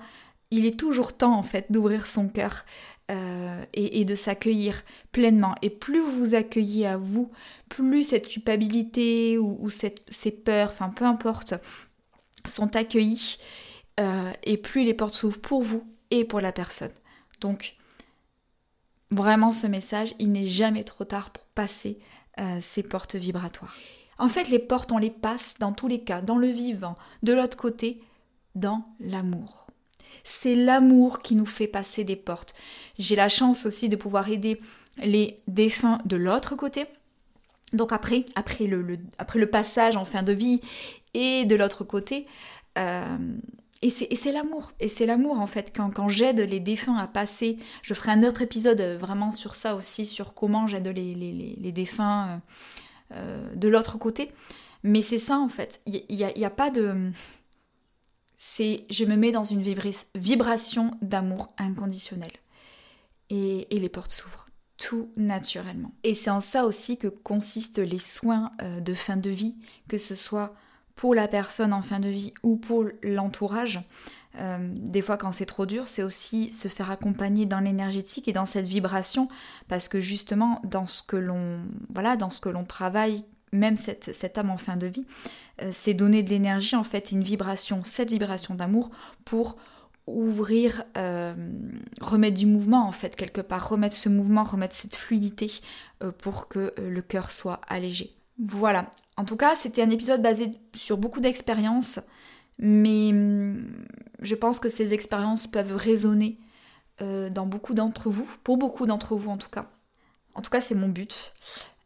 Il 0.51 0.65
est 0.65 0.79
toujours 0.79 1.17
temps 1.17 1.37
en 1.37 1.43
fait 1.43 1.71
d'ouvrir 1.71 2.07
son 2.07 2.29
cœur 2.29 2.65
euh, 3.11 3.63
et, 3.73 4.05
de 4.05 4.15
s'accueillir 4.15 4.83
pleinement. 5.11 5.55
Et 5.61 5.69
plus 5.69 5.99
vous 5.99 6.11
vous 6.11 6.35
accueillez 6.35 6.87
à 6.87 6.97
vous, 6.97 7.31
plus 7.69 8.03
cette 8.03 8.27
culpabilité 8.27 9.37
ou, 9.37 9.69
ces 9.69 10.31
peurs, 10.31 10.69
enfin 10.69 10.89
peu 10.89 11.05
importe, 11.05 11.55
sont 12.45 12.75
accueillies 12.75 13.37
euh, 13.99 14.31
et 14.43 14.57
plus 14.57 14.83
les 14.85 14.93
portes 14.93 15.13
s'ouvrent 15.13 15.41
pour 15.41 15.63
vous 15.63 15.83
et 16.11 16.25
pour 16.25 16.41
la 16.41 16.51
personne. 16.51 16.93
Donc 17.41 17.75
vraiment 19.11 19.51
ce 19.51 19.67
message, 19.67 20.15
il 20.19 20.31
n'est 20.31 20.47
jamais 20.47 20.83
trop 20.83 21.05
tard 21.05 21.31
pour 21.31 21.45
passer 21.45 21.99
ces 22.59 22.83
portes 22.83 23.15
vibratoires. 23.15 23.73
En 24.17 24.29
fait, 24.29 24.49
les 24.49 24.59
portes, 24.59 24.91
on 24.91 24.97
les 24.97 25.09
passe 25.09 25.55
dans 25.59 25.73
tous 25.73 25.87
les 25.87 25.99
cas, 25.99 26.21
dans 26.21 26.37
le 26.37 26.47
vivant, 26.47 26.95
de 27.23 27.33
l'autre 27.33 27.57
côté, 27.57 28.01
dans 28.55 28.85
l'amour. 28.99 29.67
C'est 30.23 30.55
l'amour 30.55 31.19
qui 31.19 31.35
nous 31.35 31.45
fait 31.45 31.67
passer 31.67 32.03
des 32.03 32.15
portes. 32.15 32.53
J'ai 32.97 33.15
la 33.15 33.29
chance 33.29 33.65
aussi 33.65 33.89
de 33.89 33.95
pouvoir 33.95 34.29
aider 34.29 34.59
les 35.03 35.39
défunts 35.47 35.99
de 36.05 36.15
l'autre 36.15 36.55
côté. 36.55 36.85
Donc 37.73 37.91
après, 37.91 38.25
après 38.35 38.65
le, 38.67 39.45
passage 39.45 39.97
en 39.97 40.05
fin 40.05 40.23
de 40.23 40.31
vie 40.31 40.61
et 41.13 41.45
de 41.45 41.55
l'autre 41.55 41.83
côté, 41.83 42.25
euh, 42.77 43.17
et 43.81 43.89
c'est 43.89 44.31
l'amour. 44.31 44.71
Et 44.79 44.87
c'est 44.87 45.05
l'amour 45.05 45.39
en 45.39 45.47
fait. 45.47 45.75
Quand, 45.75 46.09
j'aide 46.09 46.39
les 46.39 46.59
défunts 46.59 46.95
à 46.95 47.07
passer, 47.07 47.59
je 47.83 47.93
ferai 47.93 48.13
un 48.13 48.23
autre 48.23 48.41
épisode 48.41 48.81
vraiment 48.99 49.29
sur 49.29 49.53
ça 49.53 49.75
aussi, 49.75 50.05
sur 50.05 50.33
comment 50.33 50.65
j'aide 50.67 50.87
les, 50.87 51.13
les, 51.13 51.57
les, 51.59 51.71
défunts. 51.71 52.41
Euh, 53.11 53.53
de 53.55 53.67
l'autre 53.67 53.97
côté. 53.97 54.31
Mais 54.83 55.01
c'est 55.01 55.17
ça 55.17 55.37
en 55.37 55.47
fait. 55.47 55.81
Il 55.85 56.03
n'y 56.09 56.23
a, 56.23 56.47
a, 56.47 56.49
pas 56.49 56.69
de... 56.69 57.11
C'est 58.37 58.85
je 58.89 59.05
me 59.05 59.15
mets 59.15 59.31
dans 59.31 59.43
une 59.43 59.63
vibration 60.15 60.91
d'amour 61.01 61.53
inconditionnel. 61.57 62.31
Et, 63.29 63.67
les 63.71 63.89
portes 63.89 64.11
s'ouvrent 64.11 64.47
tout 64.77 65.11
naturellement. 65.17 65.91
Et 66.03 66.13
c'est 66.13 66.29
en 66.29 66.41
ça 66.41 66.65
aussi 66.65 66.97
que 66.97 67.07
consistent 67.07 67.79
les 67.79 67.99
soins 67.99 68.51
euh, 68.61 68.79
de 68.79 68.93
fin 68.93 69.17
de 69.17 69.29
vie, 69.29 69.55
que 69.87 69.97
ce 69.97 70.15
soit 70.15 70.53
pour 70.95 71.13
la 71.13 71.27
personne 71.27 71.73
en 71.73 71.81
fin 71.81 71.99
de 71.99 72.09
vie 72.09 72.33
ou 72.43 72.55
pour 72.57 72.85
l'entourage. 73.03 73.81
Euh, 74.39 74.57
des 74.73 75.01
fois 75.01 75.17
quand 75.17 75.31
c'est 75.31 75.45
trop 75.45 75.65
dur, 75.65 75.87
c'est 75.87 76.03
aussi 76.03 76.51
se 76.51 76.67
faire 76.67 76.91
accompagner 76.91 77.45
dans 77.45 77.59
l'énergétique 77.59 78.27
et 78.27 78.33
dans 78.33 78.45
cette 78.45 78.65
vibration 78.65 79.29
parce 79.67 79.87
que 79.87 79.99
justement 79.99 80.61
dans 80.63 80.87
ce 80.87 81.03
que 81.03 81.15
l'on 81.15 81.59
voilà, 81.93 82.15
dans 82.17 82.29
ce 82.29 82.41
que 82.41 82.49
l'on 82.49 82.65
travaille 82.65 83.23
même 83.51 83.77
cette, 83.77 84.37
âme 84.37 84.49
en 84.49 84.57
fin 84.57 84.75
de 84.75 84.87
vie, 84.87 85.05
euh, 85.61 85.69
c'est 85.71 85.93
donner 85.93 86.23
de 86.23 86.29
l'énergie, 86.29 86.75
en 86.75 86.83
fait, 86.83 87.13
une 87.13 87.23
vibration, 87.23 87.85
cette 87.85 88.09
vibration 88.09 88.53
d'amour 88.53 88.89
pour 89.23 89.55
ouvrir, 90.07 90.83
euh, 90.97 91.33
remettre 92.01 92.37
du 92.37 92.45
mouvement 92.45 92.85
en 92.85 92.91
fait 92.91 93.15
quelque 93.15 93.39
part, 93.39 93.69
remettre 93.69 93.95
ce 93.95 94.09
mouvement, 94.09 94.43
remettre 94.43 94.75
cette 94.75 94.95
fluidité 94.95 95.51
pour 96.17 96.49
que 96.49 96.73
le 96.77 97.01
cœur 97.01 97.31
soit 97.31 97.61
allégé. 97.67 98.13
Voilà, 98.37 98.91
en 99.17 99.25
tout 99.25 99.37
cas 99.37 99.55
c'était 99.55 99.81
un 99.81 99.89
épisode 99.89 100.21
basé 100.21 100.51
sur 100.73 100.97
beaucoup 100.97 101.21
d'expériences 101.21 101.99
mais 102.57 103.09
hum, 103.09 103.85
je 104.19 104.35
pense 104.35 104.59
que 104.59 104.69
ces 104.69 104.93
expériences 104.93 105.47
peuvent 105.47 105.75
résonner 105.75 106.37
euh, 107.01 107.29
dans 107.29 107.45
beaucoup 107.45 107.73
d'entre 107.73 108.09
vous, 108.09 108.29
pour 108.43 108.57
beaucoup 108.57 108.85
d'entre 108.85 109.15
vous 109.15 109.29
en 109.29 109.37
tout 109.37 109.49
cas. 109.49 109.69
En 110.33 110.41
tout 110.41 110.49
cas, 110.49 110.61
c'est 110.61 110.75
mon 110.75 110.89
but. 110.89 111.33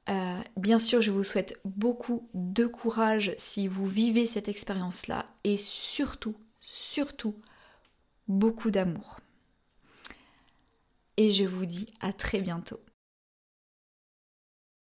Euh, 0.10 0.40
bien 0.58 0.80
sûr, 0.80 1.02
je 1.02 1.12
vous 1.12 1.24
souhaite 1.24 1.60
beaucoup 1.66 2.28
de 2.34 2.66
courage 2.66 3.32
si 3.38 3.68
vous 3.68 3.86
vivez 3.86 4.26
cette 4.26 4.48
expérience-là 4.48 5.26
et 5.44 5.58
surtout, 5.58 6.36
surtout, 6.62 7.36
beaucoup 8.28 8.72
d'amour. 8.72 9.20
Et 11.18 11.32
je 11.32 11.44
vous 11.44 11.66
dis 11.66 11.94
à 12.00 12.12
très 12.12 12.40
bientôt. 12.40 12.80